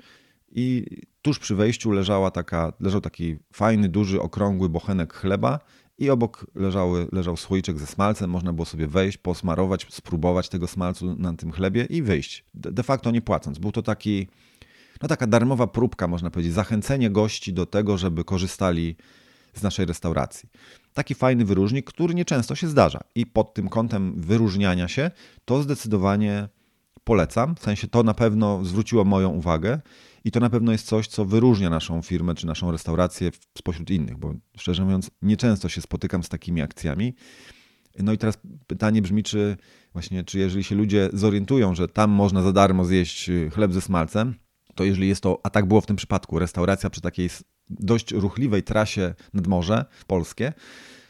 i 0.53 0.87
tuż 1.23 1.39
przy 1.39 1.55
wejściu 1.55 1.91
leżała 1.91 2.31
taka, 2.31 2.73
leżał 2.81 3.01
taki 3.01 3.37
fajny, 3.53 3.89
duży, 3.89 4.21
okrągły 4.21 4.69
bochenek 4.69 5.15
chleba 5.15 5.59
i 5.99 6.11
obok 6.11 6.47
leżały, 6.55 7.09
leżał 7.13 7.37
słoiczek 7.37 7.79
ze 7.79 7.87
smalcem. 7.87 8.31
Można 8.31 8.53
było 8.53 8.65
sobie 8.65 8.87
wejść, 8.87 9.19
posmarować, 9.19 9.87
spróbować 9.91 10.49
tego 10.49 10.67
smalcu 10.67 11.17
na 11.19 11.35
tym 11.35 11.53
chlebie 11.53 11.85
i 11.91 12.03
wyjść. 12.03 12.45
De 12.55 12.83
facto 12.83 13.11
nie 13.11 13.23
płacąc. 13.23 13.59
Był 13.59 13.73
to 13.73 13.83
taki, 13.83 14.29
no 15.03 15.09
taka 15.09 15.27
darmowa 15.27 15.67
próbka, 15.67 16.09
można 16.09 16.31
powiedzieć, 16.31 16.53
zachęcenie 16.53 17.11
gości 17.11 17.53
do 17.53 17.67
tego, 17.67 17.99
żeby 17.99 18.25
korzystali 18.25 18.97
z 19.55 19.63
naszej 19.63 19.87
restauracji. 19.87 20.49
Taki 20.95 21.15
fajny 21.15 21.45
wyróżnik, 21.45 21.87
który 21.87 22.15
nieczęsto 22.15 22.55
się 22.55 22.69
zdarza. 22.69 23.01
I 23.15 23.27
pod 23.27 23.55
tym 23.55 23.69
kątem 23.69 24.21
wyróżniania 24.21 24.89
się, 24.89 25.11
to 25.45 25.63
zdecydowanie 25.63 26.49
polecam. 27.05 27.55
W 27.55 27.61
sensie 27.61 27.89
to 27.89 28.03
na 28.03 28.15
pewno 28.15 28.65
zwróciło 28.65 29.05
moją 29.05 29.29
uwagę 29.29 29.81
i 30.25 30.31
to 30.31 30.41
na 30.41 30.51
pewno 30.51 30.73
jest 30.73 30.87
coś, 30.87 31.07
co 31.07 31.25
wyróżnia 31.25 31.71
naszą 31.71 32.03
firmę 32.03 32.35
czy 32.35 32.47
naszą 32.47 32.71
restaurację 32.73 33.31
spośród 33.59 33.91
innych, 33.91 34.19
bo 34.19 34.35
szczerze 34.59 34.85
mówiąc, 34.85 35.11
nieczęsto 35.23 35.69
się 35.69 35.81
spotykam 35.81 36.23
z 36.23 36.29
takimi 36.29 36.63
akcjami. 36.63 37.15
No 37.99 38.13
i 38.13 38.19
teraz 38.19 38.39
pytanie 38.67 39.03
brzmi, 39.03 39.23
czy 39.23 39.57
właśnie, 39.93 40.25
czy 40.25 40.39
jeżeli 40.39 40.65
się 40.65 40.75
ludzie 40.75 41.11
zorientują, 41.13 41.75
że 41.75 41.89
tam 41.89 42.11
można 42.11 42.43
za 42.43 42.53
darmo 42.53 42.85
zjeść 42.85 43.29
y, 43.31 43.51
chleb 43.51 43.73
ze 43.73 43.81
smalcem, 43.81 44.35
to 44.79 44.85
jeżeli 44.85 45.09
jest 45.09 45.21
to, 45.21 45.41
a 45.43 45.51
tak 45.51 45.67
było 45.67 45.81
w 45.81 45.87
tym 45.87 45.97
przypadku, 45.97 46.39
restauracja 46.39 46.91
przy 46.91 47.01
takiej 47.01 47.31
dość 47.71 48.13
ruchliwej 48.13 48.63
trasie 48.63 49.15
nad 49.35 49.47
morze 49.47 49.85
polskie, 50.07 50.53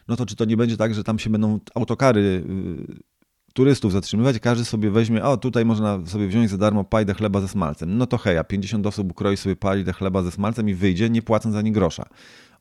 no 0.09 0.17
to 0.17 0.27
czy 0.27 0.37
to 0.37 0.45
nie 0.45 0.57
będzie 0.57 0.77
tak, 0.77 0.95
że 0.95 1.05
tam 1.05 1.19
się 1.19 1.31
będą 1.31 1.61
autokary 1.75 2.21
y, 2.21 3.55
turystów 3.55 3.93
zatrzymywać, 3.93 4.39
każdy 4.39 4.65
sobie 4.65 4.91
weźmie, 4.91 5.25
o 5.25 5.37
tutaj 5.37 5.65
można 5.65 6.07
sobie 6.07 6.27
wziąć 6.27 6.51
za 6.51 6.59
darmo 6.59 6.85
pajdę 6.85 7.15
chleba 7.15 7.41
ze 7.41 7.49
smalcem. 7.49 7.99
No 7.99 8.07
to 8.07 8.19
heja, 8.19 8.45
50 8.45 8.87
osób 8.87 9.11
ukroi 9.11 9.37
sobie 9.37 9.57
pajdę 9.57 9.93
chleba 9.93 10.23
ze 10.23 10.31
smalcem 10.31 10.69
i 10.69 10.75
wyjdzie, 10.75 11.11
nie 11.11 11.23
płacąc 11.23 11.57
ani 11.57 11.73
grosza. 11.73 12.09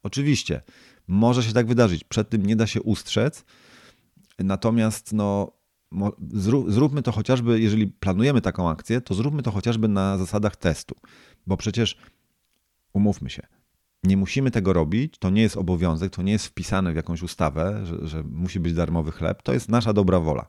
Oczywiście, 0.03 0.61
może 1.07 1.43
się 1.43 1.53
tak 1.53 1.67
wydarzyć, 1.67 2.03
przed 2.03 2.29
tym 2.29 2.45
nie 2.45 2.55
da 2.55 2.67
się 2.67 2.81
ustrzec, 2.81 3.45
natomiast 4.39 5.13
no, 5.13 5.56
zróbmy 6.67 7.01
to 7.01 7.11
chociażby, 7.11 7.59
jeżeli 7.59 7.87
planujemy 7.87 8.41
taką 8.41 8.69
akcję, 8.69 9.01
to 9.01 9.13
zróbmy 9.13 9.43
to 9.43 9.51
chociażby 9.51 9.87
na 9.87 10.17
zasadach 10.17 10.55
testu, 10.55 10.95
bo 11.47 11.57
przecież 11.57 11.97
umówmy 12.93 13.29
się, 13.29 13.47
nie 14.03 14.17
musimy 14.17 14.51
tego 14.51 14.73
robić, 14.73 15.17
to 15.19 15.29
nie 15.29 15.41
jest 15.41 15.57
obowiązek, 15.57 16.15
to 16.15 16.21
nie 16.21 16.31
jest 16.31 16.45
wpisane 16.45 16.93
w 16.93 16.95
jakąś 16.95 17.23
ustawę, 17.23 17.85
że, 17.85 18.07
że, 18.07 18.23
musi 18.23 18.59
być 18.59 18.73
darmowy 18.73 19.11
chleb, 19.11 19.43
to 19.43 19.53
jest 19.53 19.69
nasza 19.69 19.93
dobra 19.93 20.19
wola. 20.19 20.45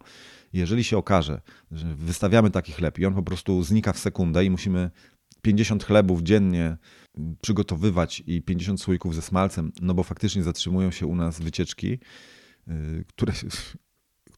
Jeżeli 0.53 0.85
się 0.85 0.99
okaże, 0.99 1.41
że 1.71 1.95
wystawiamy 1.95 2.51
taki 2.51 2.73
chleb 2.73 2.99
i 2.99 3.07
on 3.07 3.15
po 3.15 3.23
prostu 3.23 3.63
znika 3.63 3.93
w 3.93 3.99
sekundę 3.99 4.45
i 4.45 4.51
musimy 4.51 4.91
50 5.43 5.85
chlebów 5.85 6.23
dziennie 6.23 6.77
przygotowywać 7.41 8.23
i 8.27 8.43
50 8.43 8.81
słoików 8.81 9.15
ze 9.15 9.23
smalcem, 9.23 9.73
no 9.81 9.95
bo 9.95 10.03
faktycznie 10.03 10.43
zatrzymują 10.43 10.91
się 10.91 11.07
u 11.07 11.17
nas 11.17 11.41
wycieczki, 11.41 11.99
yy, 12.67 13.05
które, 13.09 13.33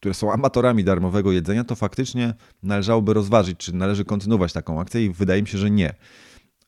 które 0.01 0.13
są 0.13 0.33
amatorami 0.33 0.83
darmowego 0.83 1.31
jedzenia, 1.31 1.63
to 1.63 1.75
faktycznie 1.75 2.33
należałoby 2.63 3.13
rozważyć, 3.13 3.57
czy 3.57 3.75
należy 3.75 4.05
kontynuować 4.05 4.53
taką 4.53 4.81
akcję 4.81 5.05
i 5.05 5.09
wydaje 5.09 5.41
mi 5.41 5.47
się, 5.47 5.57
że 5.57 5.71
nie 5.71 5.93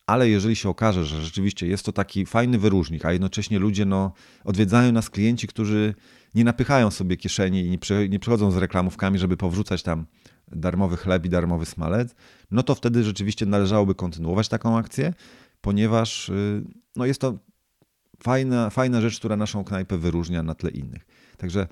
ale 0.06 0.30
jeżeli 0.30 0.56
się 0.56 0.70
okaże, 0.70 1.06
że 1.06 1.22
rzeczywiście 1.22 1.68
jest 1.68 1.86
to 1.86 1.92
taki 1.92 2.26
fajny 2.26 2.60
wyróżnik, 2.60 3.06
a 3.06 3.12
jednocześnie 3.12 3.60
ludzie 3.60 3.86
no, 3.86 4.14
odwiedzają 4.44 4.92
nas 4.92 5.10
klienci, 5.10 5.48
którzy 5.48 5.96
nie 6.36 6.44
napychają 6.44 6.92
sobie 6.92 7.18
kieszeni 7.18 7.66
i 7.66 7.70
nie, 7.70 7.80
przy, 7.80 8.10
nie 8.10 8.20
przychodzą 8.20 8.52
z 8.52 8.58
reklamówkami, 8.58 9.20
żeby 9.20 9.38
powrzucać 9.38 9.84
tam 9.84 10.06
darmowy 10.52 10.98
chleb 10.98 11.26
i 11.26 11.30
darmowy 11.30 11.66
smalec, 11.66 12.16
no 12.52 12.64
to 12.64 12.76
wtedy 12.76 13.04
rzeczywiście 13.04 13.46
należałoby 13.46 13.96
kontynuować 13.96 14.50
taką 14.50 14.78
akcję, 14.78 15.14
ponieważ 15.62 16.30
y, 16.30 16.64
no, 16.96 17.06
jest 17.06 17.22
to 17.22 17.38
fajna, 18.24 18.70
fajna 18.70 19.02
rzecz, 19.02 19.20
która 19.20 19.36
naszą 19.36 19.64
knajpę 19.64 19.98
wyróżnia 19.98 20.44
na 20.44 20.56
tle 20.56 20.70
innych. 20.70 21.06
Także 21.38 21.68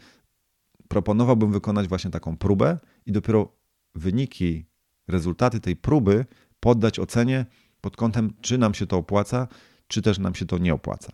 proponowałbym 0.92 1.52
wykonać 1.52 1.88
właśnie 1.88 2.12
taką 2.12 2.38
próbę 2.38 2.78
i 3.06 3.12
dopiero 3.12 3.56
wyniki, 3.96 4.66
rezultaty 5.08 5.60
tej 5.60 5.76
próby 5.76 6.26
poddać 6.60 7.00
ocenie, 7.00 7.46
pod 7.82 7.98
kątem, 7.98 8.34
czy 8.42 8.58
nam 8.58 8.74
się 8.74 8.88
to 8.88 8.98
opłaca, 8.98 9.48
czy 9.88 10.02
też 10.02 10.20
nam 10.20 10.36
się 10.36 10.46
to 10.46 10.58
nie 10.58 10.74
opłaca. 10.74 11.12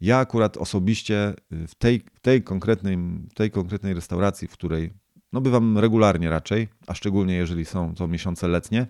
Ja 0.00 0.18
akurat 0.18 0.56
osobiście 0.56 1.34
w 1.50 1.74
tej, 1.74 2.04
w 2.14 2.20
tej, 2.20 2.42
konkretnej, 2.42 2.96
w 3.30 3.34
tej 3.34 3.50
konkretnej 3.50 3.94
restauracji, 3.94 4.48
w 4.48 4.52
której 4.52 4.92
no 5.32 5.40
bywam 5.40 5.78
regularnie 5.78 6.30
raczej, 6.30 6.68
a 6.86 6.94
szczególnie 6.94 7.34
jeżeli 7.34 7.64
są 7.64 7.94
to 7.94 8.08
miesiące 8.08 8.48
letnie, 8.48 8.86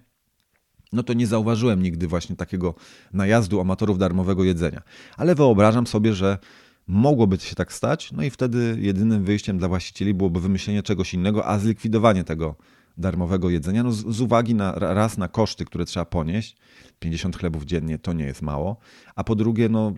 no 0.92 1.02
to 1.02 1.12
nie 1.12 1.26
zauważyłem 1.26 1.82
nigdy 1.82 2.06
właśnie 2.06 2.36
takiego 2.36 2.74
najazdu 3.12 3.60
amatorów 3.60 3.98
darmowego 3.98 4.44
jedzenia. 4.44 4.82
Ale 5.16 5.34
wyobrażam 5.34 5.86
sobie, 5.86 6.14
że 6.14 6.38
mogłoby 6.86 7.36
się 7.38 7.54
tak 7.54 7.72
stać, 7.72 8.12
no 8.12 8.22
i 8.22 8.30
wtedy 8.30 8.76
jedynym 8.80 9.24
wyjściem 9.24 9.58
dla 9.58 9.68
właścicieli 9.68 10.14
byłoby 10.14 10.40
wymyślenie 10.40 10.82
czegoś 10.82 11.14
innego, 11.14 11.46
a 11.46 11.58
zlikwidowanie 11.58 12.24
tego 12.24 12.56
darmowego 12.98 13.50
jedzenia, 13.50 13.82
no 13.82 13.92
z, 13.92 14.06
z, 14.06 14.20
uwagi 14.20 14.54
na 14.54 14.72
raz 14.72 15.18
na 15.18 15.28
koszty, 15.28 15.64
które 15.64 15.84
trzeba 15.84 16.06
ponieść, 16.06 16.56
50 16.98 17.36
chlebów 17.36 17.64
dziennie 17.64 17.98
to 17.98 18.12
nie 18.12 18.24
jest 18.24 18.42
mało, 18.42 18.76
a 19.14 19.24
po 19.24 19.34
drugie, 19.34 19.68
no 19.68 19.94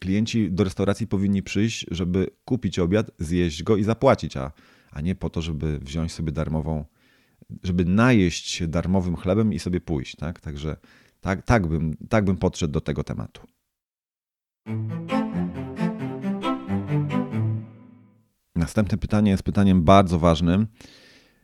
klienci 0.00 0.52
do 0.52 0.64
restauracji 0.64 1.06
powinni 1.06 1.42
przyjść, 1.42 1.86
żeby 1.90 2.30
kupić 2.44 2.78
obiad, 2.78 3.10
zjeść 3.18 3.62
go 3.62 3.76
i 3.76 3.84
zapłacić, 3.84 4.36
a, 4.36 4.52
a 4.90 5.00
nie 5.00 5.14
po 5.14 5.30
to, 5.30 5.42
żeby 5.42 5.78
wziąć 5.78 6.12
sobie 6.12 6.32
darmową, 6.32 6.84
żeby 7.62 7.84
najeść 7.84 8.50
się 8.50 8.68
darmowym 8.68 9.16
chlebem 9.16 9.52
i 9.52 9.58
sobie 9.58 9.80
pójść. 9.80 10.16
Tak? 10.16 10.40
Także 10.40 10.76
tak, 11.20 11.42
tak, 11.42 11.66
bym, 11.66 11.96
tak 12.08 12.24
bym 12.24 12.36
podszedł 12.36 12.72
do 12.72 12.80
tego 12.80 13.04
tematu. 13.04 13.42
Następne 18.58 18.98
pytanie 18.98 19.30
jest 19.30 19.42
pytaniem 19.42 19.82
bardzo 19.82 20.18
ważnym. 20.18 20.66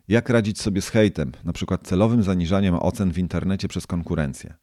Jak 0.07 0.29
radzić 0.29 0.61
sobie 0.61 0.81
z 0.81 0.89
hejtem, 0.89 1.31
na 1.43 1.53
przykład 1.53 1.87
celowym 1.87 2.23
zaniżaniem 2.23 2.75
ocen 2.75 3.11
w 3.11 3.17
internecie 3.17 3.67
przez 3.67 3.87
konkurencję? 3.87 4.53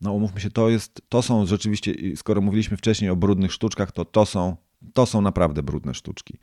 No 0.00 0.12
umówmy 0.12 0.40
się, 0.40 0.50
to, 0.50 0.68
jest, 0.68 1.02
to 1.08 1.22
są 1.22 1.46
rzeczywiście, 1.46 1.94
skoro 2.16 2.40
mówiliśmy 2.40 2.76
wcześniej 2.76 3.10
o 3.10 3.16
brudnych 3.16 3.52
sztuczkach, 3.52 3.92
to 3.92 4.04
to 4.04 4.26
są, 4.26 4.56
to 4.92 5.06
są 5.06 5.20
naprawdę 5.20 5.62
brudne 5.62 5.94
sztuczki. 5.94 6.38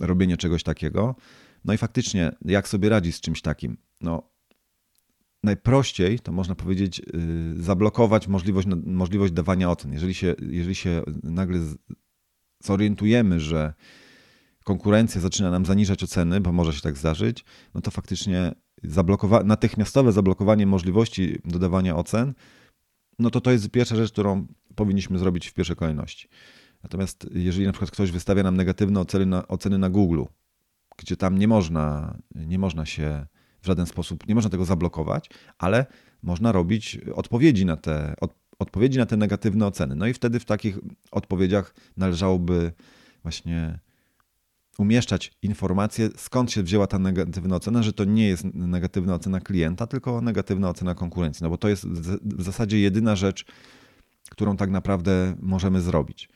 Robienie 0.00 0.36
czegoś 0.36 0.62
takiego. 0.62 1.14
No 1.64 1.72
i 1.72 1.78
faktycznie, 1.78 2.32
jak 2.44 2.68
sobie 2.68 2.88
radzić 2.88 3.16
z 3.16 3.20
czymś 3.20 3.42
takim? 3.42 3.76
No, 4.00 4.22
najprościej 5.42 6.18
to 6.18 6.32
można 6.32 6.54
powiedzieć, 6.54 6.98
yy, 6.98 7.62
zablokować 7.62 8.28
możliwość, 8.28 8.68
możliwość 8.84 9.32
dawania 9.32 9.70
ocen. 9.70 9.92
Jeżeli 9.92 10.14
się, 10.14 10.34
jeżeli 10.50 10.74
się 10.74 11.02
nagle 11.22 11.60
zorientujemy, 12.64 13.40
że 13.40 13.74
konkurencja 14.64 15.20
zaczyna 15.20 15.50
nam 15.50 15.66
zaniżać 15.66 16.04
oceny, 16.04 16.40
bo 16.40 16.52
może 16.52 16.72
się 16.72 16.80
tak 16.80 16.98
zdarzyć, 16.98 17.44
no 17.74 17.80
to 17.80 17.90
faktycznie 17.90 18.52
zablokowa 18.82 19.42
natychmiastowe 19.42 20.12
zablokowanie 20.12 20.66
możliwości 20.66 21.38
dodawania 21.44 21.96
ocen, 21.96 22.34
no 23.18 23.30
to 23.30 23.40
to 23.40 23.50
jest 23.50 23.70
pierwsza 23.70 23.96
rzecz, 23.96 24.12
którą 24.12 24.46
powinniśmy 24.74 25.18
zrobić 25.18 25.46
w 25.46 25.54
pierwszej 25.54 25.76
kolejności. 25.76 26.28
Natomiast 26.82 27.26
jeżeli 27.34 27.66
na 27.66 27.72
przykład 27.72 27.90
ktoś 27.90 28.10
wystawia 28.10 28.42
nam 28.42 28.56
negatywne 28.56 29.00
oceny 29.00 29.26
na, 29.26 29.48
oceny 29.48 29.78
na 29.78 29.90
Google, 29.90 30.22
gdzie 30.96 31.16
tam 31.16 31.38
nie 31.38 31.48
można, 31.48 32.14
nie 32.34 32.58
można 32.58 32.86
się 32.86 33.26
w 33.62 33.66
żaden 33.66 33.86
sposób, 33.86 34.28
nie 34.28 34.34
można 34.34 34.50
tego 34.50 34.64
zablokować, 34.64 35.30
ale 35.58 35.86
można 36.22 36.52
robić 36.52 36.98
odpowiedzi 37.14 37.66
na 37.66 37.76
te, 37.76 38.14
od, 38.20 38.34
odpowiedzi 38.58 38.98
na 38.98 39.06
te 39.06 39.16
negatywne 39.16 39.66
oceny. 39.66 39.94
No 39.94 40.06
i 40.06 40.12
wtedy 40.14 40.40
w 40.40 40.44
takich 40.44 40.78
odpowiedziach 41.10 41.74
należałoby 41.96 42.72
właśnie 43.22 43.78
umieszczać 44.78 45.32
informacje, 45.42 46.08
skąd 46.16 46.52
się 46.52 46.62
wzięła 46.62 46.86
ta 46.86 46.98
negatywna 46.98 47.56
ocena, 47.56 47.82
że 47.82 47.92
to 47.92 48.04
nie 48.04 48.28
jest 48.28 48.44
negatywna 48.54 49.14
ocena 49.14 49.40
klienta, 49.40 49.86
tylko 49.86 50.20
negatywna 50.20 50.70
ocena 50.70 50.94
konkurencji. 50.94 51.44
No 51.44 51.50
bo 51.50 51.58
to 51.58 51.68
jest 51.68 51.88
w 52.22 52.42
zasadzie 52.42 52.80
jedyna 52.80 53.16
rzecz, 53.16 53.44
którą 54.30 54.56
tak 54.56 54.70
naprawdę 54.70 55.36
możemy 55.40 55.80
zrobić. 55.80 56.28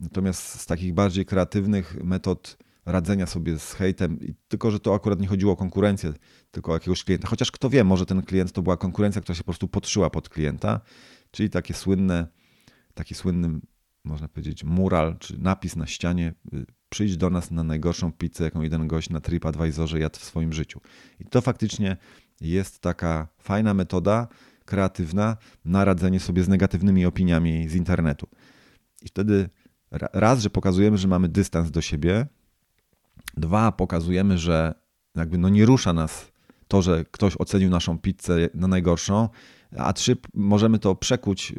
Natomiast 0.00 0.60
z 0.60 0.66
takich 0.66 0.94
bardziej 0.94 1.26
kreatywnych 1.26 2.04
metod 2.04 2.56
radzenia 2.86 3.26
sobie 3.26 3.58
z 3.58 3.72
hejtem, 3.72 4.18
tylko 4.48 4.70
że 4.70 4.80
to 4.80 4.94
akurat 4.94 5.20
nie 5.20 5.26
chodziło 5.26 5.52
o 5.52 5.56
konkurencję, 5.56 6.12
tylko 6.50 6.72
o 6.72 6.74
jakiegoś 6.74 7.04
klienta. 7.04 7.28
Chociaż 7.28 7.50
kto 7.50 7.70
wie, 7.70 7.84
może 7.84 8.06
ten 8.06 8.22
klient 8.22 8.52
to 8.52 8.62
była 8.62 8.76
konkurencja, 8.76 9.22
która 9.22 9.34
się 9.34 9.42
po 9.42 9.44
prostu 9.44 9.68
podszyła 9.68 10.10
pod 10.10 10.28
klienta, 10.28 10.80
czyli 11.30 11.50
takie 11.50 11.74
słynne, 11.74 12.26
taki 12.94 13.14
słynny, 13.14 13.60
można 14.04 14.28
powiedzieć, 14.28 14.64
mural 14.64 15.18
czy 15.18 15.40
napis 15.40 15.76
na 15.76 15.86
ścianie 15.86 16.34
y, 16.54 16.66
przyjdź 16.94 17.16
do 17.16 17.30
nas 17.30 17.50
na 17.50 17.64
najgorszą 17.64 18.12
pizzę, 18.12 18.44
jaką 18.44 18.62
jeden 18.62 18.88
gość 18.88 19.10
na 19.10 19.20
TripAdvisorze 19.20 19.98
jadł 19.98 20.18
w 20.18 20.24
swoim 20.24 20.52
życiu. 20.52 20.80
I 21.20 21.24
to 21.24 21.40
faktycznie 21.40 21.96
jest 22.40 22.80
taka 22.80 23.28
fajna 23.38 23.74
metoda, 23.74 24.28
kreatywna 24.64 25.36
na 25.64 25.84
radzenie 25.84 26.20
sobie 26.20 26.42
z 26.42 26.48
negatywnymi 26.48 27.06
opiniami 27.06 27.68
z 27.68 27.74
internetu. 27.74 28.26
I 29.02 29.08
wtedy 29.08 29.48
raz, 30.12 30.40
że 30.40 30.50
pokazujemy, 30.50 30.98
że 30.98 31.08
mamy 31.08 31.28
dystans 31.28 31.70
do 31.70 31.80
siebie, 31.80 32.26
dwa, 33.36 33.72
pokazujemy, 33.72 34.38
że 34.38 34.74
jakby 35.14 35.38
no 35.38 35.48
nie 35.48 35.66
rusza 35.66 35.92
nas 35.92 36.32
to, 36.68 36.82
że 36.82 37.04
ktoś 37.10 37.34
ocenił 37.38 37.70
naszą 37.70 37.98
pizzę 37.98 38.48
na 38.54 38.68
najgorszą, 38.68 39.28
a 39.78 39.92
trzy, 39.92 40.16
możemy 40.34 40.78
to 40.78 40.94
przekuć 40.94 41.52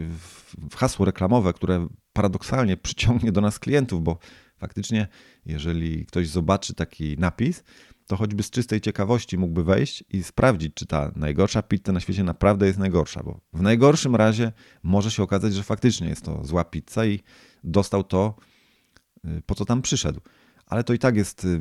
w 0.70 0.76
hasło 0.76 1.06
reklamowe, 1.06 1.54
które 1.54 1.88
paradoksalnie 2.14 2.78
przyciągnie 2.88 3.32
do 3.32 3.42
nas 3.42 3.60
klientów, 3.60 4.04
bo 4.04 4.18
faktycznie, 4.58 5.08
jeżeli 5.46 6.06
ktoś 6.06 6.28
zobaczy 6.28 6.74
taki 6.74 7.18
napis, 7.20 7.64
to 8.08 8.16
choćby 8.16 8.44
z 8.44 8.50
czystej 8.50 8.82
ciekawości 8.82 9.38
mógłby 9.38 9.64
wejść 9.64 10.04
i 10.10 10.24
sprawdzić, 10.24 10.74
czy 10.74 10.86
ta 10.86 11.12
najgorsza 11.16 11.62
pizza 11.62 11.92
na 11.92 12.00
świecie 12.00 12.24
naprawdę 12.24 12.68
jest 12.68 12.80
najgorsza, 12.80 13.24
bo 13.24 13.40
w 13.54 13.62
najgorszym 13.62 14.16
razie 14.16 14.52
może 14.84 15.12
się 15.12 15.24
okazać, 15.24 15.54
że 15.54 15.64
faktycznie 15.64 16.10
jest 16.10 16.26
to 16.26 16.46
zła 16.46 16.64
pizza 16.64 17.06
i 17.06 17.20
dostał 17.64 18.04
to, 18.04 18.36
y, 19.26 19.42
po 19.46 19.56
co 19.56 19.66
tam 19.66 19.82
przyszedł. 19.82 20.22
Ale 20.66 20.84
to 20.84 20.94
i 20.94 21.00
tak 21.00 21.16
jest, 21.16 21.46
y, 21.46 21.60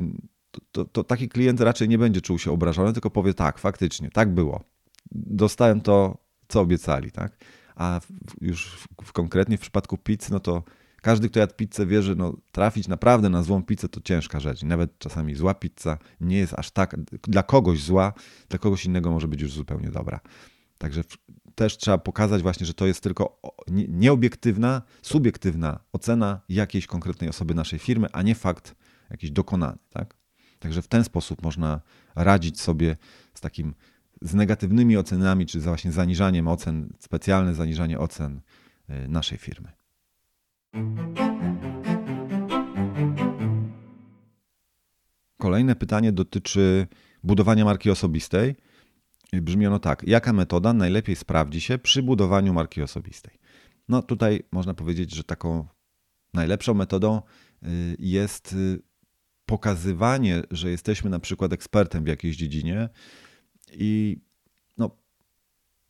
to, 0.51 0.61
to, 0.71 0.85
to 0.85 1.03
taki 1.03 1.29
klient 1.29 1.61
raczej 1.61 1.89
nie 1.89 1.97
będzie 1.97 2.21
czuł 2.21 2.39
się 2.39 2.51
obrażony, 2.51 2.93
tylko 2.93 3.09
powie 3.09 3.33
tak, 3.33 3.59
faktycznie, 3.59 4.09
tak 4.09 4.33
było. 4.33 4.63
Dostałem 5.11 5.81
to, 5.81 6.17
co 6.47 6.61
obiecali, 6.61 7.11
tak? 7.11 7.37
A 7.75 7.99
już 8.41 8.67
w, 8.67 8.87
w 9.03 9.11
konkretnie 9.11 9.57
w 9.57 9.61
przypadku 9.61 9.97
pizzy, 9.97 10.31
no 10.31 10.39
to 10.39 10.63
każdy, 11.05 11.29
kto 11.29 11.39
jadł 11.39 11.53
pizzę, 11.53 11.85
wie, 11.85 12.01
że 12.01 12.15
no, 12.15 12.37
trafić 12.51 12.87
naprawdę 12.87 13.29
na 13.29 13.43
złą 13.43 13.63
pizzę 13.63 13.89
to 13.89 14.01
ciężka 14.01 14.39
rzecz. 14.39 14.63
Nawet 14.63 14.99
czasami 14.99 15.35
zła 15.35 15.53
pizza 15.53 15.97
nie 16.21 16.37
jest 16.37 16.53
aż 16.53 16.71
tak, 16.71 16.95
dla 17.21 17.43
kogoś 17.43 17.83
zła, 17.83 18.13
dla 18.49 18.59
kogoś 18.59 18.85
innego 18.85 19.11
może 19.11 19.27
być 19.27 19.41
już 19.41 19.53
zupełnie 19.53 19.91
dobra. 19.91 20.19
Także 20.77 21.03
też 21.55 21.77
trzeba 21.77 21.97
pokazać 21.97 22.41
właśnie, 22.41 22.65
że 22.65 22.73
to 22.73 22.87
jest 22.87 23.03
tylko 23.03 23.41
nieobiektywna, 23.87 24.81
subiektywna 25.01 25.79
ocena 25.93 26.41
jakiejś 26.49 26.87
konkretnej 26.87 27.29
osoby 27.29 27.55
naszej 27.55 27.79
firmy, 27.79 28.07
a 28.11 28.21
nie 28.21 28.35
fakt 28.35 28.75
jakiś 29.09 29.31
dokonany. 29.31 29.77
Tak? 29.89 30.15
Także 30.59 30.81
w 30.81 30.87
ten 30.87 31.03
sposób 31.03 31.43
można 31.43 31.81
radzić 32.15 32.61
sobie 32.61 32.97
z 33.33 33.41
takim 33.41 33.75
z 34.21 34.33
negatywnymi 34.33 34.97
ocenami, 34.97 35.45
czy 35.45 35.59
właśnie 35.59 35.91
zaniżaniem 35.91 36.47
ocen, 36.47 36.93
specjalne 36.99 37.55
zaniżanie 37.55 37.99
ocen 37.99 38.41
y, 38.89 39.07
naszej 39.07 39.37
firmy. 39.37 39.84
Kolejne 45.37 45.75
pytanie 45.75 46.11
dotyczy 46.11 46.87
budowania 47.23 47.65
marki 47.65 47.89
osobistej. 47.91 48.55
Brzmi 49.33 49.67
ono 49.67 49.79
tak: 49.79 50.03
jaka 50.07 50.33
metoda 50.33 50.73
najlepiej 50.73 51.15
sprawdzi 51.15 51.61
się 51.61 51.77
przy 51.77 52.03
budowaniu 52.03 52.53
marki 52.53 52.81
osobistej? 52.81 53.39
No 53.89 54.01
tutaj 54.01 54.43
można 54.51 54.73
powiedzieć, 54.73 55.15
że 55.15 55.23
taką 55.23 55.67
najlepszą 56.33 56.73
metodą 56.73 57.21
y, 57.63 57.67
jest 57.99 58.53
y, 58.53 58.81
pokazywanie, 59.45 60.41
że 60.51 60.69
jesteśmy 60.69 61.09
na 61.09 61.19
przykład 61.19 61.53
ekspertem 61.53 62.03
w 62.03 62.07
jakiejś 62.07 62.37
dziedzinie 62.37 62.89
i 63.71 64.21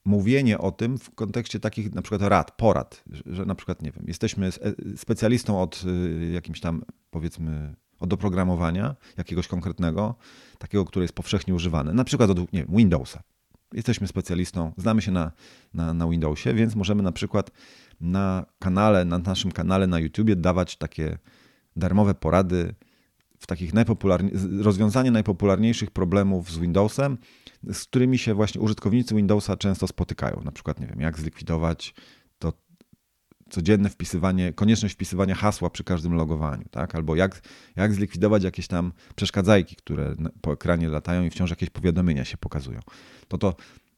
mówienie 0.05 0.57
o 0.57 0.71
tym 0.71 0.97
w 0.97 1.15
kontekście 1.15 1.59
takich 1.59 1.93
na 1.93 2.01
przykład 2.01 2.21
rad, 2.21 2.51
porad, 2.51 3.03
że 3.25 3.45
na 3.45 3.55
przykład, 3.55 3.81
nie 3.81 3.91
wiem, 3.91 4.03
jesteśmy 4.07 4.49
specjalistą 4.95 5.61
od 5.61 5.83
y, 5.85 6.31
jakimś 6.31 6.59
tam, 6.61 6.83
powiedzmy, 7.09 7.75
od 7.99 8.13
oprogramowania 8.13 8.95
jakiegoś 9.17 9.47
konkretnego, 9.47 10.15
takiego, 10.57 10.85
które 10.85 11.03
jest 11.03 11.15
powszechnie 11.15 11.55
używane, 11.55 11.93
na 11.93 12.03
przykład 12.03 12.29
od 12.29 12.39
nie 12.53 12.59
wiem, 12.59 12.67
Windowsa. 12.77 13.23
Jesteśmy 13.73 14.07
specjalistą, 14.07 14.71
znamy 14.77 15.01
się 15.01 15.11
na, 15.11 15.31
na, 15.73 15.93
na 15.93 16.07
Windowsie, 16.07 16.53
więc 16.53 16.75
możemy 16.75 17.03
na 17.03 17.11
przykład 17.11 17.51
na 18.01 18.45
kanale, 18.59 19.05
na 19.05 19.17
naszym 19.17 19.51
kanale 19.51 19.87
na 19.87 19.99
YouTubie 19.99 20.35
dawać 20.35 20.77
takie 20.77 21.17
darmowe 21.75 22.13
porady 22.13 22.75
w 23.39 23.47
takich 23.47 23.73
najpopularni- 23.73 24.61
rozwiązanie 24.61 25.11
najpopularniejszych 25.11 25.91
problemów 25.91 26.51
z 26.51 26.57
Windowsem, 26.57 27.17
z 27.73 27.83
którymi 27.83 28.17
się 28.17 28.33
właśnie 28.33 28.61
użytkownicy 28.61 29.15
Windowsa 29.15 29.57
często 29.57 29.87
spotykają. 29.87 30.41
Na 30.45 30.51
przykład, 30.51 30.79
nie 30.79 30.87
wiem, 30.87 31.01
jak 31.01 31.19
zlikwidować 31.19 31.93
to 32.39 32.53
codzienne 33.49 33.89
wpisywanie, 33.89 34.53
konieczność 34.53 34.93
wpisywania 34.93 35.35
hasła 35.35 35.69
przy 35.69 35.83
każdym 35.83 36.13
logowaniu, 36.13 36.65
tak? 36.71 36.95
Albo 36.95 37.15
jak, 37.15 37.41
jak 37.75 37.93
zlikwidować 37.93 38.43
jakieś 38.43 38.67
tam 38.67 38.93
przeszkadzajki, 39.15 39.75
które 39.75 40.15
po 40.41 40.53
ekranie 40.53 40.89
latają 40.89 41.23
i 41.23 41.29
wciąż 41.29 41.49
jakieś 41.49 41.69
powiadomienia 41.69 42.25
się 42.25 42.37
pokazują. 42.37 42.79
To 43.27 43.37
to 43.37 43.55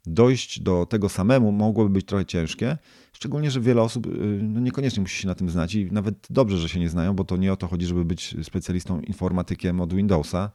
dojść 0.08 0.60
do 0.60 0.86
tego 0.86 1.10
samemu 1.10 1.52
mogłoby 1.52 1.90
być 1.90 2.06
trochę 2.06 2.26
ciężkie, 2.26 2.78
szczególnie, 3.14 3.52
że 3.52 3.62
wiele 3.62 3.82
osób 3.82 4.08
y, 4.08 4.10
no 4.44 4.60
niekoniecznie 4.60 5.02
musi 5.02 5.22
się 5.22 5.28
na 5.28 5.36
tym 5.36 5.50
znać 5.50 5.76
i 5.76 5.92
nawet 5.92 6.28
dobrze, 6.30 6.58
że 6.58 6.70
się 6.70 6.80
nie 6.80 6.90
znają, 6.90 7.14
bo 7.14 7.24
to 7.24 7.38
nie 7.38 7.54
o 7.54 7.56
to 7.56 7.68
chodzi, 7.68 7.86
żeby 7.86 8.06
być 8.06 8.36
specjalistą 8.44 9.02
informatykiem 9.02 9.82
od 9.82 9.94
Windowsa, 9.94 10.52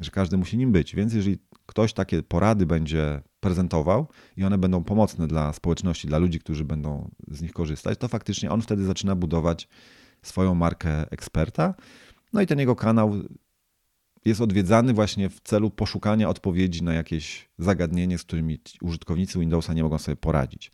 że 0.00 0.10
każdy 0.10 0.36
musi 0.36 0.56
nim 0.56 0.72
być. 0.72 0.94
Więc 0.94 1.14
jeżeli 1.14 1.38
ktoś 1.66 1.92
takie 1.92 2.22
porady 2.22 2.66
będzie 2.66 3.22
prezentował 3.40 4.08
i 4.36 4.44
one 4.44 4.58
będą 4.58 4.84
pomocne 4.84 5.26
dla 5.26 5.52
społeczności, 5.52 6.08
dla 6.08 6.18
ludzi, 6.18 6.38
którzy 6.38 6.64
będą 6.64 7.10
z 7.28 7.42
nich 7.42 7.52
korzystać, 7.52 7.98
to 7.98 8.08
faktycznie 8.08 8.50
on 8.50 8.62
wtedy 8.62 8.84
zaczyna 8.84 9.14
budować 9.14 9.68
swoją 10.22 10.54
markę 10.54 11.10
eksperta. 11.10 11.74
No 12.32 12.40
i 12.40 12.46
ten 12.46 12.58
jego 12.58 12.76
kanał 12.76 13.12
jest 14.24 14.40
odwiedzany 14.40 14.92
właśnie 14.92 15.30
w 15.30 15.40
celu 15.40 15.70
poszukania 15.70 16.28
odpowiedzi 16.28 16.82
na 16.82 16.94
jakieś 16.94 17.48
zagadnienie, 17.58 18.18
z 18.18 18.22
którymi 18.22 18.58
użytkownicy 18.82 19.38
Windowsa 19.38 19.74
nie 19.74 19.82
mogą 19.82 19.98
sobie 19.98 20.16
poradzić. 20.16 20.70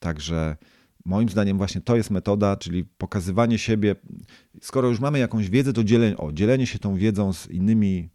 Także 0.00 0.56
moim 1.04 1.28
zdaniem 1.28 1.56
właśnie 1.56 1.80
to 1.80 1.96
jest 1.96 2.10
metoda, 2.10 2.56
czyli 2.56 2.84
pokazywanie 2.84 3.58
siebie. 3.58 3.94
Skoro 4.62 4.88
już 4.88 5.00
mamy 5.00 5.18
jakąś 5.18 5.50
wiedzę, 5.50 5.72
to 5.72 5.84
dzielenie, 5.84 6.16
o, 6.16 6.32
dzielenie 6.32 6.66
się 6.66 6.78
tą 6.78 6.96
wiedzą 6.96 7.32
z 7.32 7.50
innymi 7.50 8.08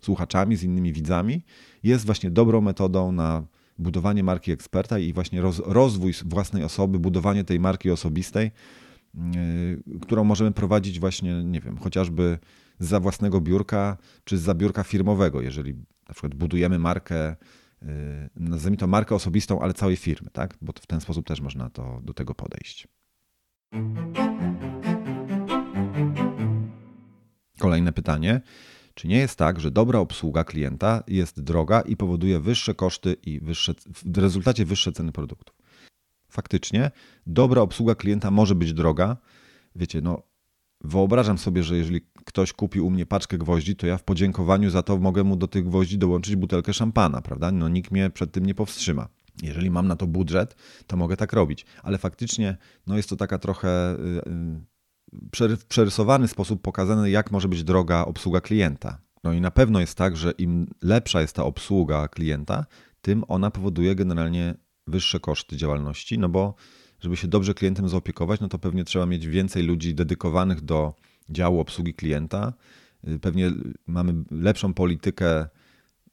słuchaczami, 0.00 0.56
z 0.56 0.62
innymi 0.62 0.92
widzami 0.92 1.42
jest 1.82 2.06
właśnie 2.06 2.30
dobrą 2.30 2.60
metodą 2.60 3.12
na 3.12 3.46
budowanie 3.78 4.24
marki 4.24 4.52
eksperta 4.52 4.98
i 4.98 5.12
właśnie 5.12 5.40
roz, 5.40 5.62
rozwój 5.64 6.12
własnej 6.24 6.64
osoby, 6.64 6.98
budowanie 6.98 7.44
tej 7.44 7.60
marki 7.60 7.90
osobistej, 7.90 8.50
yy, 9.14 10.00
którą 10.00 10.24
możemy 10.24 10.52
prowadzić 10.52 11.00
właśnie, 11.00 11.44
nie 11.44 11.60
wiem, 11.60 11.78
chociażby 11.78 12.38
za 12.78 13.00
własnego 13.00 13.40
biurka, 13.40 13.96
czy 14.24 14.38
za 14.38 14.54
biurka 14.54 14.84
firmowego, 14.84 15.40
jeżeli 15.40 15.74
na 16.08 16.14
przykład 16.14 16.34
budujemy 16.34 16.78
markę, 16.78 17.36
yy, 17.82 17.88
nazwijmy 18.36 18.76
to 18.76 18.86
markę 18.86 19.14
osobistą, 19.14 19.60
ale 19.60 19.74
całej 19.74 19.96
firmy, 19.96 20.30
tak? 20.30 20.56
Bo 20.62 20.72
w 20.80 20.86
ten 20.86 21.00
sposób 21.00 21.26
też 21.26 21.40
można 21.40 21.70
to, 21.70 22.00
do 22.04 22.14
tego 22.14 22.34
podejść. 22.34 22.88
Kolejne 27.58 27.92
pytanie. 27.92 28.40
Czy 28.94 29.08
nie 29.08 29.18
jest 29.18 29.38
tak, 29.38 29.60
że 29.60 29.70
dobra 29.70 29.98
obsługa 29.98 30.44
klienta 30.44 31.02
jest 31.08 31.40
droga 31.40 31.80
i 31.80 31.96
powoduje 31.96 32.40
wyższe 32.40 32.74
koszty 32.74 33.16
i 33.22 33.40
wyższe, 33.40 33.74
w 34.04 34.18
rezultacie 34.18 34.64
wyższe 34.64 34.92
ceny 34.92 35.12
produktów? 35.12 35.56
Faktycznie, 36.28 36.90
dobra 37.26 37.62
obsługa 37.62 37.94
klienta 37.94 38.30
może 38.30 38.54
być 38.54 38.72
droga. 38.72 39.16
Wiecie, 39.76 40.00
no, 40.00 40.22
wyobrażam 40.84 41.38
sobie, 41.38 41.62
że 41.62 41.76
jeżeli 41.76 42.00
ktoś 42.24 42.52
kupi 42.52 42.80
u 42.80 42.90
mnie 42.90 43.06
paczkę 43.06 43.38
gwoździ, 43.38 43.76
to 43.76 43.86
ja 43.86 43.98
w 43.98 44.02
podziękowaniu 44.02 44.70
za 44.70 44.82
to 44.82 44.98
mogę 44.98 45.24
mu 45.24 45.36
do 45.36 45.48
tych 45.48 45.64
gwoździ 45.64 45.98
dołączyć 45.98 46.36
butelkę 46.36 46.72
szampana, 46.72 47.22
prawda? 47.22 47.52
No, 47.52 47.68
nikt 47.68 47.90
mnie 47.90 48.10
przed 48.10 48.32
tym 48.32 48.46
nie 48.46 48.54
powstrzyma. 48.54 49.08
Jeżeli 49.42 49.70
mam 49.70 49.88
na 49.88 49.96
to 49.96 50.06
budżet, 50.06 50.56
to 50.86 50.96
mogę 50.96 51.16
tak 51.16 51.32
robić, 51.32 51.66
ale 51.82 51.98
faktycznie 51.98 52.56
no 52.86 52.96
jest 52.96 53.08
to 53.08 53.16
taka 53.16 53.38
trochę 53.38 53.96
w 55.40 55.64
przerysowany 55.68 56.28
sposób 56.28 56.62
pokazane, 56.62 57.10
jak 57.10 57.30
może 57.30 57.48
być 57.48 57.64
droga 57.64 58.04
obsługa 58.04 58.40
klienta. 58.40 58.98
No 59.24 59.32
i 59.32 59.40
na 59.40 59.50
pewno 59.50 59.80
jest 59.80 59.98
tak, 59.98 60.16
że 60.16 60.30
im 60.30 60.66
lepsza 60.82 61.20
jest 61.20 61.36
ta 61.36 61.44
obsługa 61.44 62.08
klienta, 62.08 62.66
tym 63.00 63.24
ona 63.28 63.50
powoduje 63.50 63.94
generalnie 63.94 64.54
wyższe 64.86 65.20
koszty 65.20 65.56
działalności, 65.56 66.18
no 66.18 66.28
bo 66.28 66.54
żeby 67.04 67.16
się 67.16 67.28
dobrze 67.28 67.54
klientem 67.54 67.88
zaopiekować, 67.88 68.40
no 68.40 68.48
to 68.48 68.58
pewnie 68.58 68.84
trzeba 68.84 69.06
mieć 69.06 69.26
więcej 69.26 69.62
ludzi 69.62 69.94
dedykowanych 69.94 70.60
do 70.60 70.94
działu 71.30 71.60
obsługi 71.60 71.94
klienta. 71.94 72.52
Pewnie 73.20 73.52
mamy 73.86 74.14
lepszą 74.30 74.74
politykę 74.74 75.46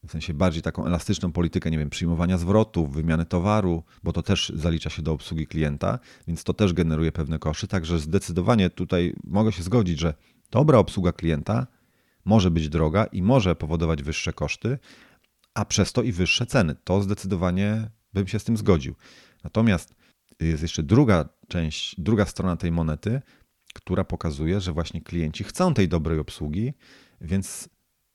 w 0.07 0.11
sensie 0.11 0.33
bardziej 0.33 0.61
taką 0.61 0.85
elastyczną 0.85 1.31
politykę, 1.31 1.71
nie 1.71 1.77
wiem, 1.77 1.89
przyjmowania 1.89 2.37
zwrotów, 2.37 2.93
wymiany 2.93 3.25
towaru, 3.25 3.83
bo 4.03 4.13
to 4.13 4.23
też 4.23 4.51
zalicza 4.55 4.89
się 4.89 5.01
do 5.01 5.11
obsługi 5.11 5.47
klienta, 5.47 5.99
więc 6.27 6.43
to 6.43 6.53
też 6.53 6.73
generuje 6.73 7.11
pewne 7.11 7.39
koszty. 7.39 7.67
Także 7.67 7.99
zdecydowanie 7.99 8.69
tutaj 8.69 9.15
mogę 9.23 9.51
się 9.51 9.63
zgodzić, 9.63 9.99
że 9.99 10.13
dobra 10.51 10.77
obsługa 10.77 11.11
klienta 11.11 11.67
może 12.25 12.51
być 12.51 12.69
droga 12.69 13.05
i 13.05 13.21
może 13.21 13.55
powodować 13.55 14.03
wyższe 14.03 14.33
koszty, 14.33 14.79
a 15.53 15.65
przez 15.65 15.93
to 15.93 16.03
i 16.03 16.11
wyższe 16.11 16.45
ceny. 16.45 16.75
To 16.83 17.01
zdecydowanie 17.01 17.89
bym 18.13 18.27
się 18.27 18.39
z 18.39 18.43
tym 18.43 18.57
zgodził. 18.57 18.95
Natomiast 19.43 20.00
jest 20.47 20.61
jeszcze 20.61 20.83
druga 20.83 21.29
część, 21.47 21.95
druga 21.97 22.25
strona 22.25 22.57
tej 22.57 22.71
monety, 22.71 23.21
która 23.73 24.03
pokazuje, 24.03 24.61
że 24.61 24.73
właśnie 24.73 25.01
klienci 25.01 25.43
chcą 25.43 25.73
tej 25.73 25.87
dobrej 25.87 26.19
obsługi, 26.19 26.73
więc 27.21 27.69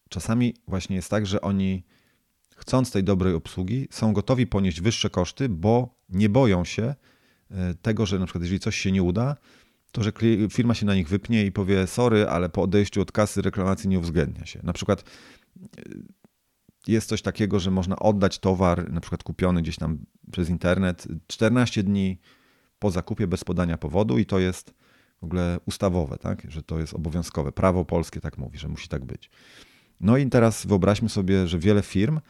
czasami 0.09 0.55
właśnie 0.69 0.97
jest 0.97 1.11
tak, 1.11 1.27
że 1.27 1.41
oni 1.41 1.85
chcąc 2.57 2.91
tej 2.91 3.05
dobrej 3.05 3.35
obsługi, 3.35 3.89
są 3.91 4.13
gotowi 4.13 4.47
ponieść 4.47 4.81
wyższe 4.81 5.11
koszty, 5.11 5.49
bo 5.49 5.95
nie 6.09 6.29
boją 6.29 6.65
się 6.65 6.95
e, 7.51 7.75
tego, 7.75 8.07
że 8.07 8.19
na 8.19 8.27
przykład 8.27 8.43
jeżeli 8.43 8.61
coś 8.61 8.77
się 8.77 8.93
nie 8.93 9.03
uda, 9.03 9.37
to 9.93 10.03
że 10.03 10.13
firma 10.51 10.75
się 10.75 10.87
na 10.87 10.95
nich 10.95 11.09
wypnie 11.09 11.47
i 11.47 11.53
powie 11.53 11.87
sorry, 11.87 12.29
ale 12.29 12.49
po 12.49 12.63
odejściu 12.63 13.01
od 13.01 13.13
kasy 13.13 13.43
reklamacji 13.43 13.89
nie 13.89 13.99
uwzględnia 13.99 14.47
się. 14.47 14.61
Na 14.63 14.73
przykład 14.73 15.05
e, 15.57 15.83
jest 16.89 17.09
coś 17.09 17.23
takiego, 17.23 17.61
że 17.61 17.71
można 17.71 17.97
oddać 17.97 18.39
towar, 18.39 18.93
na 18.93 19.01
przykład 19.01 19.23
kupiony 19.23 19.63
gdzieś 19.63 19.77
tam 19.77 19.99
przez 20.33 20.49
internet, 20.51 21.09
14 21.27 21.83
dni 21.83 22.19
po 22.79 22.91
zakupie 22.91 23.27
bez 23.27 23.45
podania 23.45 23.79
powodu 23.79 24.19
i 24.19 24.27
to 24.27 24.39
jest 24.39 24.75
w 25.21 25.25
ogóle 25.25 25.59
ustawowe, 25.67 26.19
tak? 26.19 26.47
że 26.49 26.63
to 26.63 26.79
jest 26.79 26.95
obowiązkowe. 26.95 27.53
Prawo 27.53 27.85
polskie 27.85 28.21
tak 28.21 28.39
mówi, 28.39 28.59
że 28.59 28.69
musi 28.69 28.89
tak 28.89 29.05
być. 29.05 29.31
No 30.01 30.17
i 30.17 30.27
teraz 30.27 30.67
wyobraźmy 30.67 31.09
sobie, 31.09 31.47
że 31.47 31.59
wiele 31.59 31.83
firm 31.83 32.21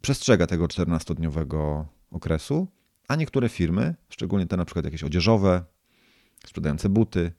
przestrzega 0.00 0.46
tego 0.46 0.66
14-dniowego 0.66 1.84
okresu, 2.10 2.68
a 3.08 3.16
niektóre 3.16 3.48
firmy, 3.48 3.94
szczególnie 4.08 4.46
te 4.46 4.56
na 4.56 4.64
przykład 4.64 4.84
jakieś 4.84 5.04
odzieżowe, 5.04 5.64
sprzedające 6.46 6.88
buty, 6.88 7.32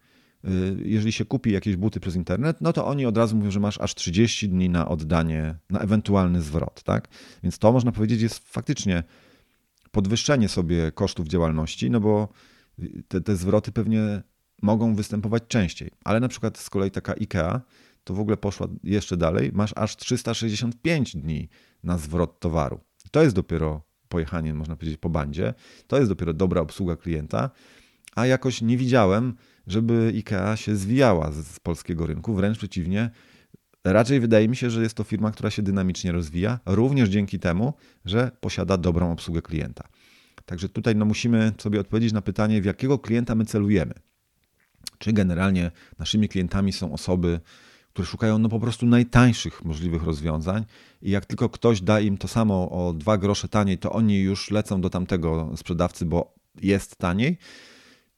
jeżeli 0.84 1.12
się 1.12 1.26
kupi 1.26 1.52
jakieś 1.52 1.76
buty 1.76 2.00
przez 2.00 2.16
internet, 2.16 2.58
no 2.62 2.74
to 2.74 2.88
oni 2.88 3.06
od 3.06 3.18
razu 3.18 3.36
mówią, 3.36 3.52
że 3.52 3.60
masz 3.60 3.78
aż 3.78 3.96
30 3.96 4.50
dni 4.50 4.70
na 4.70 4.88
oddanie, 4.88 5.56
na 5.70 5.80
ewentualny 5.80 6.42
zwrot, 6.42 6.84
tak? 6.84 7.08
Więc 7.44 7.60
to 7.60 7.72
można 7.72 7.92
powiedzieć 7.92 8.22
jest 8.22 8.50
faktycznie 8.50 9.04
podwyższenie 9.92 10.50
sobie 10.50 10.92
kosztów 10.92 11.28
działalności, 11.28 11.90
no 11.90 12.00
bo 12.00 12.28
te, 13.08 13.22
te 13.22 13.36
zwroty 13.36 13.72
pewnie 13.72 14.24
mogą 14.62 14.96
występować 14.96 15.44
częściej. 15.48 15.92
Ale 16.04 16.20
na 16.20 16.28
przykład 16.28 16.58
z 16.58 16.70
kolei 16.70 16.92
taka 16.92 17.14
IKEA 17.14 17.60
to 18.04 18.14
w 18.14 18.20
ogóle 18.20 18.38
poszła 18.38 18.68
jeszcze 18.84 19.18
dalej. 19.18 19.52
Masz 19.54 19.74
aż 19.76 19.98
365 19.98 21.18
dni 21.18 21.50
na 21.84 21.98
zwrot 21.98 22.40
towaru. 22.40 22.80
To 23.12 23.22
jest 23.22 23.36
dopiero 23.36 23.82
pojechanie, 24.08 24.54
można 24.54 24.76
powiedzieć, 24.76 24.98
po 24.98 25.10
bandzie. 25.10 25.54
To 25.88 25.98
jest 25.98 26.12
dopiero 26.12 26.34
dobra 26.34 26.62
obsługa 26.62 26.96
klienta. 26.96 27.50
A 28.16 28.26
jakoś 28.26 28.62
nie 28.62 28.78
widziałem, 28.78 29.36
żeby 29.68 30.12
IKEA 30.16 30.56
się 30.56 30.76
zwijała 30.76 31.32
z, 31.32 31.48
z 31.48 31.60
polskiego 31.60 32.06
rynku. 32.06 32.34
Wręcz 32.34 32.58
przeciwnie, 32.58 33.10
raczej 33.84 34.20
wydaje 34.20 34.48
mi 34.48 34.56
się, 34.56 34.70
że 34.70 34.84
jest 34.84 34.96
to 34.96 35.04
firma, 35.04 35.32
która 35.32 35.50
się 35.50 35.62
dynamicznie 35.62 36.12
rozwija, 36.12 36.60
również 36.66 37.10
dzięki 37.10 37.40
temu, 37.40 37.74
że 38.06 38.32
posiada 38.40 38.78
dobrą 38.78 39.12
obsługę 39.12 39.42
klienta. 39.42 39.88
Także 40.46 40.70
tutaj 40.70 40.96
no, 40.96 41.06
musimy 41.06 41.52
sobie 41.58 41.80
odpowiedzieć 41.80 42.14
na 42.14 42.22
pytanie, 42.22 42.62
w 42.62 42.66
jakiego 42.66 43.00
klienta 43.00 43.36
my 43.36 43.46
celujemy. 43.46 43.94
Czy 44.98 45.14
generalnie 45.14 45.72
naszymi 46.00 46.30
klientami 46.30 46.74
są 46.74 46.94
osoby, 46.94 47.40
które 47.94 48.06
szukają 48.06 48.38
no 48.38 48.50
po 48.50 48.60
prostu 48.60 48.86
najtańszych 48.86 49.66
możliwych 49.66 50.04
rozwiązań 50.04 50.66
i 51.02 51.12
jak 51.12 51.26
tylko 51.26 51.50
ktoś 51.50 51.82
da 51.82 52.00
im 52.00 52.18
to 52.18 52.28
samo 52.28 52.70
o 52.70 52.94
dwa 52.94 53.18
grosze 53.18 53.48
taniej, 53.48 53.78
to 53.78 53.92
oni 53.92 54.20
już 54.20 54.52
lecą 54.52 54.82
do 54.82 54.90
tamtego 54.90 55.52
sprzedawcy, 55.56 56.06
bo 56.06 56.36
jest 56.62 56.96
taniej, 56.96 57.38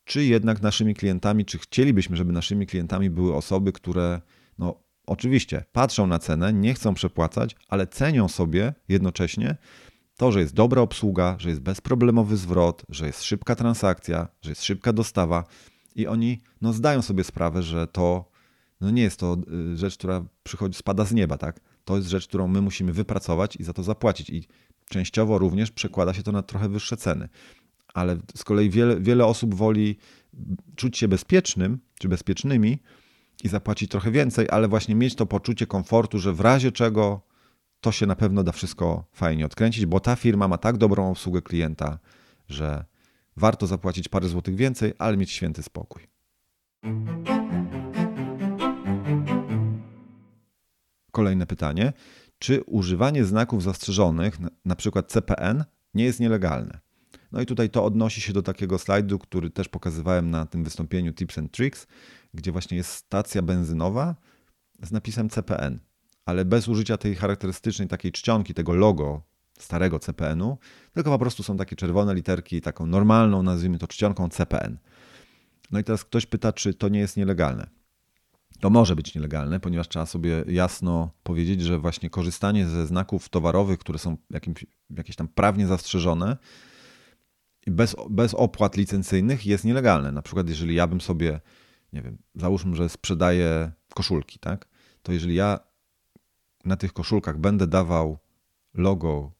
czy 0.06 0.26
jednak 0.26 0.62
naszymi 0.62 0.96
klientami, 0.96 1.46
czy 1.46 1.60
chcielibyśmy, 1.60 2.18
żeby 2.18 2.34
naszymi 2.34 2.68
klientami 2.68 3.10
były 3.10 3.36
osoby, 3.36 3.72
które 3.72 4.22
no 4.58 4.84
oczywiście 5.06 5.64
patrzą 5.72 6.08
na 6.08 6.20
cenę, 6.20 6.54
nie 6.54 6.74
chcą 6.74 6.94
przepłacać, 6.94 7.56
ale 7.68 7.88
cenią 7.88 8.28
sobie 8.28 8.74
jednocześnie 8.88 9.58
to, 10.18 10.32
że 10.32 10.40
jest 10.40 10.54
dobra 10.54 10.82
obsługa, 10.82 11.36
że 11.40 11.50
jest 11.50 11.62
bezproblemowy 11.62 12.38
zwrot, 12.38 12.86
że 12.90 13.08
jest 13.08 13.24
szybka 13.24 13.56
transakcja, 13.56 14.28
że 14.42 14.52
jest 14.52 14.64
szybka 14.64 14.94
dostawa 14.94 15.44
i 15.96 16.08
oni 16.08 16.42
no, 16.62 16.74
zdają 16.74 17.02
sobie 17.02 17.24
sprawę, 17.24 17.64
że 17.64 17.88
to 17.88 18.36
no 18.82 18.92
nie 18.92 19.02
jest 19.02 19.20
to 19.20 19.38
y, 19.74 19.78
rzecz, 19.78 19.98
która 19.98 20.26
przychodzi, 20.44 20.78
spada 20.78 21.06
z 21.06 21.14
nieba, 21.14 21.38
tak? 21.38 21.60
To 21.86 21.96
jest 21.96 22.08
rzecz, 22.10 22.28
którą 22.28 22.48
my 22.48 22.62
musimy 22.62 22.94
wypracować 22.94 23.56
i 23.56 23.64
za 23.64 23.74
to 23.74 23.84
zapłacić. 23.84 24.30
I 24.30 24.48
częściowo 24.90 25.38
również 25.38 25.72
przekłada 25.72 26.14
się 26.14 26.24
to 26.24 26.32
na 26.32 26.44
trochę 26.44 26.70
wyższe 26.70 26.98
ceny. 26.98 27.30
Ale 27.96 28.18
z 28.36 28.44
kolei 28.44 28.70
wiele, 28.70 29.00
wiele 29.00 29.26
osób 29.26 29.56
woli 29.56 29.98
czuć 30.76 30.98
się 30.98 31.08
bezpiecznym 31.08 31.80
czy 32.00 32.08
bezpiecznymi 32.08 32.80
i 33.44 33.48
zapłacić 33.48 33.92
trochę 33.92 34.12
więcej, 34.12 34.48
ale 34.50 34.68
właśnie 34.68 34.96
mieć 34.96 35.16
to 35.16 35.26
poczucie 35.26 35.68
komfortu, 35.68 36.20
że 36.20 36.34
w 36.34 36.40
razie 36.40 36.72
czego 36.72 37.22
to 37.82 37.92
się 37.92 38.06
na 38.06 38.16
pewno 38.16 38.44
da 38.44 38.52
wszystko 38.52 39.06
fajnie 39.14 39.46
odkręcić, 39.46 39.86
bo 39.86 40.00
ta 40.00 40.16
firma 40.16 40.48
ma 40.48 40.58
tak 40.58 40.78
dobrą 40.78 41.12
obsługę 41.12 41.42
klienta, 41.42 42.00
że 42.50 42.86
warto 43.38 43.68
zapłacić 43.68 44.10
parę 44.10 44.28
złotych 44.28 44.56
więcej, 44.56 44.94
ale 44.98 45.18
mieć 45.18 45.32
święty 45.32 45.64
spokój. 45.64 46.08
Kolejne 51.12 51.46
pytanie. 51.46 51.94
Czy 52.40 52.64
używanie 52.64 53.26
znaków 53.26 53.64
zastrzeżonych, 53.64 54.38
na 54.66 54.76
przykład 54.76 55.12
CPN, 55.12 55.64
nie 55.94 56.04
jest 56.04 56.20
nielegalne? 56.20 56.85
No 57.36 57.42
i 57.42 57.46
tutaj 57.46 57.70
to 57.70 57.86
odnosi 57.86 58.22
się 58.22 58.34
do 58.34 58.42
takiego 58.42 58.80
slajdu, 58.80 59.20
który 59.20 59.50
też 59.50 59.70
pokazywałem 59.70 60.32
na 60.32 60.46
tym 60.46 60.64
wystąpieniu 60.64 61.14
Tips 61.14 61.38
and 61.38 61.52
Tricks, 61.52 61.88
gdzie 62.34 62.52
właśnie 62.52 62.78
jest 62.78 62.90
stacja 62.92 63.42
benzynowa 63.42 64.16
z 64.84 64.92
napisem 64.92 65.30
CPN, 65.30 65.80
ale 66.26 66.46
bez 66.46 66.68
użycia 66.68 66.98
tej 66.98 67.16
charakterystycznej 67.16 67.88
takiej 67.88 68.12
czcionki, 68.12 68.54
tego 68.54 68.74
logo 68.74 69.22
starego 69.60 70.00
CPN-u, 70.00 70.58
tylko 70.94 71.12
po 71.12 71.20
prostu 71.20 71.44
są 71.44 71.58
takie 71.58 71.76
czerwone 71.76 72.16
literki, 72.16 72.62
taką 72.62 72.86
normalną, 72.86 73.44
nazwijmy 73.44 73.78
to 73.78 73.88
czcionką 73.88 74.30
CPN. 74.30 74.78
No 75.72 75.80
i 75.80 75.84
teraz 75.84 76.04
ktoś 76.04 76.26
pyta, 76.26 76.54
czy 76.54 76.74
to 76.74 76.90
nie 76.90 77.00
jest 77.00 77.18
nielegalne. 77.18 77.68
To 78.60 78.70
może 78.70 78.96
być 78.96 79.16
nielegalne, 79.16 79.60
ponieważ 79.60 79.88
trzeba 79.88 80.06
sobie 80.06 80.44
jasno 80.48 81.12
powiedzieć, 81.24 81.62
że 81.62 81.80
właśnie 81.80 82.10
korzystanie 82.10 82.68
ze 82.68 82.88
znaków 82.88 83.30
towarowych, 83.30 83.80
które 83.80 84.00
są 84.00 84.18
jakimś, 84.30 84.66
jakieś 84.90 85.16
tam 85.16 85.28
prawnie 85.28 85.68
zastrzeżone, 85.68 86.38
bez, 87.68 87.96
bez 88.10 88.34
opłat 88.34 88.78
licencyjnych 88.78 89.46
jest 89.46 89.64
nielegalne. 89.64 90.12
Na 90.12 90.22
przykład, 90.22 90.50
jeżeli 90.50 90.76
ja 90.76 90.88
bym 90.88 91.02
sobie, 91.02 91.42
nie 91.94 92.02
wiem, 92.02 92.18
załóżmy, 92.36 92.76
że 92.76 92.90
sprzedaję 92.90 93.72
koszulki, 93.94 94.40
tak? 94.40 94.68
To 95.02 95.12
jeżeli 95.12 95.36
ja 95.36 95.60
na 96.66 96.76
tych 96.76 96.94
koszulkach 96.94 97.40
będę 97.40 97.68
dawał 97.68 98.18
logo 98.74 99.32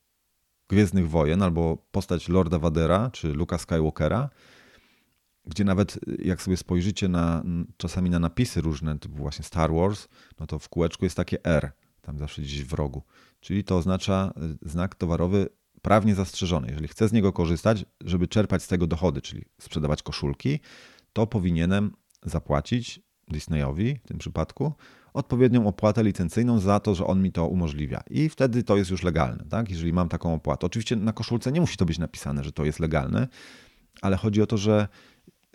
Gwiezdnych 0.70 1.10
Wojen 1.10 1.42
albo 1.42 1.78
postać 1.92 2.30
Lorda 2.30 2.60
Vadera 2.60 3.10
czy 3.12 3.34
Luka 3.34 3.58
Skywalkera, 3.58 4.30
gdzie 5.46 5.64
nawet 5.64 6.00
jak 6.20 6.42
sobie 6.42 6.58
spojrzycie 6.58 7.08
na, 7.08 7.44
czasami 7.78 8.10
na 8.10 8.20
napisy 8.20 8.62
różne, 8.62 9.00
typu 9.00 9.16
właśnie 9.16 9.46
Star 9.46 9.74
Wars, 9.74 10.08
no 10.40 10.48
to 10.48 10.60
w 10.60 10.70
kółeczku 10.70 11.06
jest 11.06 11.18
takie 11.18 11.46
R, 11.46 11.72
tam 12.02 12.18
zawsze 12.18 12.42
gdzieś 12.42 12.64
w 12.64 12.74
rogu. 12.74 13.04
Czyli 13.40 13.64
to 13.64 13.78
oznacza 13.78 14.34
y, 14.64 14.70
znak 14.70 14.96
towarowy 14.96 15.50
prawnie 15.86 16.16
zastrzeżony. 16.16 16.68
Jeżeli 16.68 16.88
chcę 16.88 17.08
z 17.08 17.14
niego 17.14 17.34
korzystać, 17.34 17.86
żeby 18.02 18.28
czerpać 18.28 18.64
z 18.64 18.68
tego 18.68 18.88
dochody, 18.88 19.22
czyli 19.22 19.46
sprzedawać 19.62 20.04
koszulki, 20.04 20.60
to 21.14 21.28
powinienem 21.28 21.92
zapłacić 22.24 23.00
Disneyowi 23.28 23.96
w 24.04 24.08
tym 24.08 24.18
przypadku 24.18 24.74
odpowiednią 25.14 25.68
opłatę 25.68 26.04
licencyjną 26.04 26.60
za 26.60 26.80
to, 26.80 26.96
że 26.96 27.08
on 27.08 27.22
mi 27.22 27.32
to 27.32 27.48
umożliwia. 27.48 28.04
I 28.10 28.30
wtedy 28.30 28.64
to 28.64 28.78
jest 28.78 28.92
już 28.92 29.04
legalne, 29.04 29.46
tak? 29.50 29.70
jeżeli 29.70 29.94
mam 29.94 30.10
taką 30.10 30.34
opłatę. 30.34 30.66
Oczywiście 30.66 30.96
na 30.96 31.14
koszulce 31.14 31.52
nie 31.52 31.62
musi 31.62 31.78
to 31.78 31.86
być 31.86 31.98
napisane, 32.00 32.44
że 32.44 32.52
to 32.52 32.66
jest 32.66 32.80
legalne, 32.80 33.28
ale 34.02 34.18
chodzi 34.18 34.42
o 34.42 34.48
to, 34.48 34.58
że 34.58 34.88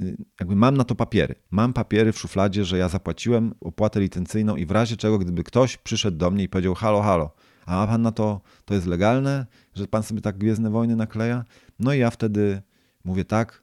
y, 0.03 0.17
jakby 0.41 0.57
mam 0.57 0.77
na 0.77 0.85
to 0.85 0.95
papiery. 0.95 1.35
Mam 1.51 1.73
papiery 1.73 2.13
w 2.13 2.19
szufladzie, 2.19 2.65
że 2.65 2.79
ja 2.79 2.89
zapłaciłem 2.89 3.55
opłatę 3.61 4.01
licencyjną 4.01 4.57
i 4.57 4.67
w 4.67 4.71
razie 4.71 4.97
czego, 4.97 5.19
gdyby 5.19 5.45
ktoś 5.45 5.77
przyszedł 5.77 6.17
do 6.17 6.31
mnie 6.31 6.45
i 6.45 6.49
powiedział 6.49 6.75
halo, 6.75 7.03
halo, 7.03 7.31
a 7.71 7.87
pan 7.87 8.03
na 8.03 8.13
to, 8.13 8.41
to 8.65 8.75
jest 8.75 8.87
legalne, 8.87 9.47
że 9.75 9.87
pan 9.87 10.03
sobie 10.03 10.21
tak 10.21 10.39
Gwiezdne 10.39 10.71
Wojny 10.71 10.97
nakleja? 10.97 11.45
No 11.79 11.95
i 11.95 11.99
ja 11.99 12.11
wtedy 12.11 12.63
mówię 13.05 13.25
tak, 13.25 13.63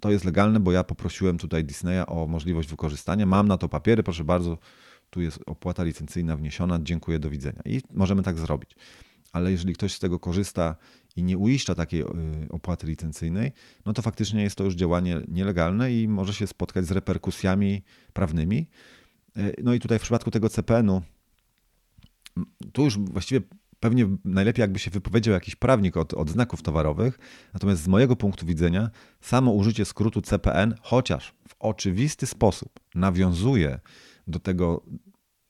to 0.00 0.10
jest 0.10 0.24
legalne, 0.24 0.60
bo 0.60 0.72
ja 0.72 0.84
poprosiłem 0.84 1.38
tutaj 1.38 1.64
Disneya 1.64 2.04
o 2.06 2.26
możliwość 2.26 2.68
wykorzystania, 2.68 3.26
mam 3.26 3.48
na 3.48 3.58
to 3.58 3.68
papiery, 3.68 4.02
proszę 4.02 4.24
bardzo, 4.24 4.58
tu 5.10 5.20
jest 5.20 5.40
opłata 5.46 5.84
licencyjna 5.84 6.36
wniesiona, 6.36 6.78
dziękuję, 6.82 7.18
do 7.18 7.30
widzenia. 7.30 7.62
I 7.64 7.80
możemy 7.92 8.22
tak 8.22 8.38
zrobić. 8.38 8.76
Ale 9.32 9.52
jeżeli 9.52 9.74
ktoś 9.74 9.94
z 9.94 9.98
tego 9.98 10.18
korzysta 10.18 10.76
i 11.16 11.22
nie 11.22 11.38
uiszcza 11.38 11.74
takiej 11.74 12.00
y, 12.00 12.06
opłaty 12.50 12.86
licencyjnej, 12.86 13.52
no 13.86 13.92
to 13.92 14.02
faktycznie 14.02 14.42
jest 14.42 14.56
to 14.56 14.64
już 14.64 14.74
działanie 14.74 15.20
nielegalne 15.28 15.92
i 15.92 16.08
może 16.08 16.34
się 16.34 16.46
spotkać 16.46 16.86
z 16.86 16.90
reperkusjami 16.90 17.82
prawnymi. 18.12 18.66
Y, 19.36 19.54
no 19.62 19.74
i 19.74 19.80
tutaj 19.80 19.98
w 19.98 20.02
przypadku 20.02 20.30
tego 20.30 20.48
CPN-u, 20.48 21.02
tu 22.72 22.84
już 22.84 22.98
właściwie 22.98 23.40
pewnie 23.80 24.06
najlepiej 24.24 24.62
jakby 24.62 24.78
się 24.78 24.90
wypowiedział 24.90 25.34
jakiś 25.34 25.56
prawnik 25.56 25.96
od, 25.96 26.14
od 26.14 26.30
znaków 26.30 26.62
towarowych, 26.62 27.18
natomiast 27.54 27.82
z 27.82 27.88
mojego 27.88 28.16
punktu 28.16 28.46
widzenia 28.46 28.90
samo 29.20 29.52
użycie 29.52 29.84
skrótu 29.84 30.22
CPN, 30.22 30.74
chociaż 30.82 31.34
w 31.48 31.54
oczywisty 31.58 32.26
sposób 32.26 32.80
nawiązuje 32.94 33.80
do 34.26 34.38
tego, 34.38 34.84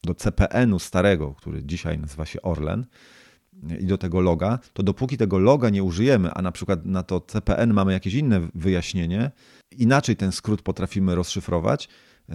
do 0.05 0.15
CPN-u 0.15 0.79
starego, 0.79 1.35
który 1.35 1.65
dzisiaj 1.65 1.99
nazywa 1.99 2.27
się 2.27 2.43
Orlen, 2.43 2.87
i 3.81 3.87
do 3.87 3.99
tego 3.99 4.21
loga, 4.21 4.59
to 4.73 4.83
dopóki 4.83 5.17
tego 5.17 5.39
loga 5.39 5.71
nie 5.71 5.83
użyjemy, 5.83 6.31
a 6.33 6.43
na 6.43 6.53
przykład 6.53 6.87
na 6.87 7.03
to 7.03 7.21
CPN 7.21 7.73
mamy 7.73 7.93
jakieś 7.93 8.15
inne 8.15 8.49
wyjaśnienie, 8.55 9.31
inaczej 9.77 10.17
ten 10.17 10.33
skrót 10.33 10.63
potrafimy 10.63 11.15
rozszyfrować 11.15 11.89
yy, 12.29 12.35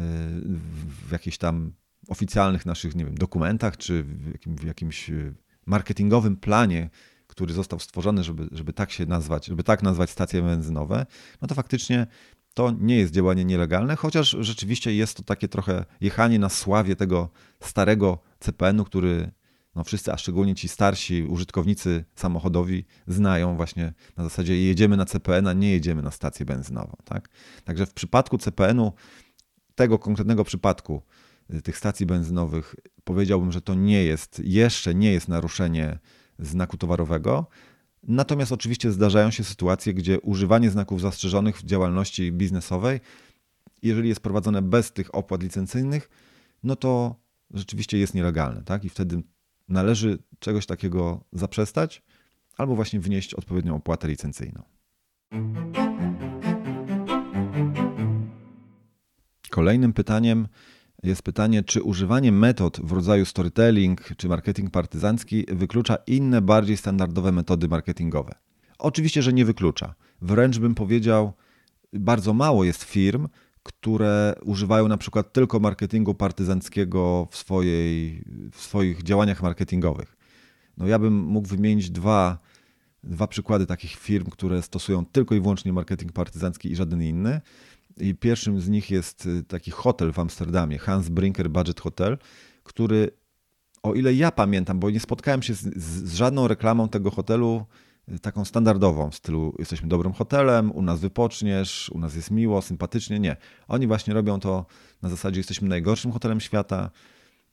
w 1.08 1.12
jakichś 1.12 1.38
tam 1.38 1.72
oficjalnych 2.08 2.66
naszych, 2.66 2.95
nie 2.95 3.06
wiem, 3.06 3.16
dokumentach, 3.16 3.78
czy 3.78 4.03
w, 4.03 4.32
jakim, 4.32 4.56
w 4.56 4.64
jakimś 4.64 5.10
yy, 5.10 5.34
marketingowym 5.66 6.38
planie, 6.38 6.89
który 7.28 7.53
został 7.53 7.80
stworzony, 7.80 8.24
żeby, 8.24 8.47
żeby 8.51 8.74
tak 8.74 8.91
się 8.91 9.06
nazwać, 9.06 9.45
żeby 9.45 9.64
tak 9.64 9.84
nazwać 9.84 10.10
stacje 10.10 10.41
benzynowe, 10.41 11.06
no 11.41 11.47
to 11.47 11.56
faktycznie 11.56 12.08
to 12.53 12.72
nie 12.80 12.97
jest 12.97 13.14
działanie 13.14 13.45
nielegalne, 13.45 13.95
chociaż 13.95 14.38
rzeczywiście 14.39 14.95
jest 14.95 15.18
to 15.18 15.24
takie 15.24 15.47
trochę 15.47 15.86
jechanie 16.01 16.39
na 16.39 16.49
sławie 16.49 16.95
tego 16.95 17.30
starego 17.60 18.20
CPN-u, 18.39 18.86
który 18.86 19.32
no 19.76 19.84
wszyscy, 19.84 20.14
a 20.14 20.18
szczególnie 20.18 20.56
ci 20.56 20.68
starsi 20.68 21.24
użytkownicy 21.24 22.06
samochodowi 22.16 22.86
znają 23.08 23.56
właśnie 23.56 23.93
na 24.18 24.24
zasadzie 24.24 24.64
jedziemy 24.64 24.97
na 24.97 25.06
CPN, 25.06 25.47
a 25.47 25.53
nie 25.53 25.72
jedziemy 25.72 26.01
na 26.01 26.12
stację 26.12 26.45
benzynową. 26.45 26.97
Tak? 27.06 27.30
Także 27.64 27.86
w 27.86 27.93
przypadku 27.93 28.38
CPN-u, 28.38 28.93
tego 29.76 29.99
konkretnego 29.99 30.43
przypadku 30.43 31.01
y, 31.01 31.24
tych 31.64 31.78
stacji 31.78 32.06
benzynowych, 32.06 32.76
powiedziałbym, 33.04 33.52
że 33.52 33.62
to 33.62 33.74
nie 33.74 34.04
jest, 34.04 34.41
jeszcze 34.43 34.96
nie 34.96 35.12
jest 35.12 35.28
naruszenie 35.28 36.00
znaku 36.39 36.78
towarowego, 36.78 37.48
Natomiast 38.08 38.52
oczywiście 38.52 38.91
zdarzają 38.91 39.32
się 39.32 39.43
sytuacje, 39.43 39.93
gdzie 39.93 40.22
używanie 40.22 40.70
znaków 40.70 41.02
zastrzeżonych 41.02 41.58
w 41.58 41.64
działalności 41.64 42.32
biznesowej, 42.32 43.00
jeżeli 43.82 44.10
jest 44.10 44.22
prowadzone 44.22 44.62
bez 44.62 44.93
tych 44.93 45.16
opłat 45.16 45.43
licencyjnych, 45.43 46.10
no 46.64 46.76
to 46.76 47.16
rzeczywiście 47.54 47.98
jest 47.98 48.14
nielegalne, 48.14 48.64
tak? 48.64 48.86
I 48.86 48.89
wtedy 48.89 49.24
należy 49.68 50.18
czegoś 50.39 50.66
takiego 50.66 51.24
zaprzestać 51.34 52.04
albo 52.58 52.76
właśnie 52.76 53.00
wnieść 53.00 53.34
odpowiednią 53.34 53.76
opłatę 53.76 54.08
licencyjną. 54.08 54.64
Kolejnym 59.50 59.93
pytaniem 59.93 60.48
jest 61.04 61.22
pytanie, 61.22 61.64
czy 61.64 61.84
używanie 61.84 62.32
metod 62.32 62.80
w 62.84 62.91
rodzaju 62.91 63.26
storytelling 63.26 64.02
czy 64.18 64.28
marketing 64.28 64.70
partyzancki 64.70 65.46
wyklucza 65.52 65.96
inne, 66.08 66.41
bardziej 66.41 66.78
standardowe 66.78 67.32
metody 67.32 67.68
marketingowe? 67.68 68.36
Oczywiście, 68.80 69.22
że 69.22 69.34
nie 69.34 69.46
wyklucza. 69.46 69.96
Wręcz 70.22 70.60
bym 70.60 70.76
powiedział, 70.76 71.34
bardzo 71.93 72.34
mało 72.34 72.64
jest 72.64 72.84
firm, 72.84 73.28
które 73.64 74.36
używają 74.43 74.88
na 74.88 74.98
przykład 74.98 75.34
tylko 75.34 75.60
marketingu 75.60 76.14
partyzanckiego 76.14 77.28
w, 77.32 77.38
swojej, 77.38 78.24
w 78.52 78.62
swoich 78.62 79.04
działaniach 79.04 79.43
marketingowych. 79.43 80.18
No 80.78 80.88
ja 80.88 81.00
bym 81.00 81.14
mógł 81.14 81.48
wymienić 81.48 81.89
dwa, 81.89 82.38
dwa 83.04 83.28
przykłady 83.28 83.66
takich 83.66 83.91
firm, 83.96 84.30
które 84.30 84.62
stosują 84.62 85.06
tylko 85.06 85.36
i 85.36 85.41
wyłącznie 85.41 85.74
marketing 85.74 86.12
partyzancki 86.12 86.72
i 86.72 86.76
żaden 86.76 87.04
inny. 87.04 87.41
I 87.98 88.16
pierwszym 88.16 88.62
z 88.62 88.70
nich 88.70 88.91
jest 88.91 89.26
y, 89.26 89.43
taki 89.43 89.72
hotel 89.72 90.12
w 90.12 90.20
Amsterdamie, 90.20 90.78
Hans 90.78 91.10
Brinker 91.10 91.50
Budget 91.50 91.82
Hotel, 91.82 92.18
który, 92.64 93.12
o 93.84 93.93
ile 93.93 94.14
ja 94.14 94.32
pamiętam, 94.32 94.80
bo 94.80 94.89
nie 94.89 95.00
spotkałem 95.00 95.41
się 95.41 95.54
z, 95.54 95.62
z 95.78 96.14
żadną 96.14 96.48
reklamą 96.48 96.89
tego 96.89 97.12
hotelu 97.12 97.66
y, 98.10 98.20
taką 98.20 98.46
standardową, 98.46 99.12
w 99.12 99.16
stylu 99.16 99.56
jesteśmy 99.60 99.88
dobrym 99.88 100.14
hotelem, 100.14 100.72
u 100.72 100.82
nas 100.82 101.00
wypoczniesz, 101.00 101.89
u 101.89 102.00
nas 102.00 102.16
jest 102.16 102.32
miło, 102.32 102.62
sympatycznie. 102.62 103.20
Nie. 103.20 103.36
Oni 103.68 103.88
właśnie 103.88 104.14
robią 104.14 104.39
to 104.39 104.66
na 105.02 105.10
zasadzie 105.10 105.39
jesteśmy 105.39 105.70
najgorszym 105.70 106.12
hotelem 106.12 106.39
świata, 106.39 106.91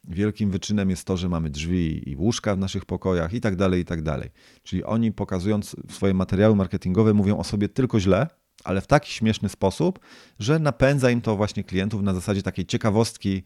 wielkim 0.04 0.50
wyczynem 0.50 0.90
jest 0.90 1.04
to, 1.04 1.16
że 1.16 1.28
mamy 1.28 1.50
drzwi 1.50 2.10
i 2.10 2.16
łóżka 2.16 2.56
w 2.56 2.58
naszych 2.58 2.84
pokojach 2.84 3.32
i 3.32 3.40
tak 3.40 3.56
dalej, 3.56 3.80
i 3.80 3.84
tak 3.84 4.02
dalej. 4.02 4.30
Czyli 4.62 4.84
oni 4.84 5.12
pokazując 5.12 5.76
swoje 5.90 6.14
materiały 6.14 6.56
marketingowe 6.56 7.14
mówią 7.14 7.38
o 7.38 7.44
sobie 7.44 7.68
tylko 7.68 8.00
źle, 8.00 8.26
ale 8.64 8.80
w 8.80 8.86
taki 8.86 9.12
śmieszny 9.12 9.48
sposób, 9.48 10.00
że 10.38 10.58
napędza 10.58 11.10
im 11.10 11.20
to 11.20 11.36
właśnie 11.36 11.64
klientów 11.64 12.02
na 12.02 12.14
zasadzie 12.14 12.42
takiej 12.42 12.66
ciekawostki 12.66 13.42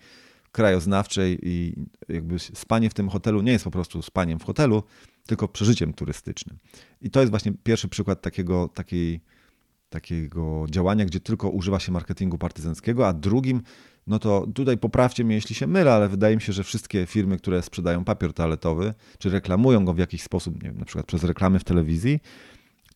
krajoznawczej 0.53 1.39
i 1.43 1.75
jakby 2.09 2.39
spanie 2.39 2.91
w 2.91 2.95
tym 2.95 3.09
hotelu 3.09 3.43
nie 3.43 3.53
jest 3.53 3.64
po 3.64 3.71
prostu 3.71 4.03
spaniem 4.03 4.39
w 4.39 4.45
hotelu, 4.45 4.83
tylko 5.27 5.49
przeżyciem 5.49 5.93
turystycznym. 5.93 6.59
I 7.03 7.11
to 7.11 7.21
jest 7.21 7.31
właśnie 7.31 7.53
pierwszy 7.62 7.89
przykład 7.89 8.21
takiego, 8.21 8.69
takiej, 8.69 9.21
takiego 9.89 10.67
działania, 10.71 11.05
gdzie 11.05 11.21
tylko 11.21 11.51
używa 11.51 11.81
się 11.81 11.93
marketingu 11.93 12.39
partyzanckiego, 12.39 13.09
a 13.09 13.12
drugim, 13.12 13.62
no 14.07 14.19
to 14.19 14.47
tutaj 14.55 14.79
poprawcie 14.79 15.25
mnie, 15.25 15.35
jeśli 15.35 15.55
się 15.55 15.67
mylę, 15.67 15.93
ale 15.93 16.09
wydaje 16.09 16.37
mi 16.37 16.43
się, 16.43 16.53
że 16.53 16.64
wszystkie 16.64 17.07
firmy, 17.07 17.37
które 17.37 17.62
sprzedają 17.62 18.05
papier 18.05 18.33
toaletowy, 18.33 18.95
czy 19.19 19.31
reklamują 19.31 19.85
go 19.85 19.95
w 19.95 19.99
jakiś 19.99 20.23
sposób, 20.23 20.62
nie 20.62 20.69
wiem, 20.69 20.79
na 20.79 20.85
przykład 20.85 21.07
przez 21.07 21.25
reklamy 21.25 21.59
w 21.59 21.64
telewizji, 21.64 22.21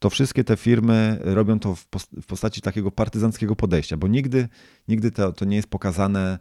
to 0.00 0.10
wszystkie 0.10 0.44
te 0.44 0.56
firmy 0.56 1.18
robią 1.20 1.58
to 1.58 1.74
w 2.20 2.26
postaci 2.26 2.60
takiego 2.60 2.90
partyzanckiego 2.90 3.56
podejścia, 3.56 3.96
bo 3.96 4.08
nigdy, 4.08 4.48
nigdy 4.88 5.10
to, 5.10 5.32
to 5.32 5.44
nie 5.44 5.56
jest 5.56 5.68
pokazane, 5.68 6.38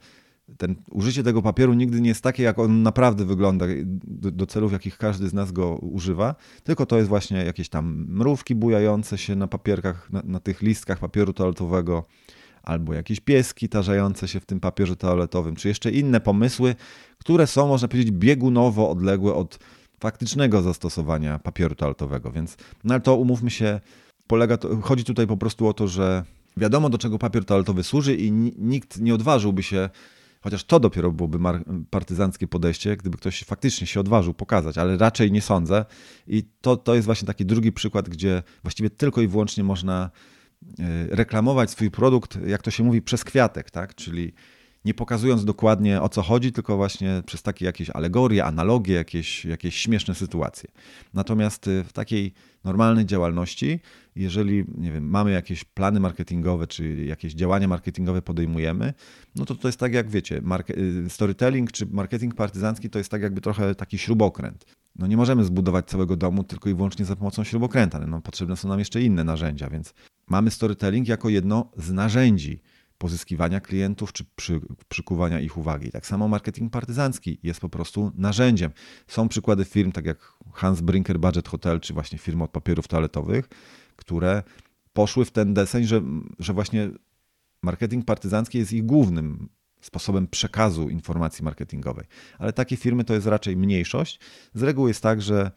ten, 0.57 0.75
użycie 0.91 1.23
tego 1.23 1.41
papieru 1.41 1.73
nigdy 1.73 2.01
nie 2.01 2.09
jest 2.09 2.23
takie, 2.23 2.43
jak 2.43 2.59
on 2.59 2.83
naprawdę 2.83 3.25
wygląda 3.25 3.65
do, 3.85 4.31
do, 4.31 4.45
celów, 4.45 4.71
jakich 4.71 4.97
każdy 4.97 5.29
z 5.29 5.33
nas 5.33 5.51
go 5.51 5.75
używa, 5.75 6.35
tylko 6.63 6.85
to 6.85 6.97
jest 6.97 7.09
właśnie 7.09 7.37
jakieś 7.45 7.69
tam 7.69 8.05
mrówki 8.09 8.55
bujające 8.55 9.17
się 9.17 9.35
na 9.35 9.47
papierkach, 9.47 10.11
na, 10.11 10.21
na 10.25 10.39
tych 10.39 10.61
listkach 10.61 10.99
papieru 10.99 11.33
toaletowego, 11.33 12.05
albo 12.63 12.93
jakieś 12.93 13.19
pieski 13.19 13.69
tarzające 13.69 14.27
się 14.27 14.39
w 14.39 14.45
tym 14.45 14.59
papierze 14.59 14.95
toaletowym, 14.95 15.55
czy 15.55 15.67
jeszcze 15.67 15.91
inne 15.91 16.21
pomysły, 16.21 16.75
które 17.17 17.47
są, 17.47 17.67
można 17.67 17.87
powiedzieć, 17.87 18.11
biegunowo 18.11 18.89
odległe 18.89 19.33
od 19.33 19.59
faktycznego 19.99 20.61
zastosowania 20.61 21.39
papieru 21.39 21.75
toaletowego. 21.75 22.31
Więc, 22.31 22.57
no 22.83 22.93
ale 22.93 23.01
to 23.01 23.15
umówmy 23.15 23.49
się, 23.49 23.79
polega 24.27 24.57
to, 24.57 24.81
chodzi 24.81 25.03
tutaj 25.03 25.27
po 25.27 25.37
prostu 25.37 25.67
o 25.67 25.73
to, 25.73 25.87
że 25.87 26.23
wiadomo 26.57 26.89
do 26.89 26.97
czego 26.97 27.19
papier 27.19 27.45
toaletowy 27.45 27.83
służy 27.83 28.15
i 28.15 28.31
nikt 28.57 28.99
nie 28.99 29.13
odważyłby 29.13 29.63
się 29.63 29.89
Chociaż 30.41 30.63
to 30.63 30.79
dopiero 30.79 31.11
byłoby 31.11 31.39
partyzanckie 31.89 32.47
podejście, 32.47 32.97
gdyby 32.97 33.17
ktoś 33.17 33.43
faktycznie 33.43 33.87
się 33.87 33.99
odważył 33.99 34.33
pokazać, 34.33 34.77
ale 34.77 34.97
raczej 34.97 35.31
nie 35.31 35.41
sądzę. 35.41 35.85
I 36.27 36.43
to, 36.61 36.77
to 36.77 36.95
jest 36.95 37.05
właśnie 37.05 37.25
taki 37.25 37.45
drugi 37.45 37.71
przykład, 37.71 38.09
gdzie 38.09 38.43
właściwie 38.63 38.89
tylko 38.89 39.21
i 39.21 39.27
wyłącznie 39.27 39.63
można 39.63 40.09
e, 40.79 41.15
reklamować 41.15 41.71
swój 41.71 41.91
produkt, 41.91 42.39
jak 42.47 42.61
to 42.61 42.71
się 42.71 42.83
mówi, 42.83 43.01
przez 43.01 43.23
kwiatek, 43.23 43.71
tak? 43.71 43.95
Czyli 43.95 44.33
nie 44.89 44.93
pokazując 44.93 45.45
dokładnie 45.45 46.01
o 46.01 46.09
co 46.09 46.21
chodzi, 46.21 46.51
tylko 46.51 46.77
właśnie 46.77 47.23
przez 47.25 47.41
takie 47.41 47.65
jakieś 47.65 47.89
alegorie, 47.89 48.45
analogie, 48.45 48.93
jakieś, 48.93 49.45
jakieś 49.45 49.75
śmieszne 49.75 50.15
sytuacje. 50.15 50.69
Natomiast 51.13 51.67
y, 51.67 51.83
w 51.83 51.93
takiej 51.93 52.33
normalnej 52.63 53.05
działalności, 53.05 53.79
jeżeli 54.15 54.65
nie 54.77 54.91
wiem, 54.91 55.09
mamy 55.09 55.31
jakieś 55.31 55.63
plany 55.63 55.99
marketingowe, 55.99 56.67
czy 56.67 57.05
jakieś 57.05 57.33
działania 57.33 57.67
marketingowe 57.67 58.21
podejmujemy, 58.21 58.93
no 59.35 59.45
to 59.45 59.55
to 59.55 59.67
jest 59.67 59.79
tak 59.79 59.93
jak 59.93 60.09
wiecie, 60.09 60.41
y, 61.05 61.09
storytelling 61.09 61.71
czy 61.71 61.85
marketing 61.85 62.35
partyzancki 62.35 62.89
to 62.89 62.97
jest 62.97 63.11
tak 63.11 63.21
jakby 63.21 63.41
trochę 63.41 63.75
taki 63.75 63.97
śrubokręt. 63.97 64.65
No 64.95 65.07
nie 65.07 65.17
możemy 65.17 65.43
zbudować 65.43 65.85
całego 65.85 66.15
domu 66.15 66.43
tylko 66.43 66.69
i 66.69 66.73
wyłącznie 66.73 67.05
za 67.05 67.15
pomocą 67.15 67.43
śrubokręta. 67.43 67.99
No, 67.99 68.21
potrzebne 68.21 68.55
są 68.55 68.67
nam 68.67 68.79
jeszcze 68.79 69.01
inne 69.01 69.23
narzędzia, 69.23 69.69
więc 69.69 69.93
mamy 70.27 70.51
storytelling 70.51 71.07
jako 71.07 71.29
jedno 71.29 71.71
z 71.77 71.91
narzędzi 71.91 72.61
pozyskiwania 72.99 73.59
klientów 73.59 74.13
czy 74.13 74.25
przy, 74.35 74.61
przykuwania 74.87 75.39
ich 75.39 75.57
uwagi. 75.57 75.91
Tak 75.91 76.05
samo 76.05 76.27
marketing 76.27 76.71
partyzancki 76.71 77.39
jest 77.43 77.59
po 77.59 77.69
prostu 77.69 78.11
narzędziem. 78.15 78.71
Są 79.07 79.29
przykłady 79.29 79.65
firm, 79.65 79.91
tak 79.91 80.05
jak 80.05 80.33
Hans 80.53 80.81
Brinker 80.81 81.19
Budget 81.19 81.47
Hotel, 81.47 81.79
czy 81.79 81.93
właśnie 81.93 82.17
firmy 82.17 82.43
od 82.43 82.51
papierów 82.51 82.87
toaletowych, 82.87 83.49
które 83.95 84.43
poszły 84.93 85.25
w 85.25 85.31
ten 85.31 85.53
deseń, 85.53 85.83
że, 85.83 86.01
że 86.39 86.53
właśnie 86.53 86.89
marketing 87.63 88.05
partyzancki 88.05 88.57
jest 88.57 88.73
ich 88.73 88.85
głównym 88.85 89.49
sposobem 89.81 90.27
przekazu 90.27 90.89
informacji 90.89 91.43
marketingowej. 91.43 92.05
Ale 92.37 92.53
takie 92.53 92.77
firmy 92.77 93.03
to 93.03 93.13
jest 93.13 93.27
raczej 93.27 93.57
mniejszość. 93.57 94.19
Z 94.53 94.63
reguły 94.63 94.89
jest 94.89 95.03
tak, 95.03 95.21
że 95.21 95.51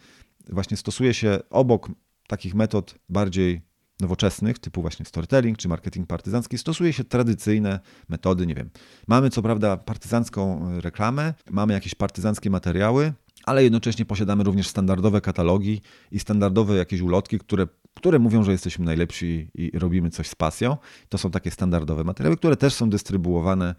właśnie 0.48 0.76
stosuje 0.76 1.14
się 1.14 1.38
obok 1.50 1.88
takich 2.26 2.54
metod 2.54 2.98
bardziej 3.08 3.71
nowoczesnych, 4.02 4.58
typu 4.58 4.82
właśnie 4.82 5.06
storytelling 5.06 5.58
czy 5.58 5.68
marketing 5.68 6.06
partyzancki, 6.06 6.58
stosuje 6.58 6.92
się 6.92 7.04
tradycyjne 7.04 7.80
metody, 8.08 8.46
nie 8.46 8.54
wiem. 8.54 8.70
Mamy 9.08 9.30
co 9.30 9.42
prawda 9.42 9.76
partyzancką 9.76 10.68
reklamę, 10.80 11.34
mamy 11.50 11.72
jakieś 11.72 11.94
partyzanckie 11.94 12.50
materiały, 12.50 13.12
ale 13.44 13.64
jednocześnie 13.64 14.04
posiadamy 14.04 14.44
również 14.44 14.68
standardowe 14.68 15.20
katalogi 15.20 15.80
i 16.10 16.18
standardowe 16.18 16.76
jakieś 16.76 17.00
ulotki, 17.00 17.38
które, 17.38 17.66
które 17.94 18.18
mówią, 18.18 18.44
że 18.44 18.52
jesteśmy 18.52 18.84
najlepsi 18.84 19.50
i 19.54 19.78
robimy 19.78 20.10
coś 20.10 20.28
z 20.28 20.34
pasją. 20.34 20.76
To 21.08 21.18
są 21.18 21.30
takie 21.30 21.50
standardowe 21.50 22.04
materiały, 22.04 22.36
które 22.36 22.56
też 22.56 22.74
są 22.74 22.90
dystrybuowane 22.90 23.74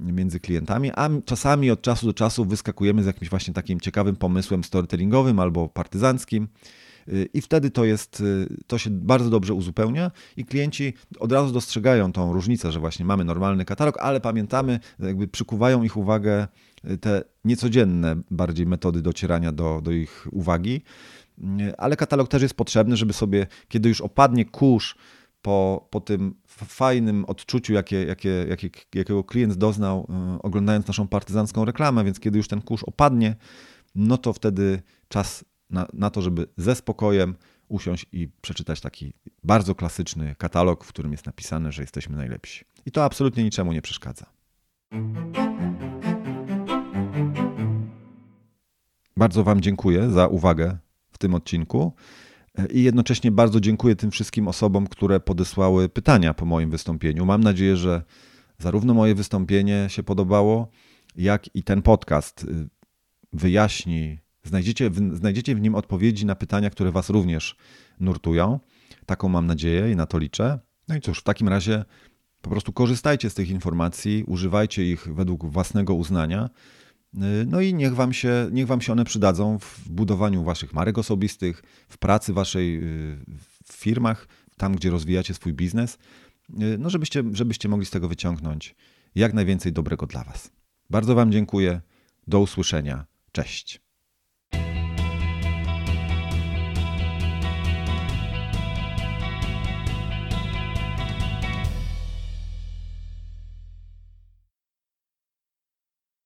między 0.00 0.40
klientami, 0.40 0.90
a 0.94 1.10
czasami 1.24 1.70
od 1.70 1.82
czasu 1.82 2.06
do 2.06 2.14
czasu 2.14 2.44
wyskakujemy 2.44 3.02
z 3.02 3.06
jakimś 3.06 3.30
właśnie 3.30 3.54
takim 3.54 3.80
ciekawym 3.80 4.16
pomysłem 4.16 4.64
storytellingowym 4.64 5.40
albo 5.40 5.68
partyzanckim 5.68 6.48
i 7.34 7.40
wtedy 7.40 7.70
to 7.70 7.84
jest, 7.84 8.20
y, 8.20 8.56
to 8.66 8.78
się 8.78 8.90
bardzo 8.90 9.30
dobrze 9.30 9.54
uzupełnia 9.54 10.10
i 10.36 10.44
klienci 10.44 10.94
od 11.18 11.32
razu 11.32 11.52
dostrzegają 11.52 12.12
tą 12.12 12.32
różnicę, 12.32 12.72
że 12.72 12.80
właśnie 12.80 13.04
mamy 13.04 13.24
normalny 13.24 13.64
katalog, 13.64 13.98
ale 14.00 14.20
pamiętamy, 14.20 14.80
jakby 14.98 15.28
przykuwają 15.28 15.82
ich 15.82 15.96
uwagę 15.96 16.48
y, 16.84 16.98
te 16.98 17.24
niecodzienne 17.44 18.16
bardziej 18.30 18.66
metody 18.66 19.02
docierania 19.02 19.52
do, 19.52 19.80
do 19.82 19.90
ich 19.90 20.26
uwagi. 20.32 20.82
Y, 21.38 21.76
ale 21.76 21.96
katalog 21.96 22.28
też 22.28 22.42
jest 22.42 22.54
potrzebny, 22.54 22.96
żeby 22.96 23.12
sobie, 23.12 23.46
kiedy 23.68 23.88
już 23.88 24.00
opadnie 24.00 24.44
kurz 24.44 24.96
po, 25.42 25.88
po 25.90 26.00
tym 26.00 26.34
fajnym 26.46 27.24
odczuciu, 27.24 27.72
jakie, 27.72 28.04
jakie, 28.04 28.46
jakie, 28.48 28.70
jakiego 28.94 29.24
klient 29.24 29.54
doznał, 29.54 30.08
oglądając 30.42 30.86
naszą 30.86 31.08
partyzancką 31.08 31.64
reklamę, 31.64 32.04
więc 32.04 32.20
kiedy 32.20 32.38
już 32.38 32.48
ten 32.48 32.62
kurz 32.62 32.82
opadnie, 32.82 33.36
no 33.94 34.18
to 34.18 34.32
wtedy 34.32 34.82
czas 35.08 35.44
na, 35.70 35.86
na 35.92 36.10
to, 36.10 36.22
żeby 36.22 36.46
ze 36.56 36.74
spokojem 36.74 37.34
usiąść 37.68 38.06
i 38.12 38.28
przeczytać 38.40 38.80
taki 38.80 39.12
bardzo 39.44 39.74
klasyczny 39.74 40.34
katalog, 40.38 40.84
w 40.84 40.88
którym 40.88 41.12
jest 41.12 41.26
napisane, 41.26 41.72
że 41.72 41.82
jesteśmy 41.82 42.16
najlepsi. 42.16 42.64
I 42.86 42.90
to 42.90 43.04
absolutnie 43.04 43.44
niczemu 43.44 43.72
nie 43.72 43.82
przeszkadza. 43.82 44.26
Bardzo 49.16 49.44
Wam 49.44 49.60
dziękuję 49.60 50.10
za 50.10 50.26
uwagę 50.26 50.78
w 51.10 51.18
tym 51.18 51.34
odcinku 51.34 51.92
i 52.70 52.82
jednocześnie 52.82 53.30
bardzo 53.30 53.60
dziękuję 53.60 53.96
tym 53.96 54.10
wszystkim 54.10 54.48
osobom, 54.48 54.86
które 54.86 55.20
podesłały 55.20 55.88
pytania 55.88 56.34
po 56.34 56.44
moim 56.46 56.70
wystąpieniu. 56.70 57.26
Mam 57.26 57.44
nadzieję, 57.44 57.76
że 57.76 58.02
zarówno 58.58 58.94
moje 58.94 59.14
wystąpienie 59.14 59.86
się 59.88 60.02
podobało, 60.02 60.68
jak 61.16 61.54
i 61.54 61.62
ten 61.62 61.82
podcast 61.82 62.44
y, 62.44 62.68
wyjaśni 63.32 64.18
Znajdziecie 64.46 64.90
w, 64.90 65.16
znajdziecie 65.16 65.54
w 65.54 65.60
nim 65.60 65.74
odpowiedzi 65.74 66.26
na 66.26 66.34
pytania, 66.34 66.70
które 66.70 66.92
Was 66.92 67.10
również 67.10 67.56
nurtują. 68.00 68.60
Taką 69.06 69.28
mam 69.28 69.46
nadzieję 69.46 69.92
i 69.92 69.96
na 69.96 70.06
to 70.06 70.18
liczę. 70.18 70.58
No 70.88 70.96
i 70.96 71.00
cóż, 71.00 71.20
w 71.20 71.22
takim 71.22 71.48
razie 71.48 71.84
po 72.40 72.50
prostu 72.50 72.72
korzystajcie 72.72 73.30
z 73.30 73.34
tych 73.34 73.50
informacji, 73.50 74.24
używajcie 74.26 74.90
ich 74.90 75.14
według 75.14 75.46
własnego 75.46 75.94
uznania. 75.94 76.50
No 77.46 77.60
i 77.60 77.74
niech 77.74 77.94
wam, 77.94 78.12
się, 78.12 78.48
niech 78.52 78.66
wam 78.66 78.80
się 78.80 78.92
one 78.92 79.04
przydadzą 79.04 79.58
w 79.58 79.88
budowaniu 79.88 80.44
waszych 80.44 80.72
marek 80.72 80.98
osobistych, 80.98 81.62
w 81.88 81.98
pracy 81.98 82.32
waszej 82.32 82.80
w 83.66 83.72
firmach, 83.72 84.28
tam 84.56 84.76
gdzie 84.76 84.90
rozwijacie 84.90 85.34
swój 85.34 85.52
biznes, 85.52 85.98
no 86.78 86.90
żebyście, 86.90 87.22
żebyście 87.32 87.68
mogli 87.68 87.86
z 87.86 87.90
tego 87.90 88.08
wyciągnąć 88.08 88.74
jak 89.14 89.34
najwięcej 89.34 89.72
dobrego 89.72 90.06
dla 90.06 90.24
was. 90.24 90.50
Bardzo 90.90 91.14
wam 91.14 91.32
dziękuję. 91.32 91.80
Do 92.26 92.40
usłyszenia. 92.40 93.04
Cześć. 93.32 93.85